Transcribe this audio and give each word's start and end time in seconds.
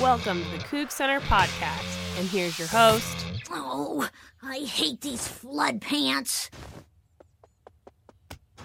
Welcome 0.00 0.42
to 0.42 0.50
the 0.52 0.64
Coug 0.64 0.90
Center 0.90 1.20
podcast, 1.20 2.18
and 2.18 2.26
here's 2.26 2.58
your 2.58 2.68
host. 2.68 3.26
Oh, 3.50 4.08
I 4.42 4.60
hate 4.60 5.02
these 5.02 5.28
flood 5.28 5.82
pants. 5.82 6.50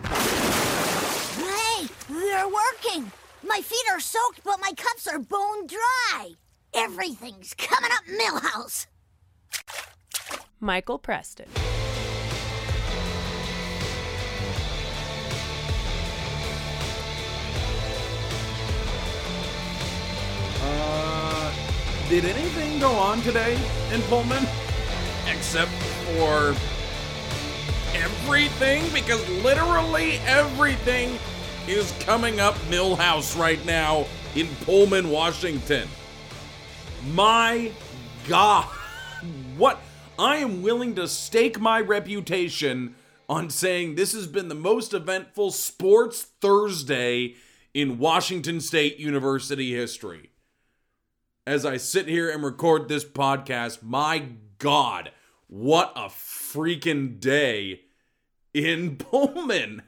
Hey, 0.01 1.87
they're 2.09 2.47
working. 2.47 3.11
My 3.43 3.59
feet 3.61 3.83
are 3.91 3.99
soaked, 3.99 4.45
but 4.45 4.61
my 4.61 4.71
cups 4.77 5.07
are 5.07 5.19
bone 5.19 5.67
dry. 5.67 6.29
Everything's 6.73 7.53
coming 7.53 7.91
up 7.91 8.05
Milhouse. 8.05 8.87
Michael 10.61 10.99
Preston. 10.99 11.49
Uh, 20.67 21.14
did 22.09 22.23
anything 22.23 22.79
go 22.79 22.91
on 22.91 23.19
today 23.21 23.55
in 23.91 23.99
Pullman? 24.03 24.45
Except 25.27 25.71
for 25.71 26.55
everything? 27.95 28.83
Because 28.93 29.27
literally 29.43 30.19
everything 30.27 31.17
is 31.67 31.91
coming 32.01 32.39
up 32.39 32.53
Milhouse 32.69 33.37
right 33.39 33.63
now 33.65 34.05
in 34.35 34.47
Pullman, 34.65 35.09
Washington. 35.09 35.87
My 37.13 37.71
God. 38.27 38.67
What? 39.57 39.79
I 40.19 40.35
am 40.35 40.61
willing 40.61 40.93
to 40.95 41.07
stake 41.07 41.59
my 41.59 41.81
reputation 41.81 42.93
on 43.27 43.49
saying 43.49 43.95
this 43.95 44.13
has 44.13 44.27
been 44.27 44.49
the 44.49 44.53
most 44.55 44.93
eventful 44.93 45.49
sports 45.49 46.21
Thursday 46.41 47.33
in 47.73 47.97
Washington 47.97 48.61
State 48.61 48.99
University 48.99 49.73
history 49.73 50.29
as 51.45 51.65
I 51.65 51.77
sit 51.77 52.07
here 52.07 52.29
and 52.29 52.43
record 52.43 52.87
this 52.87 53.05
podcast. 53.05 53.83
My 53.83 54.29
God, 54.57 55.11
what 55.47 55.93
a 55.95 56.07
freaking 56.07 57.19
day 57.19 57.81
in 58.53 58.95
Pullman. 58.97 59.83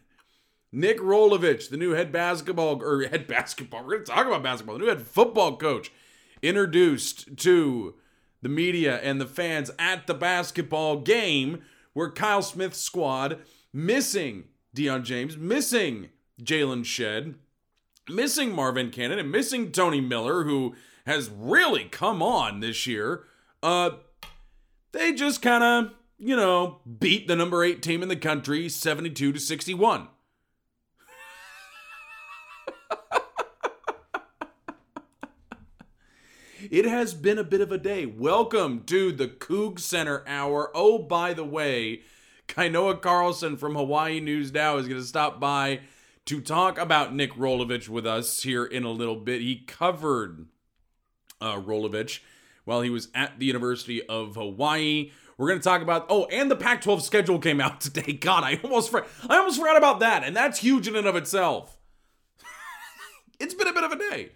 Nick 0.72 1.00
Rolovich, 1.00 1.70
the 1.70 1.78
new 1.78 1.92
head 1.92 2.12
basketball 2.12 2.84
or 2.84 3.08
head 3.08 3.26
basketball, 3.26 3.84
we're 3.84 3.94
going 3.94 4.06
to 4.06 4.12
talk 4.12 4.28
about 4.28 4.44
basketball, 4.44 4.76
the 4.76 4.82
new 4.82 4.90
head 4.90 5.02
football 5.02 5.56
coach, 5.56 5.92
introduced 6.42 7.38
to 7.38 7.96
the 8.42 8.50
media 8.50 8.98
and 8.98 9.20
the 9.20 9.26
fans 9.26 9.72
at 9.80 10.06
the 10.08 10.14
basketball 10.14 10.98
game 10.98 11.62
where 11.94 12.12
Kyle 12.12 12.42
Smith's 12.42 12.80
squad 12.80 13.40
missing 13.74 14.44
Deion 14.76 15.04
James, 15.04 15.38
missing 15.38 16.10
Jaylen 16.40 16.86
Shead, 16.86 17.36
missing 18.10 18.54
Marvin 18.54 18.92
Cannon, 18.92 19.20
and 19.20 19.32
missing 19.32 19.72
Tony 19.72 20.02
Miller, 20.02 20.44
who 20.44 20.76
has 21.08 21.30
really 21.30 21.86
come 21.86 22.22
on 22.22 22.60
this 22.60 22.86
year. 22.86 23.24
Uh, 23.64 23.92
they 24.92 25.14
just 25.14 25.42
kind 25.42 25.64
of, 25.64 25.94
you 26.20 26.36
know, 26.36 26.82
beat 27.00 27.28
the 27.28 27.36
number 27.36 27.64
eight 27.64 27.82
team 27.82 28.04
in 28.04 28.10
the 28.10 28.16
country 28.16 28.68
72 28.68 29.32
to 29.32 29.40
61. 29.40 30.10
It 36.70 36.84
has 36.84 37.14
been 37.14 37.38
a 37.38 37.46
bit 37.46 37.62
of 37.62 37.72
a 37.72 37.78
day. 37.78 38.06
Welcome 38.06 38.84
to 38.88 39.14
the 39.14 39.30
Coug 39.30 39.80
Center 39.80 40.26
Hour. 40.28 40.70
Oh, 40.76 40.98
by 40.98 41.34
the 41.34 41.46
way, 41.46 42.02
Kainoa 42.50 43.02
Carlson 43.02 43.56
from 43.56 43.76
Hawaii 43.76 44.20
News 44.20 44.52
Now 44.52 44.76
is 44.76 44.86
going 44.86 45.00
to 45.00 45.08
stop 45.08 45.40
by 45.40 45.80
to 46.26 46.42
talk 46.42 46.78
about 46.78 47.16
Nick 47.16 47.32
Rolovich 47.36 47.88
with 47.88 48.06
us 48.06 48.44
here 48.44 48.66
in 48.66 48.84
a 48.84 48.92
little 48.92 49.16
bit. 49.16 49.40
He 49.40 49.64
covered 49.66 50.48
uh, 51.42 51.56
Rolovich 51.56 52.20
while 52.66 52.82
he 52.82 52.90
was 52.90 53.08
at 53.16 53.40
the 53.40 53.46
University 53.46 54.06
of 54.08 54.36
Hawaii. 54.36 55.12
We're 55.38 55.48
going 55.48 55.60
to 55.60 55.64
talk 55.64 55.82
about 55.82 56.08
oh, 56.10 56.26
and 56.26 56.50
the 56.50 56.56
Pac-12 56.56 57.02
schedule 57.02 57.40
came 57.40 57.62
out 57.62 57.82
today. 57.82 58.14
God, 58.14 58.44
I 58.44 58.60
almost 58.64 58.92
for, 58.92 59.06
I 59.30 59.38
almost 59.38 59.60
forgot 59.60 59.78
about 59.78 60.00
that, 60.02 60.24
and 60.24 60.36
that's 60.36 60.60
huge 60.60 60.88
in 60.88 60.96
and 60.96 61.08
of 61.08 61.16
itself. 61.16 61.78
it's 63.40 63.54
been 63.54 63.68
a 63.68 63.74
bit 63.74 63.84
of 63.84 63.92
a 63.92 63.98
day. 63.98 64.32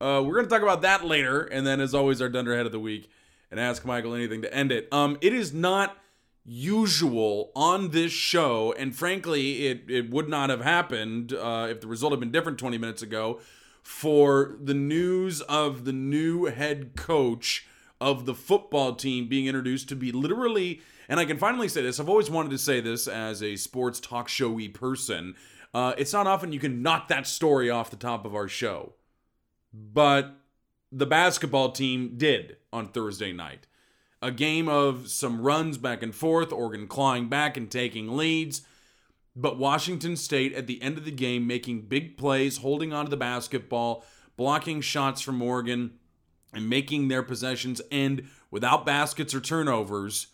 Uh, 0.00 0.22
we're 0.24 0.34
going 0.34 0.46
to 0.46 0.50
talk 0.50 0.62
about 0.62 0.82
that 0.82 1.04
later, 1.04 1.42
and 1.42 1.66
then 1.66 1.78
as 1.80 1.94
always, 1.94 2.22
our 2.22 2.30
Dunderhead 2.30 2.64
of 2.64 2.72
the 2.72 2.80
week, 2.80 3.10
and 3.50 3.60
ask 3.60 3.84
Michael 3.84 4.14
anything 4.14 4.40
to 4.42 4.52
end 4.52 4.72
it. 4.72 4.88
Um, 4.90 5.18
it 5.20 5.34
is 5.34 5.52
not 5.52 5.98
usual 6.44 7.52
on 7.54 7.90
this 7.90 8.10
show, 8.10 8.74
and 8.78 8.96
frankly, 8.96 9.66
it 9.66 9.82
it 9.88 10.10
would 10.10 10.28
not 10.28 10.48
have 10.48 10.62
happened 10.62 11.34
uh, 11.34 11.66
if 11.70 11.80
the 11.82 11.86
result 11.86 12.12
had 12.12 12.20
been 12.20 12.32
different 12.32 12.58
20 12.58 12.78
minutes 12.78 13.02
ago. 13.02 13.40
For 13.82 14.56
the 14.60 14.74
news 14.74 15.40
of 15.42 15.84
the 15.84 15.92
new 15.92 16.46
head 16.46 16.96
coach 16.96 17.66
of 18.00 18.26
the 18.26 18.34
football 18.34 18.94
team 18.94 19.28
being 19.28 19.46
introduced 19.46 19.88
to 19.90 19.96
be 19.96 20.12
literally, 20.12 20.80
and 21.08 21.20
I 21.20 21.24
can 21.24 21.38
finally 21.38 21.68
say 21.68 21.82
this. 21.82 22.00
I've 22.00 22.08
always 22.08 22.30
wanted 22.30 22.50
to 22.50 22.58
say 22.58 22.80
this 22.80 23.06
as 23.08 23.42
a 23.42 23.56
sports 23.56 24.00
talk 24.00 24.28
showy 24.28 24.68
person. 24.68 25.34
Uh, 25.74 25.94
it's 25.98 26.12
not 26.12 26.26
often 26.26 26.52
you 26.52 26.60
can 26.60 26.82
knock 26.82 27.08
that 27.08 27.26
story 27.26 27.68
off 27.70 27.90
the 27.90 27.96
top 27.96 28.24
of 28.24 28.34
our 28.34 28.48
show 28.48 28.94
but 29.72 30.36
the 30.90 31.06
basketball 31.06 31.72
team 31.72 32.14
did 32.16 32.56
on 32.72 32.88
Thursday 32.88 33.32
night. 33.32 33.66
A 34.22 34.30
game 34.30 34.68
of 34.68 35.08
some 35.08 35.40
runs 35.40 35.78
back 35.78 36.02
and 36.02 36.14
forth, 36.14 36.52
Oregon 36.52 36.86
clawing 36.86 37.28
back 37.28 37.56
and 37.56 37.70
taking 37.70 38.16
leads, 38.16 38.62
but 39.36 39.58
Washington 39.58 40.16
State 40.16 40.52
at 40.54 40.66
the 40.66 40.82
end 40.82 40.98
of 40.98 41.04
the 41.04 41.10
game 41.10 41.46
making 41.46 41.82
big 41.82 42.16
plays, 42.16 42.58
holding 42.58 42.92
onto 42.92 43.10
the 43.10 43.16
basketball, 43.16 44.04
blocking 44.36 44.80
shots 44.80 45.20
from 45.20 45.40
Oregon, 45.40 45.92
and 46.52 46.68
making 46.68 47.08
their 47.08 47.22
possessions 47.22 47.80
end 47.90 48.28
without 48.50 48.84
baskets 48.84 49.34
or 49.34 49.40
turnovers. 49.40 50.28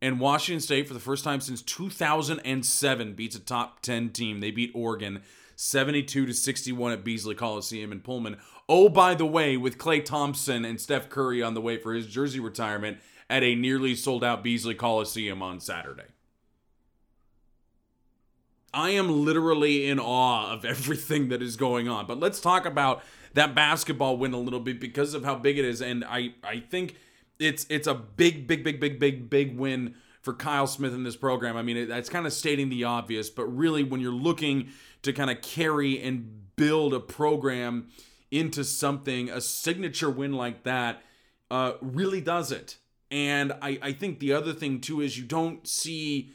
And 0.00 0.18
Washington 0.18 0.60
State, 0.60 0.88
for 0.88 0.94
the 0.94 1.00
first 1.00 1.22
time 1.22 1.40
since 1.40 1.62
2007, 1.62 3.14
beats 3.14 3.36
a 3.36 3.40
top 3.40 3.80
10 3.82 4.10
team. 4.10 4.40
They 4.40 4.50
beat 4.50 4.72
Oregon 4.74 5.22
72 5.54 6.26
to 6.26 6.34
61 6.34 6.92
at 6.92 7.04
Beasley 7.04 7.36
Coliseum 7.36 7.92
in 7.92 8.00
Pullman. 8.00 8.38
Oh, 8.68 8.88
by 8.88 9.14
the 9.14 9.26
way, 9.26 9.56
with 9.56 9.78
Klay 9.78 10.04
Thompson 10.04 10.64
and 10.64 10.80
Steph 10.80 11.08
Curry 11.08 11.40
on 11.40 11.54
the 11.54 11.60
way 11.60 11.76
for 11.76 11.94
his 11.94 12.08
jersey 12.08 12.40
retirement 12.40 12.98
at 13.30 13.44
a 13.44 13.54
nearly 13.54 13.94
sold 13.94 14.24
out 14.24 14.42
Beasley 14.42 14.74
Coliseum 14.74 15.40
on 15.40 15.60
Saturday. 15.60 16.08
I 18.74 18.90
am 18.90 19.24
literally 19.24 19.88
in 19.88 19.98
awe 19.98 20.52
of 20.52 20.64
everything 20.64 21.28
that 21.28 21.42
is 21.42 21.56
going 21.56 21.88
on. 21.88 22.06
But 22.06 22.20
let's 22.20 22.40
talk 22.40 22.66
about 22.66 23.02
that 23.34 23.54
basketball 23.54 24.16
win 24.16 24.32
a 24.32 24.38
little 24.38 24.60
bit 24.60 24.80
because 24.80 25.14
of 25.14 25.24
how 25.24 25.36
big 25.36 25.58
it 25.58 25.64
is. 25.64 25.80
And 25.80 26.04
I, 26.04 26.34
I 26.44 26.60
think 26.60 26.96
it's 27.38 27.66
it's 27.68 27.86
a 27.86 27.94
big, 27.94 28.46
big, 28.46 28.64
big, 28.64 28.80
big, 28.80 28.98
big, 28.98 29.30
big 29.30 29.56
win 29.56 29.94
for 30.22 30.32
Kyle 30.32 30.66
Smith 30.66 30.94
in 30.94 31.02
this 31.02 31.16
program. 31.16 31.56
I 31.56 31.62
mean, 31.62 31.76
it, 31.76 31.90
it's 31.90 32.08
kind 32.08 32.26
of 32.26 32.32
stating 32.32 32.68
the 32.68 32.84
obvious, 32.84 33.28
but 33.28 33.46
really, 33.46 33.82
when 33.82 34.00
you're 34.00 34.12
looking 34.12 34.68
to 35.02 35.12
kind 35.12 35.30
of 35.30 35.40
carry 35.42 36.00
and 36.00 36.54
build 36.56 36.94
a 36.94 37.00
program 37.00 37.88
into 38.30 38.64
something, 38.64 39.28
a 39.28 39.40
signature 39.40 40.10
win 40.10 40.32
like 40.32 40.62
that 40.62 41.02
uh, 41.50 41.72
really 41.80 42.20
does 42.20 42.52
it. 42.52 42.76
And 43.10 43.52
I, 43.60 43.78
I 43.82 43.92
think 43.92 44.20
the 44.20 44.32
other 44.32 44.54
thing 44.54 44.80
too 44.80 45.00
is 45.02 45.18
you 45.18 45.24
don't 45.24 45.66
see 45.66 46.32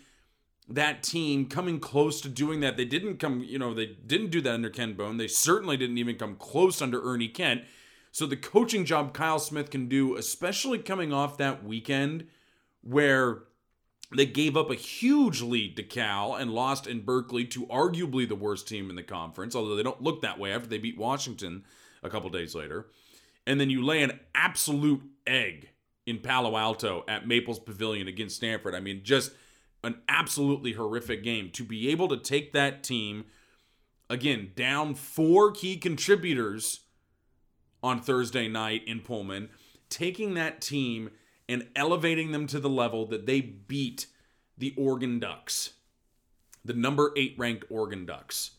that 0.70 1.02
team 1.04 1.46
coming 1.46 1.80
close 1.80 2.20
to 2.22 2.30
doing 2.30 2.60
that. 2.60 2.76
They 2.78 2.86
didn't 2.86 3.18
come, 3.18 3.44
you 3.44 3.58
know, 3.58 3.74
they 3.74 3.86
didn't 3.86 4.32
do 4.32 4.42
that 4.42 4.54
under 4.54 4.70
Ken 4.70 4.94
Bone. 4.94 5.18
They 5.18 5.28
certainly 5.28 5.78
didn't 5.78 5.98
even 5.98 6.18
come 6.18 6.36
close 6.36 6.82
under 6.82 7.02
Ernie 7.02 7.30
Kent. 7.30 7.64
So 8.12 8.26
the 8.26 8.36
coaching 8.36 8.84
job 8.84 9.14
Kyle 9.14 9.40
Smith 9.40 9.70
can 9.70 9.88
do, 9.88 10.18
especially 10.18 10.80
coming 10.80 11.14
off 11.14 11.38
that 11.38 11.64
weekend 11.64 12.28
where 12.82 13.44
they 14.16 14.26
gave 14.26 14.56
up 14.56 14.72
a 14.72 14.76
huge 14.76 15.42
lead 15.42 15.76
to 15.76 15.84
Cal 15.84 16.36
and 16.36 16.52
lost 16.52 16.88
in 16.88 17.02
Berkeley 17.02 17.46
to 17.46 17.66
arguably 17.68 18.28
the 18.28 18.36
worst 18.36 18.68
team 18.68 18.90
in 18.90 18.96
the 18.96 19.04
conference, 19.04 19.56
although 19.56 19.76
they 19.76 19.84
don't 19.84 20.02
look 20.02 20.22
that 20.22 20.40
way 20.40 20.54
after 20.54 20.68
they 20.68 20.78
beat 20.78 20.98
Washington 20.98 21.64
a 22.04 22.10
couple 22.10 22.30
days 22.30 22.56
later. 22.56 22.88
And 23.46 23.60
then 23.60 23.70
you 23.70 23.84
lay 23.84 24.04
an 24.04 24.20
absolute 24.34 25.02
egg 25.26 25.70
in 26.06 26.20
Palo 26.20 26.58
Alto 26.58 27.04
at 27.08 27.28
Maples 27.28 27.60
Pavilion 27.60 28.08
against 28.08 28.38
Stanford. 28.38 28.76
I 28.76 28.80
mean, 28.80 29.02
just 29.04 29.32
an 29.88 30.02
absolutely 30.08 30.74
horrific 30.74 31.24
game. 31.24 31.50
To 31.54 31.64
be 31.64 31.90
able 31.90 32.08
to 32.10 32.18
take 32.18 32.54
that 32.54 32.84
team, 32.84 33.26
again, 34.10 34.52
down 34.56 34.94
four 34.94 35.52
key 35.52 35.78
contributors 35.78 36.82
on 37.82 38.02
Thursday 38.02 38.48
night 38.48 38.84
in 38.86 39.00
Pullman, 39.00 39.50
taking 39.90 40.34
that 40.36 40.62
team 40.62 41.10
and 41.50 41.68
elevating 41.76 42.32
them 42.32 42.46
to 42.48 42.60
the 42.60 42.70
level 42.70 43.06
that 43.08 43.26
they 43.26 43.42
beat 43.42 44.08
the 44.58 44.74
Oregon 44.78 45.20
Ducks, 45.20 45.72
the 46.66 46.74
number 46.74 47.14
eight 47.16 47.36
ranked 47.38 47.66
Oregon 47.70 48.06
Ducks. 48.06 48.52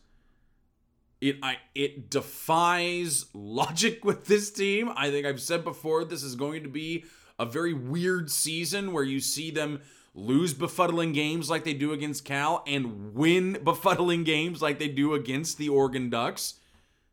It 1.21 1.37
I 1.43 1.57
it 1.75 2.09
defies 2.09 3.25
logic 3.33 4.03
with 4.05 4.25
this 4.25 4.51
team. 4.51 4.91
I 4.95 5.11
think 5.11 5.25
I've 5.25 5.41
said 5.41 5.63
before 5.63 6.05
this 6.05 6.23
is 6.23 6.35
going 6.35 6.63
to 6.63 6.69
be 6.69 7.05
a 7.37 7.45
very 7.45 7.73
weird 7.73 8.31
season 8.31 8.91
where 8.91 9.03
you 9.03 9.19
see 9.19 9.51
them 9.51 9.81
lose 10.19 10.53
befuddling 10.53 11.13
games 11.13 11.49
like 11.49 11.63
they 11.63 11.73
do 11.73 11.93
against 11.93 12.25
Cal 12.25 12.63
and 12.67 13.13
win 13.13 13.53
befuddling 13.63 14.25
games 14.25 14.61
like 14.61 14.79
they 14.79 14.87
do 14.87 15.13
against 15.13 15.57
the 15.57 15.69
Oregon 15.69 16.09
Ducks. 16.09 16.55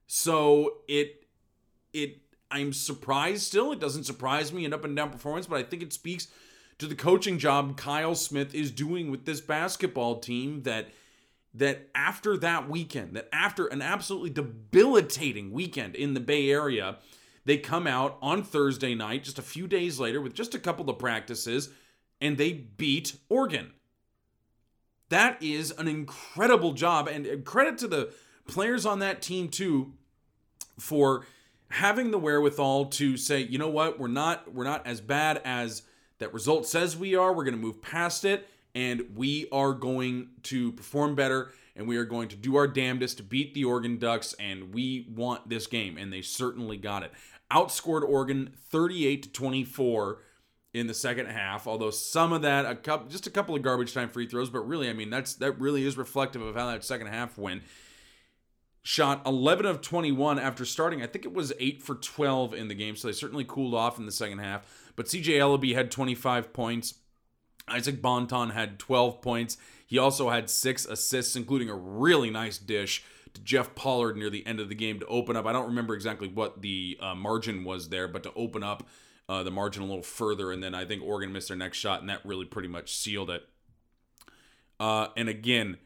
So 0.06 0.78
it 0.88 1.24
it 1.92 2.18
I'm 2.50 2.72
surprised 2.72 3.42
still. 3.42 3.72
It 3.72 3.80
doesn't 3.80 4.04
surprise 4.04 4.52
me 4.52 4.64
an 4.64 4.72
up 4.72 4.84
and 4.84 4.96
down 4.96 5.10
performance, 5.10 5.46
but 5.46 5.58
I 5.58 5.62
think 5.62 5.82
it 5.82 5.92
speaks 5.92 6.28
to 6.78 6.86
the 6.86 6.94
coaching 6.94 7.38
job 7.38 7.76
Kyle 7.76 8.14
Smith 8.14 8.54
is 8.54 8.70
doing 8.70 9.10
with 9.10 9.24
this 9.24 9.40
basketball 9.40 10.20
team 10.20 10.62
that 10.62 10.88
that 11.54 11.88
after 11.94 12.36
that 12.36 12.68
weekend, 12.68 13.16
that 13.16 13.28
after 13.32 13.66
an 13.66 13.80
absolutely 13.80 14.28
debilitating 14.28 15.52
weekend 15.52 15.94
in 15.94 16.12
the 16.12 16.20
Bay 16.20 16.50
Area, 16.50 16.98
they 17.46 17.56
come 17.56 17.86
out 17.86 18.18
on 18.20 18.42
Thursday 18.42 18.94
night, 18.94 19.24
just 19.24 19.38
a 19.38 19.42
few 19.42 19.66
days 19.66 19.98
later, 19.98 20.20
with 20.20 20.34
just 20.34 20.54
a 20.54 20.58
couple 20.58 20.90
of 20.90 20.98
practices, 20.98 21.70
and 22.20 22.38
they 22.38 22.52
beat 22.52 23.16
Oregon. 23.28 23.72
That 25.08 25.40
is 25.42 25.70
an 25.72 25.86
incredible 25.86 26.72
job, 26.72 27.06
and 27.08 27.44
credit 27.44 27.78
to 27.78 27.88
the 27.88 28.12
players 28.48 28.84
on 28.84 28.98
that 29.00 29.22
team, 29.22 29.48
too, 29.48 29.92
for 30.78 31.26
having 31.68 32.10
the 32.10 32.18
wherewithal 32.18 32.86
to 32.86 33.16
say, 33.16 33.40
you 33.40 33.58
know 33.58 33.68
what, 33.68 33.98
we're 33.98 34.08
not 34.08 34.52
we're 34.52 34.64
not 34.64 34.86
as 34.86 35.00
bad 35.00 35.40
as 35.44 35.82
that 36.18 36.32
result 36.32 36.66
says 36.66 36.96
we 36.96 37.14
are. 37.14 37.32
We're 37.32 37.44
going 37.44 37.56
to 37.56 37.60
move 37.60 37.82
past 37.82 38.24
it 38.24 38.48
and 38.74 39.04
we 39.14 39.48
are 39.52 39.72
going 39.72 40.28
to 40.44 40.72
perform 40.72 41.14
better 41.14 41.50
and 41.74 41.86
we 41.86 41.96
are 41.96 42.04
going 42.04 42.28
to 42.28 42.36
do 42.36 42.56
our 42.56 42.66
damnedest 42.66 43.18
to 43.18 43.22
beat 43.22 43.54
the 43.54 43.64
Oregon 43.64 43.98
Ducks 43.98 44.34
and 44.38 44.72
we 44.74 45.06
want 45.14 45.48
this 45.48 45.66
game 45.66 45.96
and 45.98 46.12
they 46.12 46.22
certainly 46.22 46.76
got 46.76 47.02
it. 47.02 47.12
Outscored 47.50 48.02
Oregon 48.02 48.50
38 48.70 49.22
to 49.24 49.28
24 49.30 50.18
in 50.74 50.86
the 50.86 50.94
second 50.94 51.26
half, 51.26 51.66
although 51.66 51.90
some 51.90 52.32
of 52.32 52.42
that 52.42 52.66
a 52.66 52.74
couple 52.74 53.08
just 53.08 53.26
a 53.26 53.30
couple 53.30 53.54
of 53.54 53.62
garbage 53.62 53.94
time 53.94 54.08
free 54.08 54.26
throws, 54.26 54.50
but 54.50 54.66
really 54.66 54.88
I 54.88 54.92
mean 54.92 55.10
that's 55.10 55.34
that 55.36 55.58
really 55.60 55.86
is 55.86 55.96
reflective 55.96 56.42
of 56.42 56.54
how 56.54 56.66
that 56.70 56.84
second 56.84 57.06
half 57.06 57.38
went 57.38 57.62
shot 58.86 59.20
11 59.26 59.66
of 59.66 59.80
21 59.80 60.38
after 60.38 60.64
starting. 60.64 61.02
I 61.02 61.08
think 61.08 61.24
it 61.24 61.34
was 61.34 61.52
8 61.58 61.82
for 61.82 61.96
12 61.96 62.54
in 62.54 62.68
the 62.68 62.74
game, 62.74 62.94
so 62.94 63.08
they 63.08 63.12
certainly 63.12 63.44
cooled 63.44 63.74
off 63.74 63.98
in 63.98 64.06
the 64.06 64.12
second 64.12 64.38
half. 64.38 64.64
But 64.94 65.06
CJ 65.06 65.40
Elleby 65.40 65.74
had 65.74 65.90
25 65.90 66.52
points. 66.52 66.94
Isaac 67.66 68.00
Bonton 68.00 68.50
had 68.50 68.78
12 68.78 69.20
points. 69.20 69.58
He 69.88 69.98
also 69.98 70.30
had 70.30 70.48
six 70.48 70.86
assists, 70.86 71.34
including 71.34 71.68
a 71.68 71.74
really 71.74 72.30
nice 72.30 72.58
dish 72.58 73.04
to 73.34 73.40
Jeff 73.40 73.74
Pollard 73.74 74.16
near 74.16 74.30
the 74.30 74.46
end 74.46 74.60
of 74.60 74.68
the 74.68 74.76
game 74.76 75.00
to 75.00 75.06
open 75.06 75.34
up. 75.34 75.46
I 75.46 75.52
don't 75.52 75.66
remember 75.66 75.94
exactly 75.94 76.28
what 76.28 76.62
the 76.62 76.96
uh, 77.00 77.16
margin 77.16 77.64
was 77.64 77.88
there, 77.88 78.06
but 78.06 78.22
to 78.22 78.32
open 78.34 78.62
up 78.62 78.86
uh, 79.28 79.42
the 79.42 79.50
margin 79.50 79.82
a 79.82 79.86
little 79.86 80.02
further. 80.02 80.52
And 80.52 80.62
then 80.62 80.74
I 80.74 80.84
think 80.84 81.02
Oregon 81.02 81.32
missed 81.32 81.48
their 81.48 81.56
next 81.56 81.78
shot, 81.78 82.00
and 82.00 82.08
that 82.08 82.24
really 82.24 82.44
pretty 82.44 82.68
much 82.68 82.94
sealed 82.94 83.30
it. 83.30 83.48
Uh, 84.78 85.08
and 85.16 85.28
again, 85.28 85.78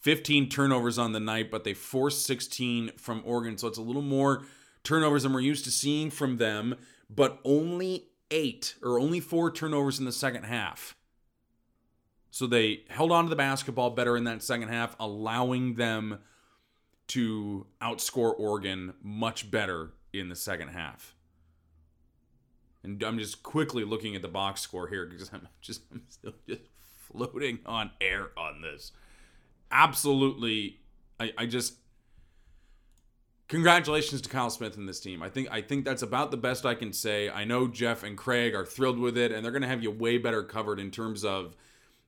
15 0.00 0.48
turnovers 0.48 0.98
on 0.98 1.12
the 1.12 1.20
night, 1.20 1.50
but 1.50 1.64
they 1.64 1.74
forced 1.74 2.24
16 2.26 2.92
from 2.96 3.22
Oregon. 3.24 3.58
So 3.58 3.66
it's 3.66 3.78
a 3.78 3.82
little 3.82 4.02
more 4.02 4.44
turnovers 4.84 5.24
than 5.24 5.32
we're 5.32 5.40
used 5.40 5.64
to 5.64 5.70
seeing 5.70 6.10
from 6.10 6.36
them, 6.36 6.76
but 7.10 7.40
only 7.44 8.08
eight 8.30 8.76
or 8.82 9.00
only 9.00 9.18
four 9.18 9.50
turnovers 9.50 9.98
in 9.98 10.04
the 10.04 10.12
second 10.12 10.44
half. 10.44 10.94
So 12.30 12.46
they 12.46 12.84
held 12.88 13.10
on 13.10 13.24
to 13.24 13.30
the 13.30 13.36
basketball 13.36 13.90
better 13.90 14.16
in 14.16 14.22
that 14.24 14.42
second 14.44 14.68
half, 14.68 14.94
allowing 15.00 15.74
them 15.74 16.20
to 17.08 17.66
outscore 17.82 18.38
Oregon 18.38 18.94
much 19.02 19.50
better 19.50 19.92
in 20.12 20.28
the 20.28 20.36
second 20.36 20.68
half. 20.68 21.15
And 22.86 23.02
I'm 23.02 23.18
just 23.18 23.42
quickly 23.42 23.84
looking 23.84 24.16
at 24.16 24.22
the 24.22 24.28
box 24.28 24.60
score 24.60 24.88
here 24.88 25.06
because 25.06 25.30
I'm 25.32 25.48
just 25.60 25.82
I'm 25.92 26.02
still 26.08 26.34
just 26.48 26.62
floating 27.08 27.60
on 27.66 27.90
air 28.00 28.30
on 28.36 28.62
this 28.62 28.92
absolutely 29.70 30.78
I, 31.18 31.32
I 31.38 31.46
just 31.46 31.74
congratulations 33.48 34.20
to 34.22 34.28
Kyle 34.28 34.50
Smith 34.50 34.76
and 34.76 34.88
this 34.88 35.00
team. 35.00 35.22
I 35.22 35.28
think 35.28 35.48
I 35.50 35.60
think 35.62 35.84
that's 35.84 36.02
about 36.02 36.30
the 36.30 36.36
best 36.36 36.66
I 36.66 36.74
can 36.74 36.92
say. 36.92 37.30
I 37.30 37.44
know 37.44 37.68
Jeff 37.68 38.02
and 38.02 38.16
Craig 38.16 38.54
are 38.54 38.64
thrilled 38.64 38.98
with 38.98 39.16
it 39.16 39.32
and 39.32 39.44
they're 39.44 39.52
going 39.52 39.62
to 39.62 39.68
have 39.68 39.82
you 39.82 39.90
way 39.90 40.18
better 40.18 40.42
covered 40.42 40.78
in 40.78 40.90
terms 40.90 41.24
of 41.24 41.56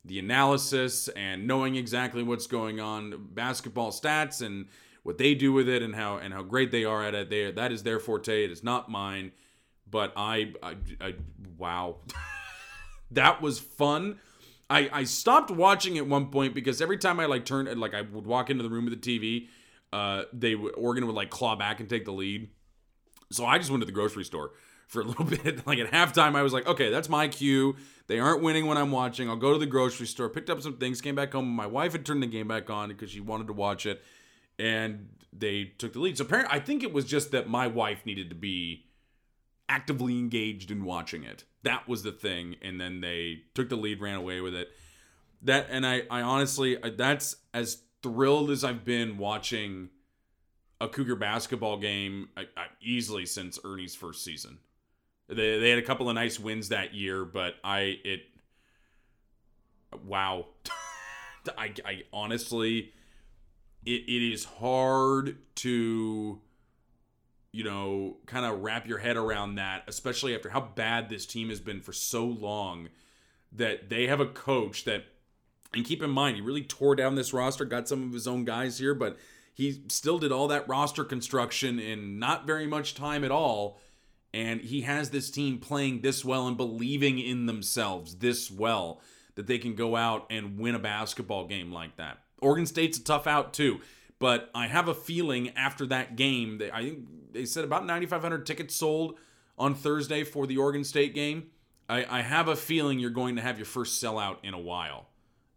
the 0.05 0.19
analysis 0.19 1.09
and 1.09 1.47
knowing 1.47 1.77
exactly 1.77 2.23
what's 2.23 2.47
going 2.47 2.81
on, 2.81 3.29
basketball 3.33 3.91
stats 3.91 4.45
and 4.45 4.67
what 5.03 5.19
they 5.19 5.35
do 5.35 5.53
with 5.53 5.69
it 5.69 5.83
and 5.83 5.95
how 5.95 6.17
and 6.19 6.35
how 6.35 6.43
great 6.43 6.71
they 6.71 6.85
are 6.85 7.03
at 7.03 7.15
it. 7.15 7.31
They 7.31 7.51
that 7.51 7.73
is 7.73 7.83
their 7.83 7.99
forte. 7.99 8.45
It 8.45 8.51
is 8.51 8.63
not 8.63 8.91
mine. 8.91 9.33
But 9.91 10.13
I, 10.17 10.53
I, 10.63 10.77
I 11.01 11.15
wow, 11.57 11.97
that 13.11 13.41
was 13.41 13.59
fun. 13.59 14.19
I, 14.71 14.91
I 14.93 15.05
stopped 15.05 15.51
watching 15.51 15.97
at 15.97 16.07
one 16.07 16.27
point 16.27 16.55
because 16.55 16.83
every 16.83 16.99
time 16.99 17.21
I 17.21 17.27
like 17.27 17.45
turned 17.45 17.75
like 17.81 17.95
I 17.95 18.03
would 18.03 18.27
walk 18.27 18.51
into 18.51 18.63
the 18.63 18.69
room 18.69 18.85
with 18.85 19.01
the 19.01 19.19
TV, 19.19 19.49
uh, 19.93 20.25
they 20.33 20.55
Oregon 20.55 21.07
would 21.07 21.17
like 21.17 21.31
claw 21.31 21.57
back 21.57 21.81
and 21.81 21.89
take 21.89 22.05
the 22.05 22.13
lead. 22.13 22.51
So 23.31 23.47
I 23.47 23.59
just 23.59 23.71
went 23.71 23.83
to 23.83 23.87
the 23.87 23.93
grocery 23.93 24.25
store 24.25 24.53
for 24.89 25.01
a 25.01 25.05
little 25.07 25.25
bit. 25.25 25.67
Like 25.67 25.79
at 25.79 25.91
halftime, 25.91 26.35
I 26.35 26.43
was 26.43 26.53
like, 26.53 26.67
okay, 26.67 26.91
that's 26.91 27.09
my 27.09 27.29
cue. 27.29 27.77
They 28.09 28.19
aren't 28.19 28.43
winning 28.43 28.67
when 28.67 28.77
I'm 28.77 28.91
watching. 28.91 29.29
I'll 29.29 29.37
go 29.37 29.53
to 29.53 29.59
the 29.59 29.67
grocery 29.67 30.07
store, 30.07 30.29
picked 30.29 30.51
up 30.51 30.61
some 30.61 30.77
things, 30.77 31.01
came 31.01 31.15
back 31.15 31.33
home. 31.33 31.49
My 31.49 31.67
wife 31.67 31.93
had 31.93 32.05
turned 32.05 32.23
the 32.23 32.27
game 32.27 32.49
back 32.49 32.69
on 32.69 32.89
because 32.89 33.11
she 33.11 33.21
wanted 33.21 33.47
to 33.47 33.53
watch 33.53 33.87
it, 33.87 34.03
and 34.59 35.09
they 35.33 35.65
took 35.65 35.93
the 35.93 36.01
lead. 36.01 36.19
So 36.19 36.25
apparently, 36.25 36.55
I 36.55 36.61
think 36.61 36.83
it 36.83 36.93
was 36.93 37.05
just 37.05 37.31
that 37.33 37.49
my 37.49 37.67
wife 37.67 38.05
needed 38.05 38.31
to 38.31 38.35
be 38.35 38.87
actively 39.69 40.19
engaged 40.19 40.71
in 40.71 40.85
watching 40.85 41.25
it. 41.25 41.45
That 41.63 41.89
was 41.89 42.03
the 42.03 42.13
thing, 42.13 42.57
and 42.63 42.81
then 42.81 43.01
they 43.01 43.43
took 43.55 43.69
the 43.69 43.77
lead, 43.77 44.01
ran 44.01 44.17
away 44.17 44.41
with 44.41 44.55
it. 44.55 44.69
That 45.43 45.67
and 45.71 45.87
I, 45.87 46.03
I 46.11 46.23
honestly, 46.23 46.77
that's 46.97 47.37
as 47.53 47.83
thrilled 48.03 48.51
as 48.51 48.65
I've 48.65 48.85
been 48.85 49.19
watching 49.19 49.91
a 50.81 50.89
Cougar 50.89 51.17
basketball 51.17 51.79
game 51.79 52.29
I, 52.37 52.43
I, 52.57 52.67
easily 52.81 53.27
since 53.27 53.59
Ernie's 53.65 53.95
first 53.95 54.25
season. 54.25 54.59
They, 55.29 55.59
they 55.59 55.71
had 55.71 55.79
a 55.79 55.83
couple 55.83 56.09
of 56.09 56.15
nice 56.15 56.39
wins 56.39 56.71
that 56.71 56.95
year, 56.95 57.25
but 57.25 57.55
I 57.63 57.99
it 58.05 58.21
wow, 60.05 60.47
I, 61.59 61.73
I 61.85 62.03
honestly 62.13 62.93
it, 63.85 64.03
it 64.09 64.33
is 64.33 64.45
hard 64.45 65.37
to 65.57 66.41
you 67.53 67.65
know, 67.65 68.19
kind 68.27 68.45
of 68.45 68.61
wrap 68.61 68.87
your 68.87 68.99
head 68.99 69.17
around 69.17 69.55
that, 69.57 69.85
especially 69.87 70.35
after 70.35 70.51
how 70.51 70.61
bad 70.61 71.09
this 71.09 71.27
team 71.27 71.49
has 71.49 71.61
been 71.61 71.81
for 71.81 71.93
so 71.93 72.25
long, 72.25 72.89
that 73.53 73.89
they 73.89 74.07
have 74.07 74.21
a 74.21 74.27
coach 74.27 74.85
that, 74.85 75.05
and 75.75 75.85
keep 75.85 76.03
in 76.03 76.11
mind, 76.11 76.37
he 76.37 76.43
really 76.43 76.63
tore 76.63 76.95
down 76.95 77.15
this 77.15 77.33
roster, 77.33 77.65
got 77.65 77.89
some 77.89 78.03
of 78.03 78.13
his 78.13 78.29
own 78.29 78.45
guys 78.45 78.79
here, 78.79 78.95
but 78.95 79.17
he 79.55 79.83
still 79.89 80.19
did 80.19 80.31
all 80.31 80.49
that 80.49 80.69
roster 80.69 81.05
construction 81.05 81.81
in 81.81 82.19
not 82.19 82.47
very 82.47 82.67
much 82.67 82.95
time 82.95 83.25
at 83.25 83.31
all. 83.31 83.81
And 84.35 84.61
he 84.61 84.83
has 84.83 85.11
this 85.11 85.31
team 85.31 85.59
playing 85.59 86.03
this 86.03 86.25
well 86.25 86.47
and 86.47 86.57
believing 86.57 87.19
in 87.19 87.47
themselves 87.47 88.17
this 88.17 88.51
well 88.51 89.01
that 89.37 89.47
they 89.47 89.59
can 89.59 89.75
go 89.75 89.97
out 89.97 90.27
and 90.31 90.59
win 90.59 90.75
a 90.75 90.79
basketball 90.79 91.47
game 91.47 91.73
like 91.73 91.97
that. 91.97 92.19
Oregon 92.41 92.67
State's 92.67 92.99
a 92.99 93.05
tough 93.05 93.27
out 93.27 93.53
too. 93.55 93.81
But 94.19 94.51
I 94.55 94.67
have 94.67 94.89
a 94.89 94.95
feeling 94.95 95.51
after 95.57 95.87
that 95.87 96.17
game, 96.17 96.59
they, 96.59 96.71
I 96.71 96.83
think 96.83 96.99
they 97.33 97.45
said 97.45 97.65
about 97.65 97.87
9,500 97.87 98.47
tickets 98.47 98.75
sold 98.75 99.17
on 99.57 99.75
Thursday 99.75 100.25
for 100.25 100.47
the 100.47 100.57
Oregon 100.57 100.85
State 100.85 101.15
game. 101.15 101.51
I, 101.89 102.19
I 102.19 102.23
have 102.23 102.49
a 102.49 102.57
feeling 102.57 102.99
you're 102.99 103.11
going 103.11 103.37
to 103.37 103.43
have 103.43 103.59
your 103.59 103.67
first 103.67 104.03
sellout 104.03 104.39
in 104.43 104.55
a 104.55 104.59
while 104.59 105.07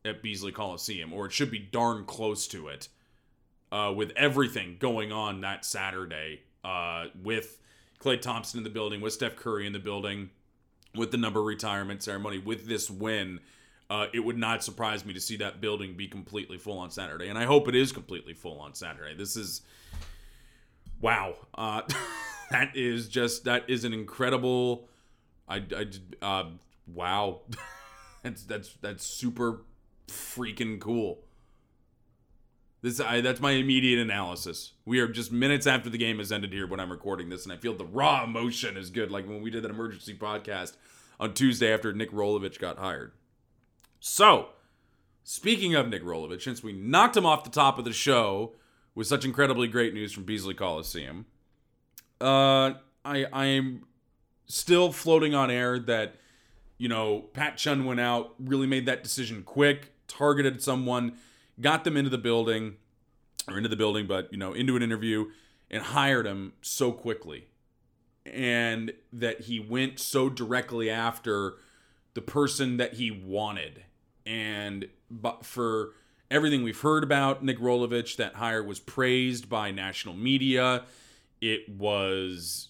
at 0.06 0.22
Beasley 0.22 0.51
Coliseum, 0.51 1.13
or 1.13 1.25
it 1.25 1.32
should 1.32 1.51
be 1.51 1.60
darn 1.60 2.06
close 2.06 2.48
to 2.48 2.68
it. 2.68 2.88
Uh, 3.72 3.94
with 3.96 4.12
everything 4.18 4.75
going 4.80 5.13
on 5.13 5.41
that 5.41 5.63
Saturday, 5.63 6.41
uh, 6.62 7.06
with 7.24 7.58
Klay 8.01 8.20
Thompson 8.20 8.58
in 8.58 8.65
the 8.65 8.70
building, 8.70 9.00
with 9.00 9.13
Steph 9.13 9.38
Curry 9.38 9.65
in 9.65 9.72
the 9.72 9.80
building, 9.80 10.30
with 10.94 11.12
the 11.12 11.18
number 11.18 11.41
retirement 11.41 12.03
ceremony, 12.03 12.38
with 12.38 12.68
this 12.68 12.89
win 12.89 13.39
uh, 13.91 14.07
it 14.13 14.21
would 14.21 14.38
not 14.38 14.63
surprise 14.63 15.05
me 15.05 15.13
to 15.13 15.19
see 15.19 15.36
that 15.36 15.60
building 15.60 15.95
be 15.95 16.07
completely 16.07 16.57
full 16.57 16.79
on 16.79 16.89
Saturday, 16.89 17.27
and 17.27 17.38
I 17.38 17.43
hope 17.43 17.67
it 17.67 17.75
is 17.75 17.91
completely 17.91 18.33
full 18.33 18.57
on 18.57 18.74
Saturday. 18.74 19.13
This 19.13 19.36
is 19.36 19.63
wow. 21.01 21.36
Uh, 21.53 21.81
that 22.51 22.71
is 22.74 23.10
just 23.10 23.43
that 23.43 23.69
is 23.69 23.83
an 23.83 23.91
incredible. 23.91 24.88
I, 25.45 25.65
I 25.75 25.88
uh, 26.25 26.45
wow. 26.88 27.41
that's 28.24 28.43
that's 28.45 28.74
that's 28.79 29.05
super 29.05 29.63
freaking 30.07 30.79
cool. 30.79 31.25
This 32.81 33.01
I, 33.01 33.19
that's 33.19 33.41
my 33.41 33.51
immediate 33.51 34.00
analysis. 34.00 34.71
We 34.86 35.01
are 35.01 35.10
just 35.10 35.33
minutes 35.33 35.67
after 35.67 35.89
the 35.89 35.98
game 35.98 36.19
has 36.19 36.31
ended 36.31 36.53
here 36.53 36.65
when 36.65 36.79
I'm 36.79 36.91
recording 36.91 37.27
this, 37.27 37.43
and 37.43 37.51
I 37.51 37.57
feel 37.57 37.74
the 37.74 37.83
raw 37.83 38.24
emotion 38.24 38.77
is 38.77 38.89
good, 38.89 39.12
like 39.12 39.27
when 39.27 39.41
we 39.41 39.50
did 39.50 39.63
that 39.63 39.71
emergency 39.71 40.15
podcast 40.15 40.77
on 41.19 41.33
Tuesday 41.33 41.74
after 41.74 41.91
Nick 41.91 42.13
Rolovich 42.13 42.57
got 42.57 42.77
hired. 42.77 43.12
So, 44.03 44.50
speaking 45.24 45.75
of 45.75 45.88
Nick 45.88 46.03
Rolovich, 46.03 46.41
since 46.41 46.63
we 46.63 46.74
knocked 46.74 47.15
him 47.15 47.25
off 47.25 47.43
the 47.43 47.51
top 47.51 47.77
of 47.77 47.86
the 47.86 47.93
show 47.93 48.53
with 48.96 49.05
such 49.05 49.24
incredibly 49.25 49.67
great 49.67 49.93
news 49.93 50.12
from 50.12 50.24
Beasley 50.24 50.55
Coliseum, 50.55 51.27
uh, 52.20 52.74
I 53.05 53.25
I 53.31 53.46
am 53.46 53.84
still 54.48 54.91
floating 54.91 55.36
on 55.36 55.51
air 55.51 55.77
that 55.77 56.15
you 56.79 56.89
know 56.89 57.29
Pat 57.34 57.58
Chun 57.58 57.86
went 57.86 58.00
out, 58.00 58.34
really 58.39 58.65
made 58.65 58.88
that 58.88 59.03
decision 59.03 59.43
quick, 59.43 59.93
targeted 60.08 60.63
someone, 60.63 61.13
got 61.60 61.84
them 61.84 61.96
into 61.96 62.10
the 62.10 62.17
building, 62.17 62.77
or 63.48 63.58
into 63.58 63.70
the 63.70 63.75
building, 63.75 64.08
but 64.08 64.31
you 64.31 64.38
know 64.39 64.51
into 64.51 64.75
an 64.75 64.81
interview 64.81 65.29
and 65.70 65.84
hired 65.84 66.25
him 66.25 66.53
so 66.62 66.91
quickly. 66.91 67.46
and 68.25 68.93
that 69.13 69.41
he 69.41 69.60
went 69.60 70.00
so 70.00 70.27
directly 70.29 70.89
after 70.89 71.53
the 72.15 72.22
person 72.22 72.77
that 72.77 72.96
he 72.96 73.12
wanted. 73.12 73.84
And 74.25 74.88
but 75.10 75.46
for 75.46 75.94
everything 76.30 76.63
we've 76.63 76.80
heard 76.80 77.04
about 77.04 77.44
Nick 77.44 77.60
Rolovich, 77.60 78.16
that 78.18 78.36
hire 78.36 78.63
was 78.63 78.80
praised 78.80 79.50
by 79.50 79.72
national 79.72 80.16
media. 80.16 80.84
It 81.42 81.68
was, 81.70 82.70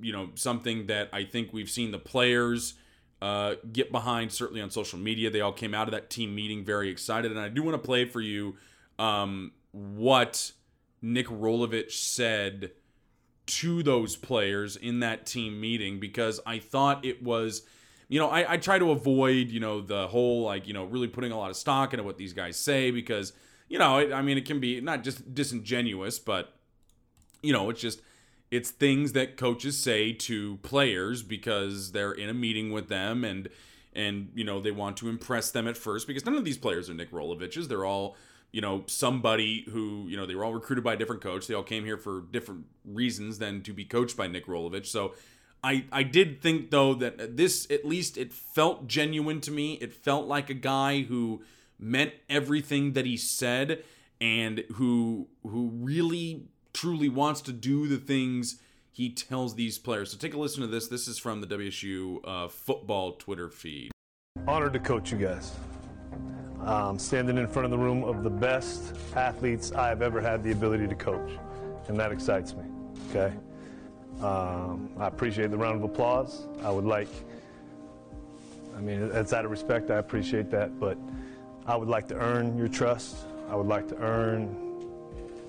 you 0.00 0.12
know, 0.12 0.30
something 0.34 0.86
that 0.86 1.08
I 1.12 1.24
think 1.24 1.52
we've 1.52 1.70
seen 1.70 1.90
the 1.90 1.98
players 1.98 2.74
uh, 3.22 3.54
get 3.72 3.92
behind, 3.92 4.32
certainly 4.32 4.62
on 4.62 4.70
social 4.70 4.98
media. 4.98 5.30
They 5.30 5.40
all 5.40 5.52
came 5.52 5.74
out 5.74 5.88
of 5.88 5.92
that 5.92 6.10
team 6.10 6.34
meeting 6.34 6.64
very 6.64 6.88
excited. 6.88 7.30
And 7.30 7.40
I 7.40 7.48
do 7.48 7.62
want 7.62 7.74
to 7.74 7.86
play 7.86 8.04
for 8.04 8.20
you 8.20 8.56
um, 8.98 9.52
what 9.72 10.52
Nick 11.02 11.26
Rolovich 11.26 11.92
said 11.92 12.72
to 13.46 13.82
those 13.82 14.16
players 14.16 14.76
in 14.76 15.00
that 15.00 15.26
team 15.26 15.60
meeting 15.60 15.98
because 15.98 16.40
I 16.46 16.58
thought 16.58 17.04
it 17.04 17.22
was, 17.22 17.62
you 18.10 18.18
know, 18.18 18.28
I, 18.28 18.54
I 18.54 18.56
try 18.56 18.76
to 18.76 18.90
avoid, 18.90 19.50
you 19.50 19.60
know, 19.60 19.80
the 19.80 20.08
whole 20.08 20.42
like, 20.42 20.66
you 20.66 20.74
know, 20.74 20.84
really 20.84 21.06
putting 21.06 21.30
a 21.30 21.38
lot 21.38 21.48
of 21.48 21.56
stock 21.56 21.94
into 21.94 22.02
what 22.02 22.18
these 22.18 22.32
guys 22.32 22.56
say 22.56 22.90
because, 22.90 23.32
you 23.68 23.78
know, 23.78 23.98
it, 23.98 24.12
I 24.12 24.20
mean, 24.20 24.36
it 24.36 24.44
can 24.44 24.58
be 24.58 24.80
not 24.80 25.04
just 25.04 25.32
disingenuous, 25.32 26.18
but, 26.18 26.52
you 27.40 27.52
know, 27.52 27.70
it's 27.70 27.80
just, 27.80 28.02
it's 28.50 28.72
things 28.72 29.12
that 29.12 29.36
coaches 29.36 29.78
say 29.78 30.12
to 30.12 30.56
players 30.56 31.22
because 31.22 31.92
they're 31.92 32.10
in 32.10 32.28
a 32.28 32.34
meeting 32.34 32.72
with 32.72 32.88
them 32.88 33.22
and, 33.22 33.48
and, 33.92 34.32
you 34.34 34.42
know, 34.42 34.60
they 34.60 34.72
want 34.72 34.96
to 34.96 35.08
impress 35.08 35.52
them 35.52 35.68
at 35.68 35.76
first 35.76 36.08
because 36.08 36.26
none 36.26 36.34
of 36.34 36.44
these 36.44 36.58
players 36.58 36.90
are 36.90 36.94
Nick 36.94 37.12
Rolovich's. 37.12 37.68
They're 37.68 37.84
all, 37.84 38.16
you 38.50 38.60
know, 38.60 38.82
somebody 38.88 39.64
who, 39.70 40.06
you 40.08 40.16
know, 40.16 40.26
they 40.26 40.34
were 40.34 40.44
all 40.44 40.54
recruited 40.54 40.82
by 40.82 40.94
a 40.94 40.96
different 40.96 41.22
coach. 41.22 41.46
They 41.46 41.54
all 41.54 41.62
came 41.62 41.84
here 41.84 41.96
for 41.96 42.22
different 42.32 42.64
reasons 42.84 43.38
than 43.38 43.62
to 43.62 43.72
be 43.72 43.84
coached 43.84 44.16
by 44.16 44.26
Nick 44.26 44.46
Rolovich. 44.46 44.86
So 44.86 45.14
I, 45.62 45.84
I 45.92 46.02
did 46.02 46.40
think 46.40 46.70
though 46.70 46.94
that 46.94 47.36
this 47.36 47.66
at 47.70 47.84
least 47.84 48.16
it 48.16 48.32
felt 48.32 48.86
genuine 48.86 49.40
to 49.42 49.50
me. 49.50 49.74
It 49.74 49.92
felt 49.92 50.26
like 50.26 50.50
a 50.50 50.54
guy 50.54 51.02
who 51.02 51.42
meant 51.78 52.12
everything 52.28 52.92
that 52.94 53.06
he 53.06 53.16
said 53.16 53.82
and 54.20 54.64
who 54.74 55.28
who 55.42 55.70
really 55.74 56.44
truly 56.72 57.08
wants 57.08 57.40
to 57.42 57.52
do 57.52 57.88
the 57.88 57.98
things 57.98 58.60
he 58.92 59.10
tells 59.10 59.54
these 59.54 59.78
players. 59.78 60.12
So 60.12 60.18
take 60.18 60.34
a 60.34 60.38
listen 60.38 60.62
to 60.62 60.66
this. 60.66 60.88
This 60.88 61.08
is 61.08 61.18
from 61.18 61.40
the 61.40 61.46
WSU 61.46 62.20
uh, 62.24 62.48
football 62.48 63.12
Twitter 63.12 63.48
feed. 63.48 63.92
Honored 64.46 64.72
to 64.72 64.78
coach 64.78 65.10
you 65.10 65.18
guys 65.18 65.52
um, 66.64 66.98
standing 66.98 67.38
in 67.38 67.46
front 67.46 67.64
of 67.64 67.70
the 67.70 67.78
room 67.78 68.04
of 68.04 68.22
the 68.22 68.30
best 68.30 68.94
athletes 69.16 69.72
I 69.72 69.88
have 69.88 70.02
ever 70.02 70.20
had 70.20 70.42
the 70.42 70.52
ability 70.52 70.86
to 70.88 70.94
coach. 70.94 71.30
And 71.88 71.98
that 71.98 72.12
excites 72.12 72.54
me, 72.54 72.64
okay? 73.10 73.34
Um, 74.22 74.90
I 74.98 75.06
appreciate 75.06 75.50
the 75.50 75.56
round 75.56 75.76
of 75.76 75.82
applause. 75.82 76.46
I 76.62 76.70
would 76.70 76.84
like, 76.84 77.08
I 78.76 78.80
mean, 78.80 79.10
it's 79.14 79.32
out 79.32 79.46
of 79.46 79.50
respect, 79.50 79.90
I 79.90 79.96
appreciate 79.96 80.50
that, 80.50 80.78
but 80.78 80.98
I 81.66 81.74
would 81.76 81.88
like 81.88 82.06
to 82.08 82.16
earn 82.16 82.58
your 82.58 82.68
trust. 82.68 83.16
I 83.50 83.56
would 83.56 83.66
like 83.66 83.88
to 83.88 83.96
earn, 83.96 84.54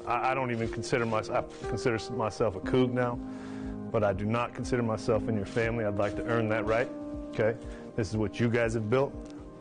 I, 0.08 0.32
I 0.32 0.34
don't 0.34 0.52
even 0.52 0.70
consider 0.70 1.06
myself, 1.06 1.54
I 1.66 1.68
consider 1.68 2.00
myself 2.14 2.56
a 2.56 2.62
Coug 2.62 2.94
now, 2.94 3.20
but 3.92 4.06
I 4.06 4.14
do 4.14 4.26
not 4.26 4.54
consider 4.54 4.84
myself 4.84 5.28
in 5.28 5.36
your 5.36 5.46
family. 5.46 5.84
I'd 5.84 5.98
like 5.98 6.16
to 6.16 6.24
earn 6.24 6.48
that 6.50 6.66
right, 6.66 6.90
okay? 7.34 7.58
This 7.98 8.10
is 8.10 8.16
what 8.16 8.40
you 8.40 8.50
guys 8.50 8.74
have 8.76 8.90
built, 8.90 9.14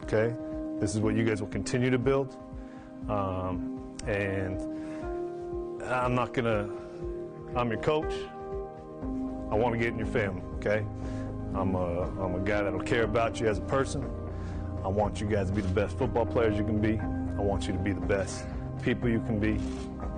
okay? 0.04 0.34
This 0.78 0.94
is 0.94 1.00
what 1.00 1.16
you 1.16 1.24
guys 1.24 1.40
will 1.40 1.48
continue 1.48 1.90
to 1.90 1.98
build. 1.98 2.36
Um, 3.08 3.96
and 4.06 4.62
I'm 5.84 6.14
not 6.14 6.32
to, 6.44 6.70
I'm 7.56 7.70
your 7.70 7.80
coach. 7.80 8.14
I 9.50 9.54
want 9.54 9.74
to 9.74 9.78
get 9.78 9.88
in 9.88 9.98
your 9.98 10.06
family, 10.06 10.42
okay? 10.56 10.84
I'm 11.54 11.74
a, 11.74 12.02
I'm 12.22 12.34
a 12.36 12.40
guy 12.40 12.62
that'll 12.62 12.80
care 12.80 13.02
about 13.02 13.40
you 13.40 13.48
as 13.48 13.58
a 13.58 13.62
person. 13.62 14.08
I 14.84 14.88
want 14.88 15.20
you 15.20 15.26
guys 15.26 15.48
to 15.48 15.52
be 15.52 15.62
the 15.62 15.68
best 15.68 15.98
football 15.98 16.24
players 16.24 16.56
you 16.56 16.64
can 16.64 16.80
be. 16.80 16.98
I 16.98 17.42
want 17.42 17.66
you 17.66 17.72
to 17.72 17.78
be 17.78 17.92
the 17.92 18.00
best 18.00 18.44
people 18.82 19.08
you 19.08 19.20
can 19.20 19.38
be. 19.38 19.60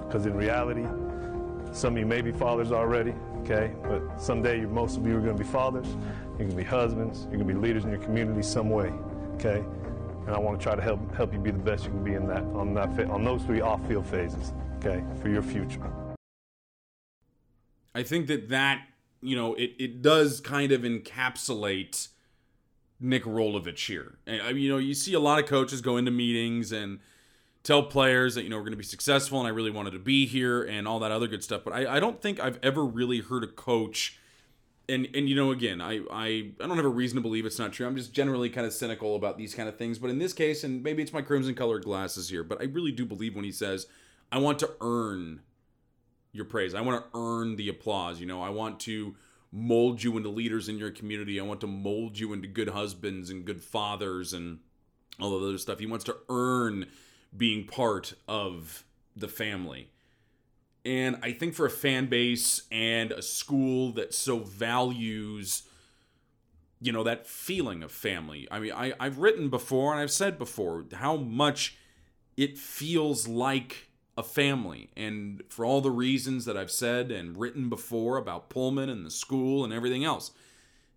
Because 0.06 0.26
in 0.26 0.34
reality, 0.34 0.86
some 1.72 1.94
of 1.94 1.98
you 1.98 2.06
may 2.06 2.20
be 2.20 2.32
fathers 2.32 2.70
already, 2.70 3.14
okay? 3.40 3.72
But 3.82 4.20
someday 4.20 4.60
most 4.60 4.98
of 4.98 5.06
you 5.06 5.16
are 5.16 5.20
going 5.20 5.36
to 5.36 5.42
be 5.42 5.48
fathers. 5.48 5.86
You're 6.38 6.48
going 6.48 6.50
to 6.50 6.56
be 6.56 6.64
husbands. 6.64 7.22
You're 7.22 7.38
going 7.38 7.48
to 7.48 7.54
be 7.54 7.60
leaders 7.60 7.84
in 7.84 7.90
your 7.90 8.00
community 8.00 8.42
some 8.42 8.68
way, 8.68 8.92
okay? 9.36 9.64
and 10.26 10.34
I 10.34 10.38
want 10.38 10.58
to 10.58 10.62
try 10.62 10.74
to 10.74 10.82
help 10.82 11.14
help 11.14 11.32
you 11.32 11.38
be 11.38 11.50
the 11.50 11.58
best 11.58 11.84
you 11.84 11.90
can 11.90 12.04
be 12.04 12.14
in 12.14 12.26
that 12.28 12.42
on 12.54 12.74
that 12.74 12.88
on 13.10 13.24
those 13.24 13.42
three 13.42 13.60
off-field 13.60 14.06
phases. 14.06 14.52
Okay, 14.78 15.02
for 15.20 15.28
your 15.28 15.42
future. 15.42 15.80
I 17.94 18.02
think 18.02 18.26
that 18.28 18.48
that 18.48 18.82
you 19.23 19.37
know 19.37 19.55
it 19.55 19.73
it 19.79 20.02
does 20.02 20.41
kind 20.41 20.73
of 20.73 20.83
encapsulate 20.83 22.09
Nick 23.00 23.25
Rolovich 23.25 23.87
here. 23.87 24.19
And 24.26 24.59
you 24.59 24.69
know 24.69 24.79
you 24.79 24.95
see 24.95 25.14
a 25.14 25.21
lot 25.21 25.38
of 25.38 25.47
coaches 25.47 25.81
go 25.81 25.97
into 25.97 26.11
meetings 26.11 26.73
and 26.73 27.00
tell 27.62 27.85
players 27.85 28.35
that 28.35 28.43
you 28.43 28.49
know 28.49 28.57
we're 28.57 28.62
going 28.62 28.73
to 28.73 28.79
be 28.79 28.85
successful 28.85 29.38
and 29.38 29.47
I 29.47 29.50
really 29.50 29.71
wanted 29.71 29.93
to 29.93 29.99
be 29.99 30.26
here 30.26 30.62
and 30.62 30.87
all 30.87 30.99
that 31.00 31.12
other 31.12 31.26
good 31.26 31.45
stuff. 31.45 31.62
But 31.64 31.73
I, 31.73 31.97
I 31.97 32.00
don't 32.00 32.21
think 32.21 32.41
I've 32.41 32.59
ever 32.62 32.85
really 32.85 33.21
heard 33.21 33.45
a 33.45 33.49
coach 33.49 34.19
and 34.88 35.09
and 35.14 35.29
you 35.29 35.35
know 35.35 35.50
again 35.50 35.81
I, 35.81 36.00
I 36.11 36.26
i 36.61 36.67
don't 36.67 36.76
have 36.76 36.85
a 36.85 36.88
reason 36.88 37.17
to 37.17 37.23
believe 37.23 37.47
it's 37.47 37.59
not 37.59 37.73
true 37.73 37.87
i'm 37.87 37.97
just 37.97 38.12
generally 38.12 38.50
kind 38.50 38.67
of 38.67 38.73
cynical 38.73 39.14
about 39.14 39.38
these 39.38 39.55
kind 39.55 39.69
of 39.69 39.76
things 39.76 39.99
but 39.99 40.11
in 40.11 40.19
this 40.19 40.33
case 40.33 40.64
and 40.64 40.83
maybe 40.83 41.02
it's 41.02 41.12
my 41.12 41.23
crimson 41.23 41.55
colored 41.55 41.85
glasses 41.85 42.29
here 42.29 42.43
but 42.43 42.61
i 42.61 42.64
really 42.64 42.93
do 42.93 43.07
believe 43.07 43.35
when 43.35 43.45
he 43.45 43.52
says 43.52 43.87
i 44.31 44.38
want 44.38 44.59
to 44.59 44.71
earn 44.81 45.41
your 46.32 46.44
praise. 46.44 46.74
I 46.74 46.80
want 46.80 47.04
to 47.04 47.18
earn 47.18 47.56
the 47.56 47.68
applause 47.68 48.20
you 48.20 48.26
know? 48.26 48.42
I 48.42 48.50
want 48.50 48.80
to 48.80 49.14
mold 49.52 50.02
you 50.02 50.16
into 50.16 50.30
leaders 50.30 50.68
in 50.68 50.78
your 50.78 50.90
community. 50.90 51.38
I 51.38 51.44
want 51.44 51.60
to 51.60 51.66
mold 51.66 52.18
you 52.18 52.32
into 52.32 52.48
good 52.48 52.70
husbands 52.70 53.28
and 53.28 53.44
good 53.44 53.62
fathers 53.62 54.32
and 54.32 54.60
all 55.20 55.36
of 55.36 55.42
other 55.42 55.58
stuff. 55.58 55.78
He 55.78 55.86
wants 55.86 56.06
to 56.06 56.16
earn 56.30 56.86
being 57.36 57.66
part 57.66 58.14
of 58.26 58.84
the 59.14 59.28
family. 59.28 59.90
And 60.84 61.18
I 61.22 61.32
think 61.32 61.54
for 61.54 61.66
a 61.66 61.70
fan 61.70 62.06
base 62.06 62.62
and 62.72 63.12
a 63.12 63.22
school 63.22 63.92
that 63.92 64.14
so 64.14 64.38
values, 64.38 65.62
you 66.80 66.90
know, 66.90 67.04
that 67.04 67.26
feeling 67.26 67.82
of 67.82 67.92
family. 67.92 68.48
I 68.50 68.58
mean, 68.58 68.72
I, 68.72 68.94
I've 68.98 69.18
written 69.18 69.48
before 69.48 69.92
and 69.92 70.00
I've 70.00 70.10
said 70.10 70.38
before 70.38 70.86
how 70.94 71.16
much 71.16 71.76
it 72.36 72.58
feels 72.58 73.28
like 73.28 73.90
a 74.16 74.23
family. 74.23 74.90
And 74.97 75.42
for 75.49 75.64
all 75.64 75.81
the 75.81 75.90
reasons 75.90 76.45
that 76.45 76.57
I've 76.57 76.71
said 76.71 77.11
and 77.11 77.37
written 77.37 77.69
before 77.69 78.16
about 78.16 78.50
Pullman 78.50 78.88
and 78.88 79.07
the 79.07 79.11
school 79.11 79.64
and 79.64 79.73
everything 79.73 80.04
else, 80.04 80.33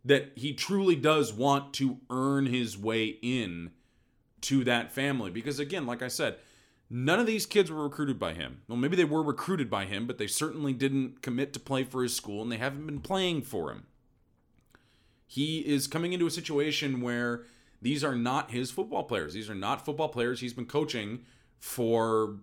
that 0.04 0.32
he 0.36 0.54
truly 0.54 0.96
does 0.96 1.34
want 1.34 1.74
to 1.76 1.98
earn 2.10 2.46
his 2.46 2.78
way 2.78 3.18
in 3.22 3.72
to 4.42 4.64
that 4.66 4.92
family. 4.92 5.32
Because 5.32 5.60
again, 5.60 5.86
like 5.86 6.02
I 6.02 6.08
said, 6.08 6.38
None 6.90 7.20
of 7.20 7.26
these 7.26 7.46
kids 7.46 7.72
were 7.72 7.84
recruited 7.84 8.20
by 8.20 8.34
him. 8.34 8.62
Well, 8.68 8.78
maybe 8.78 8.96
they 8.96 9.06
were 9.06 9.24
recruited 9.24 9.70
by 9.70 9.86
him, 9.86 10.06
but 10.06 10.18
they 10.18 10.28
certainly 10.28 10.72
didn't 10.72 11.22
commit 11.22 11.52
to 11.54 11.60
play 11.60 11.84
for 11.84 12.04
his 12.04 12.16
school 12.16 12.42
and 12.44 12.52
they 12.52 12.58
haven't 12.58 12.86
been 12.86 13.02
playing 13.02 13.42
for 13.42 13.72
him. 13.72 13.88
He 15.26 15.60
is 15.60 15.88
coming 15.88 16.14
into 16.14 16.28
a 16.28 16.32
situation 16.32 17.02
where 17.02 17.44
these 17.82 18.04
are 18.04 18.16
not 18.16 18.52
his 18.52 18.70
football 18.70 19.04
players. 19.04 19.34
These 19.34 19.50
are 19.50 19.56
not 19.56 19.84
football 19.84 20.10
players 20.10 20.40
he's 20.40 20.54
been 20.54 20.68
coaching 20.68 21.22
for 21.60 22.38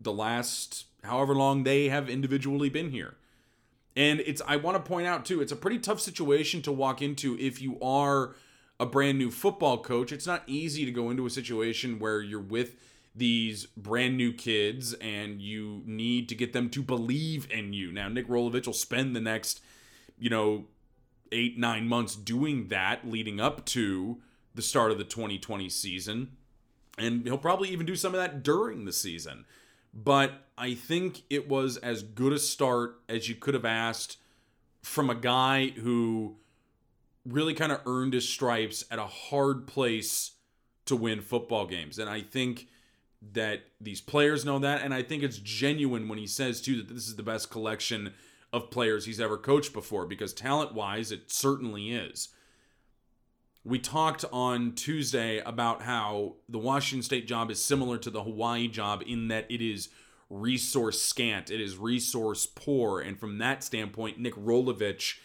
the 0.00 0.12
last 0.12 0.86
however 1.02 1.34
long 1.34 1.64
they 1.64 1.88
have 1.88 2.08
individually 2.08 2.68
been 2.68 2.90
here. 2.90 3.16
And 3.96 4.20
it's 4.20 4.42
I 4.46 4.56
want 4.56 4.76
to 4.76 4.88
point 4.88 5.06
out 5.06 5.24
too, 5.24 5.40
it's 5.40 5.52
a 5.52 5.56
pretty 5.56 5.78
tough 5.78 6.00
situation 6.00 6.62
to 6.62 6.72
walk 6.72 7.00
into 7.00 7.38
if 7.38 7.62
you 7.62 7.78
are 7.80 8.34
a 8.80 8.86
brand 8.86 9.18
new 9.18 9.30
football 9.30 9.78
coach. 9.78 10.12
It's 10.12 10.26
not 10.26 10.42
easy 10.46 10.84
to 10.84 10.90
go 10.90 11.10
into 11.10 11.26
a 11.26 11.30
situation 11.30 11.98
where 11.98 12.20
you're 12.20 12.40
with 12.40 12.76
these 13.14 13.66
brand 13.66 14.16
new 14.16 14.32
kids 14.32 14.92
and 14.94 15.40
you 15.40 15.82
need 15.86 16.28
to 16.28 16.34
get 16.34 16.52
them 16.52 16.68
to 16.70 16.82
believe 16.82 17.48
in 17.50 17.72
you. 17.72 17.92
Now, 17.92 18.08
Nick 18.08 18.28
Rolovich 18.28 18.66
will 18.66 18.72
spend 18.72 19.14
the 19.14 19.20
next, 19.20 19.60
you 20.18 20.28
know, 20.28 20.64
eight, 21.30 21.56
nine 21.56 21.86
months 21.86 22.16
doing 22.16 22.68
that 22.68 23.08
leading 23.08 23.40
up 23.40 23.64
to 23.66 24.18
the 24.54 24.62
start 24.62 24.90
of 24.90 24.98
the 24.98 25.04
2020 25.04 25.68
season. 25.68 26.32
And 26.98 27.24
he'll 27.24 27.38
probably 27.38 27.70
even 27.70 27.86
do 27.86 27.96
some 27.96 28.14
of 28.14 28.20
that 28.20 28.42
during 28.42 28.84
the 28.84 28.92
season. 28.92 29.44
But 29.94 30.48
I 30.58 30.74
think 30.74 31.22
it 31.30 31.48
was 31.48 31.76
as 31.76 32.02
good 32.02 32.32
a 32.32 32.38
start 32.38 32.96
as 33.08 33.28
you 33.28 33.36
could 33.36 33.54
have 33.54 33.64
asked 33.64 34.18
from 34.82 35.08
a 35.08 35.14
guy 35.14 35.68
who 35.68 36.36
really 37.24 37.54
kind 37.54 37.72
of 37.72 37.80
earned 37.86 38.12
his 38.12 38.28
stripes 38.28 38.84
at 38.90 38.98
a 38.98 39.06
hard 39.06 39.66
place 39.66 40.32
to 40.86 40.96
win 40.96 41.20
football 41.20 41.66
games. 41.66 41.98
And 41.98 42.10
I 42.10 42.20
think 42.20 42.66
that 43.32 43.62
these 43.80 44.00
players 44.00 44.44
know 44.44 44.58
that, 44.58 44.82
and 44.82 44.92
I 44.92 45.02
think 45.02 45.22
it's 45.22 45.38
genuine 45.38 46.08
when 46.08 46.18
he 46.18 46.26
says 46.26 46.60
too 46.60 46.76
that 46.76 46.88
this 46.88 47.08
is 47.08 47.16
the 47.16 47.22
best 47.22 47.50
collection 47.50 48.12
of 48.52 48.70
players 48.70 49.06
he's 49.06 49.20
ever 49.20 49.38
coached 49.38 49.72
before 49.72 50.06
because 50.06 50.34
talent 50.34 50.74
wise, 50.74 51.10
it 51.10 51.32
certainly 51.32 51.90
is. 51.90 52.28
We 53.66 53.78
talked 53.78 54.26
on 54.30 54.72
Tuesday 54.72 55.38
about 55.38 55.82
how 55.82 56.34
the 56.50 56.58
Washington 56.58 57.02
State 57.02 57.26
job 57.26 57.50
is 57.50 57.64
similar 57.64 57.96
to 57.96 58.10
the 58.10 58.22
Hawaii 58.22 58.68
job 58.68 59.02
in 59.06 59.28
that 59.28 59.46
it 59.48 59.62
is 59.62 59.88
resource 60.28 61.00
scant, 61.00 61.50
it 61.50 61.62
is 61.62 61.78
resource 61.78 62.44
poor, 62.44 63.00
and 63.00 63.18
from 63.18 63.38
that 63.38 63.64
standpoint, 63.64 64.18
Nick 64.18 64.34
Rolovich 64.34 65.18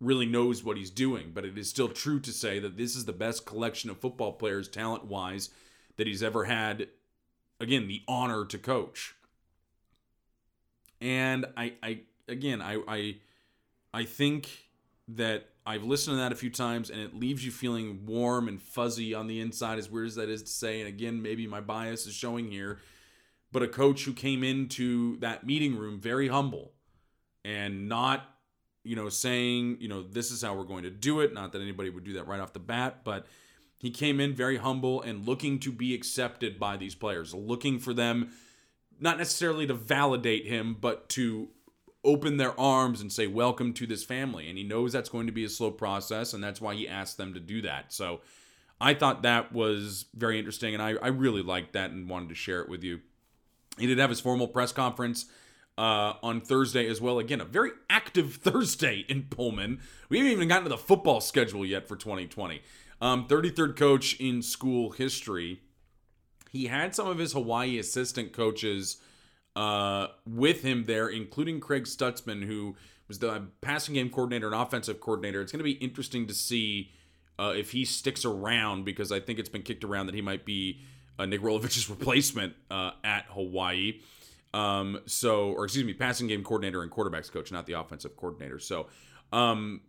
really 0.00 0.26
knows 0.26 0.64
what 0.64 0.76
he's 0.76 0.90
doing. 0.90 1.30
But 1.32 1.44
it 1.44 1.56
is 1.56 1.70
still 1.70 1.88
true 1.88 2.18
to 2.18 2.32
say 2.32 2.58
that 2.58 2.76
this 2.76 2.96
is 2.96 3.04
the 3.04 3.12
best 3.12 3.46
collection 3.46 3.90
of 3.90 3.98
football 3.98 4.32
players, 4.32 4.68
talent 4.68 5.04
wise, 5.04 5.50
that 5.96 6.08
he's 6.08 6.22
ever 6.22 6.44
had. 6.44 6.88
Again, 7.60 7.86
the 7.86 8.02
honor 8.08 8.44
to 8.44 8.58
coach. 8.58 9.14
And 11.00 11.46
I, 11.56 11.74
I 11.80 12.00
again, 12.26 12.60
I, 12.60 12.80
I, 12.88 13.16
I 13.92 14.04
think 14.04 14.48
that 15.06 15.50
I've 15.66 15.82
listened 15.82 16.14
to 16.14 16.18
that 16.18 16.32
a 16.32 16.36
few 16.36 16.50
times, 16.50 16.90
and 16.90 17.00
it 17.00 17.14
leaves 17.14 17.44
you 17.44 17.50
feeling 17.50 18.04
warm 18.04 18.48
and 18.48 18.60
fuzzy 18.60 19.14
on 19.14 19.26
the 19.26 19.40
inside. 19.40 19.78
As 19.78 19.90
weird 19.90 20.08
as 20.08 20.14
that 20.16 20.28
is 20.28 20.42
to 20.42 20.50
say, 20.50 20.80
and 20.80 20.88
again, 20.88 21.22
maybe 21.22 21.46
my 21.46 21.60
bias 21.60 22.06
is 22.06 22.14
showing 22.14 22.50
here, 22.50 22.80
but 23.50 23.62
a 23.62 23.68
coach 23.68 24.04
who 24.04 24.12
came 24.12 24.44
into 24.44 25.16
that 25.18 25.46
meeting 25.46 25.76
room 25.76 25.98
very 25.98 26.28
humble 26.28 26.72
and 27.44 27.88
not 27.88 28.34
you 28.84 28.94
know, 28.94 29.08
saying, 29.08 29.78
you 29.80 29.88
know, 29.88 30.02
this 30.02 30.30
is 30.30 30.42
how 30.42 30.54
we're 30.54 30.64
going 30.64 30.84
to 30.84 30.90
do 30.90 31.20
it. 31.20 31.32
Not 31.32 31.52
that 31.52 31.62
anybody 31.62 31.90
would 31.90 32.04
do 32.04 32.12
that 32.14 32.28
right 32.28 32.38
off 32.38 32.52
the 32.52 32.58
bat, 32.58 33.00
but 33.02 33.26
he 33.78 33.90
came 33.90 34.20
in 34.20 34.34
very 34.34 34.58
humble 34.58 35.00
and 35.02 35.26
looking 35.26 35.58
to 35.60 35.72
be 35.72 35.94
accepted 35.94 36.60
by 36.60 36.76
these 36.76 36.94
players, 36.94 37.34
looking 37.34 37.78
for 37.78 37.94
them 37.94 38.30
not 39.00 39.18
necessarily 39.18 39.66
to 39.66 39.74
validate 39.74 40.46
him, 40.46 40.76
but 40.78 41.08
to 41.08 41.48
open 42.04 42.36
their 42.36 42.58
arms 42.58 43.00
and 43.00 43.12
say, 43.12 43.26
Welcome 43.26 43.72
to 43.74 43.86
this 43.86 44.04
family. 44.04 44.48
And 44.48 44.58
he 44.58 44.64
knows 44.64 44.92
that's 44.92 45.08
going 45.08 45.26
to 45.26 45.32
be 45.32 45.44
a 45.44 45.48
slow 45.48 45.70
process, 45.70 46.32
and 46.32 46.42
that's 46.42 46.60
why 46.60 46.74
he 46.74 46.88
asked 46.88 47.16
them 47.16 47.34
to 47.34 47.40
do 47.40 47.62
that. 47.62 47.92
So 47.92 48.20
I 48.80 48.94
thought 48.94 49.22
that 49.22 49.52
was 49.52 50.06
very 50.14 50.38
interesting, 50.38 50.74
and 50.74 50.82
I, 50.82 50.94
I 51.02 51.08
really 51.08 51.42
liked 51.42 51.72
that 51.72 51.90
and 51.90 52.08
wanted 52.08 52.28
to 52.30 52.34
share 52.34 52.60
it 52.60 52.68
with 52.68 52.82
you. 52.82 53.00
He 53.78 53.86
did 53.86 53.98
have 53.98 54.10
his 54.10 54.20
formal 54.20 54.48
press 54.48 54.72
conference 54.72 55.26
uh, 55.76 56.14
on 56.22 56.40
Thursday 56.40 56.88
as 56.88 57.00
well. 57.00 57.18
Again, 57.18 57.40
a 57.40 57.44
very 57.44 57.70
active 57.90 58.34
Thursday 58.42 59.04
in 59.08 59.24
Pullman. 59.24 59.80
We 60.08 60.18
haven't 60.18 60.32
even 60.32 60.48
gotten 60.48 60.64
to 60.64 60.70
the 60.70 60.78
football 60.78 61.20
schedule 61.20 61.64
yet 61.64 61.88
for 61.88 61.96
2020. 61.96 62.62
Um, 63.00 63.26
33rd 63.26 63.76
coach 63.76 64.14
in 64.20 64.42
school 64.42 64.90
history. 64.90 65.60
He 66.50 66.66
had 66.66 66.94
some 66.94 67.08
of 67.08 67.18
his 67.18 67.32
Hawaii 67.32 67.78
assistant 67.78 68.32
coaches 68.32 68.98
uh, 69.56 70.08
with 70.26 70.62
him 70.62 70.84
there, 70.84 71.08
including 71.08 71.60
Craig 71.60 71.84
Stutzman, 71.84 72.44
who 72.44 72.76
was 73.08 73.18
the 73.18 73.48
passing 73.60 73.94
game 73.94 74.10
coordinator 74.10 74.46
and 74.46 74.54
offensive 74.54 75.00
coordinator. 75.00 75.40
It's 75.40 75.52
going 75.52 75.58
to 75.58 75.64
be 75.64 75.72
interesting 75.72 76.26
to 76.26 76.34
see 76.34 76.90
uh, 77.38 77.52
if 77.56 77.72
he 77.72 77.84
sticks 77.84 78.24
around 78.24 78.84
because 78.84 79.12
I 79.12 79.20
think 79.20 79.38
it's 79.38 79.48
been 79.48 79.62
kicked 79.62 79.84
around 79.84 80.06
that 80.06 80.14
he 80.14 80.22
might 80.22 80.44
be 80.44 80.80
uh, 81.18 81.26
Nick 81.26 81.42
Rolovich's 81.42 81.88
replacement 81.90 82.54
uh, 82.70 82.92
at 83.02 83.26
Hawaii. 83.28 84.00
Um, 84.52 85.00
so, 85.06 85.50
or 85.50 85.64
excuse 85.64 85.84
me, 85.84 85.94
passing 85.94 86.28
game 86.28 86.44
coordinator 86.44 86.82
and 86.82 86.90
quarterbacks 86.90 87.30
coach, 87.30 87.50
not 87.50 87.66
the 87.66 87.72
offensive 87.72 88.16
coordinator. 88.16 88.60
So, 88.60 88.86
um, 89.32 89.80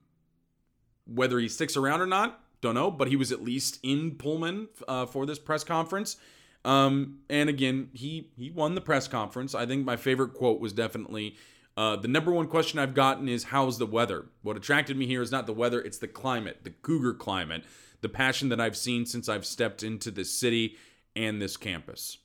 whether 1.06 1.38
he 1.38 1.48
sticks 1.48 1.78
around 1.78 2.02
or 2.02 2.08
not, 2.08 2.42
don't 2.62 2.74
know, 2.74 2.90
but 2.90 3.08
he 3.08 3.16
was 3.16 3.32
at 3.32 3.44
least 3.44 3.80
in 3.84 4.16
Pullman 4.16 4.68
uh, 4.88 5.06
for 5.06 5.28
this 5.28 5.38
press 5.38 5.64
conference. 5.64 6.18
Um, 6.66 7.20
and 7.30 7.48
again, 7.48 7.90
he 7.94 8.32
he 8.36 8.50
won 8.50 8.76
the 8.76 8.82
press 8.82 9.08
conference. 9.08 9.54
I 9.54 9.66
think 9.66 9.86
my 9.86 9.96
favorite 9.96 10.34
quote 10.34 10.60
was 10.60 10.74
definitely 10.74 11.38
uh, 11.78 11.96
the 11.96 12.08
number 12.08 12.32
one 12.32 12.48
question 12.48 12.80
I've 12.80 12.96
gotten 12.96 13.30
is 13.30 13.46
how's 13.46 13.78
the 13.78 13.86
weather? 13.86 14.26
What 14.42 14.58
attracted 14.58 14.98
me 14.98 15.06
here 15.06 15.22
is 15.22 15.32
not 15.32 15.46
the 15.46 15.54
weather, 15.54 15.80
it's 15.80 16.00
the 16.00 16.08
climate, 16.08 16.60
the 16.64 16.72
cougar 16.72 17.14
climate, 17.14 17.66
the 18.02 18.10
passion 18.10 18.50
that 18.50 18.60
I've 18.60 18.76
seen 18.76 19.06
since 19.06 19.30
I've 19.30 19.46
stepped 19.46 19.84
into 19.84 20.10
this 20.10 20.32
city 20.32 20.76
and 21.16 21.42
this 21.42 21.56
campus. 21.56 22.18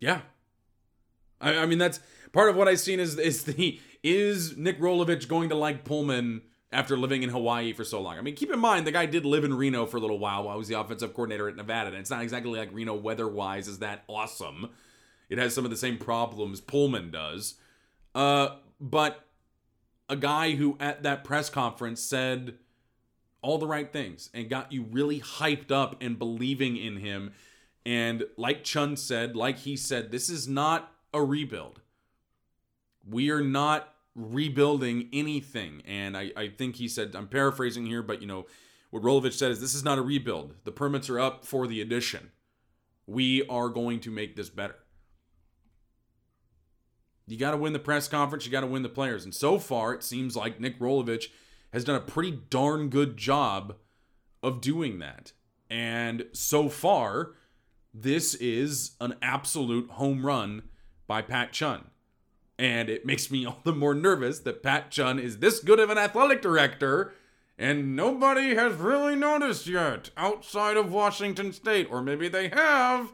Yeah. 0.00 0.20
I, 1.40 1.58
I 1.58 1.66
mean, 1.66 1.78
that's 1.78 2.00
part 2.32 2.48
of 2.48 2.56
what 2.56 2.68
I've 2.68 2.80
seen 2.80 3.00
is 3.00 3.18
is 3.18 3.44
the 3.44 3.80
is 4.02 4.56
Nick 4.56 4.80
Rolovich 4.80 5.28
going 5.28 5.50
to 5.50 5.56
like 5.56 5.84
Pullman 5.84 6.42
after 6.72 6.96
living 6.96 7.22
in 7.22 7.30
Hawaii 7.30 7.72
for 7.72 7.84
so 7.84 8.00
long? 8.00 8.18
I 8.18 8.20
mean, 8.22 8.34
keep 8.34 8.52
in 8.52 8.58
mind 8.58 8.86
the 8.86 8.92
guy 8.92 9.06
did 9.06 9.24
live 9.24 9.44
in 9.44 9.54
Reno 9.54 9.86
for 9.86 9.96
a 9.96 10.00
little 10.00 10.18
while 10.18 10.44
while 10.44 10.54
he 10.56 10.58
was 10.58 10.68
the 10.68 10.78
offensive 10.78 11.14
coordinator 11.14 11.48
at 11.48 11.56
Nevada, 11.56 11.88
and 11.88 11.98
it's 11.98 12.10
not 12.10 12.22
exactly 12.22 12.58
like 12.58 12.70
Reno 12.72 12.94
weather-wise 12.94 13.68
is 13.68 13.78
that 13.80 14.04
awesome. 14.08 14.70
It 15.28 15.38
has 15.38 15.54
some 15.54 15.64
of 15.64 15.70
the 15.70 15.76
same 15.76 15.98
problems 15.98 16.60
Pullman 16.60 17.10
does. 17.10 17.54
Uh, 18.14 18.56
but 18.80 19.24
a 20.08 20.16
guy 20.16 20.54
who 20.54 20.76
at 20.78 21.02
that 21.02 21.24
press 21.24 21.50
conference 21.50 22.00
said 22.00 22.54
all 23.42 23.58
the 23.58 23.66
right 23.66 23.92
things 23.92 24.30
and 24.32 24.48
got 24.48 24.72
you 24.72 24.82
really 24.82 25.20
hyped 25.20 25.70
up 25.70 25.96
and 26.00 26.18
believing 26.18 26.76
in 26.76 26.96
him 26.98 27.32
and 27.86 28.24
like 28.36 28.64
Chun 28.64 28.96
said, 28.96 29.36
like 29.36 29.58
he 29.58 29.76
said, 29.76 30.10
this 30.10 30.28
is 30.28 30.48
not 30.48 30.92
a 31.14 31.22
rebuild. 31.22 31.80
We 33.08 33.30
are 33.30 33.40
not 33.40 33.94
rebuilding 34.16 35.08
anything. 35.12 35.82
And 35.86 36.16
I, 36.16 36.32
I 36.36 36.48
think 36.48 36.76
he 36.76 36.88
said, 36.88 37.14
I'm 37.14 37.28
paraphrasing 37.28 37.86
here, 37.86 38.02
but 38.02 38.20
you 38.20 38.26
know, 38.26 38.46
what 38.90 39.02
Rolovich 39.02 39.34
said 39.34 39.50
is 39.50 39.60
this 39.60 39.74
is 39.74 39.84
not 39.84 39.98
a 39.98 40.02
rebuild. 40.02 40.54
The 40.64 40.72
permits 40.72 41.10
are 41.10 41.20
up 41.20 41.44
for 41.44 41.66
the 41.66 41.80
addition. 41.80 42.30
We 43.06 43.46
are 43.46 43.68
going 43.68 44.00
to 44.00 44.10
make 44.10 44.34
this 44.34 44.48
better. 44.48 44.76
You 47.26 47.36
got 47.36 47.50
to 47.50 47.56
win 47.56 47.72
the 47.72 47.78
press 47.78 48.08
conference, 48.08 48.46
you 48.46 48.52
got 48.52 48.60
to 48.60 48.66
win 48.66 48.82
the 48.82 48.88
players. 48.88 49.24
And 49.24 49.34
so 49.34 49.58
far, 49.58 49.92
it 49.92 50.02
seems 50.02 50.36
like 50.36 50.60
Nick 50.60 50.78
Rolovich 50.78 51.26
has 51.72 51.84
done 51.84 51.96
a 51.96 52.00
pretty 52.00 52.30
darn 52.48 52.88
good 52.88 53.16
job 53.16 53.76
of 54.42 54.60
doing 54.60 55.00
that. 55.00 55.32
And 55.68 56.26
so 56.32 56.68
far, 56.68 57.32
this 57.92 58.34
is 58.36 58.92
an 59.00 59.16
absolute 59.20 59.90
home 59.90 60.24
run 60.24 60.62
by 61.08 61.22
Pat 61.22 61.52
Chun. 61.52 61.90
And 62.58 62.88
it 62.88 63.04
makes 63.04 63.30
me 63.30 63.44
all 63.46 63.60
the 63.64 63.72
more 63.72 63.94
nervous 63.94 64.40
that 64.40 64.62
Pat 64.62 64.90
Chun 64.90 65.18
is 65.18 65.38
this 65.38 65.60
good 65.60 65.80
of 65.80 65.90
an 65.90 65.98
athletic 65.98 66.42
director 66.42 67.12
and 67.58 67.96
nobody 67.96 68.54
has 68.54 68.74
really 68.74 69.16
noticed 69.16 69.66
yet 69.66 70.10
outside 70.16 70.76
of 70.76 70.92
Washington 70.92 71.52
State. 71.52 71.88
Or 71.90 72.02
maybe 72.02 72.28
they 72.28 72.48
have. 72.48 73.12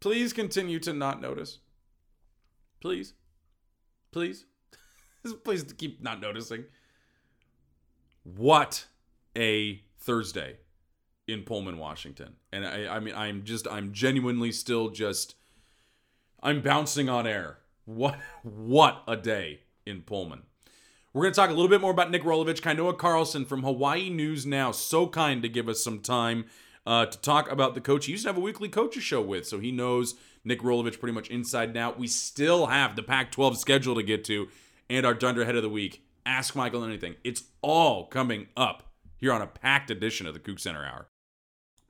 Please 0.00 0.32
continue 0.32 0.78
to 0.80 0.92
not 0.92 1.20
notice. 1.20 1.58
Please. 2.80 3.14
Please. 4.10 4.46
Please 5.44 5.64
keep 5.76 6.02
not 6.02 6.20
noticing. 6.20 6.64
What 8.22 8.86
a 9.36 9.82
Thursday 9.98 10.58
in 11.26 11.42
Pullman, 11.42 11.76
Washington. 11.76 12.36
And 12.50 12.66
I, 12.66 12.96
I 12.96 13.00
mean, 13.00 13.14
I'm 13.14 13.44
just, 13.44 13.68
I'm 13.68 13.92
genuinely 13.92 14.52
still 14.52 14.88
just, 14.88 15.34
I'm 16.42 16.62
bouncing 16.62 17.10
on 17.10 17.26
air. 17.26 17.58
What, 17.88 18.18
what 18.42 19.02
a 19.08 19.16
day 19.16 19.60
in 19.86 20.02
Pullman. 20.02 20.42
We're 21.14 21.22
going 21.22 21.32
to 21.32 21.40
talk 21.40 21.48
a 21.48 21.54
little 21.54 21.70
bit 21.70 21.80
more 21.80 21.90
about 21.90 22.10
Nick 22.10 22.22
Rolovich. 22.22 22.60
Kainoa 22.60 22.98
Carlson 22.98 23.46
from 23.46 23.62
Hawaii 23.62 24.10
News 24.10 24.44
Now, 24.44 24.72
so 24.72 25.06
kind 25.06 25.40
to 25.40 25.48
give 25.48 25.70
us 25.70 25.82
some 25.82 26.00
time 26.00 26.44
uh, 26.84 27.06
to 27.06 27.18
talk 27.18 27.50
about 27.50 27.74
the 27.74 27.80
coach 27.80 28.04
he 28.04 28.12
used 28.12 28.24
to 28.24 28.28
have 28.28 28.36
a 28.36 28.40
weekly 28.40 28.68
coaches 28.68 29.02
show 29.02 29.22
with, 29.22 29.46
so 29.46 29.58
he 29.58 29.72
knows 29.72 30.16
Nick 30.44 30.60
Rolovich 30.60 31.00
pretty 31.00 31.14
much 31.14 31.30
inside 31.30 31.70
and 31.70 31.78
out. 31.78 31.98
We 31.98 32.08
still 32.08 32.66
have 32.66 32.94
the 32.94 33.02
Pac 33.02 33.32
12 33.32 33.56
schedule 33.56 33.94
to 33.94 34.02
get 34.02 34.22
to 34.26 34.48
and 34.90 35.06
our 35.06 35.14
Dunderhead 35.14 35.56
of 35.56 35.62
the 35.62 35.70
Week. 35.70 36.04
Ask 36.26 36.54
Michael 36.54 36.84
anything. 36.84 37.14
It's 37.24 37.44
all 37.62 38.04
coming 38.04 38.48
up 38.54 38.82
here 39.16 39.32
on 39.32 39.40
a 39.40 39.46
packed 39.46 39.90
edition 39.90 40.26
of 40.26 40.34
the 40.34 40.40
Coug 40.40 40.60
Center 40.60 40.84
Hour. 40.84 41.08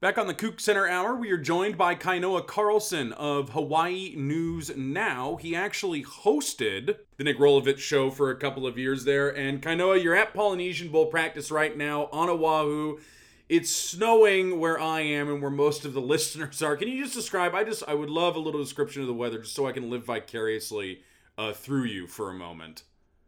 Back 0.01 0.17
on 0.17 0.29
the 0.29 0.35
Coug 0.35 0.61
Center 0.61 0.87
Hour, 0.87 1.17
we 1.17 1.33
are 1.33 1.37
joined 1.37 1.77
by 1.77 1.97
Kainoa 1.97 2.47
Carlson 2.47 3.13
of 3.15 3.51
Hawaii 3.51 4.15
News 4.15 4.71
Now. 4.77 5.35
He 5.41 5.57
actually 5.57 6.05
hosted 6.05 6.99
the 7.17 7.25
Nick 7.25 7.37
Rolovich 7.37 7.79
show 7.79 8.09
for 8.13 8.31
a 8.31 8.37
couple 8.37 8.65
of 8.65 8.79
years 8.79 9.05
there. 9.05 9.29
And 9.29 9.61
Kainoa, 9.61 10.01
you're 10.01 10.15
at 10.15 10.33
Polynesian 10.33 10.93
Bowl 10.93 11.07
practice 11.07 11.51
right 11.51 11.77
now 11.77 12.09
on 12.13 12.29
Oahu. 12.29 13.01
It's 13.49 13.75
snowing 13.75 14.61
where 14.61 14.79
I 14.81 15.01
am 15.01 15.29
and 15.29 15.43
where 15.43 15.51
most 15.51 15.85
of 15.85 15.95
the 15.95 16.01
listeners 16.15 16.63
are. 16.63 16.77
Can 16.77 16.87
you 16.87 17.03
just 17.03 17.17
describe? 17.17 17.57
I 17.57 17.65
just 17.65 17.83
I 17.89 17.95
would 17.95 18.09
love 18.09 18.37
a 18.37 18.39
little 18.39 18.63
description 18.63 19.03
of 19.03 19.09
the 19.09 19.15
weather 19.15 19.39
just 19.41 19.57
so 19.57 19.67
I 19.67 19.73
can 19.73 19.91
live 19.91 20.05
vicariously 20.05 21.03
uh, 21.37 21.53
through 21.53 21.87
you 21.87 22.07
for 22.07 22.31
a 22.31 22.35
moment. 22.35 22.85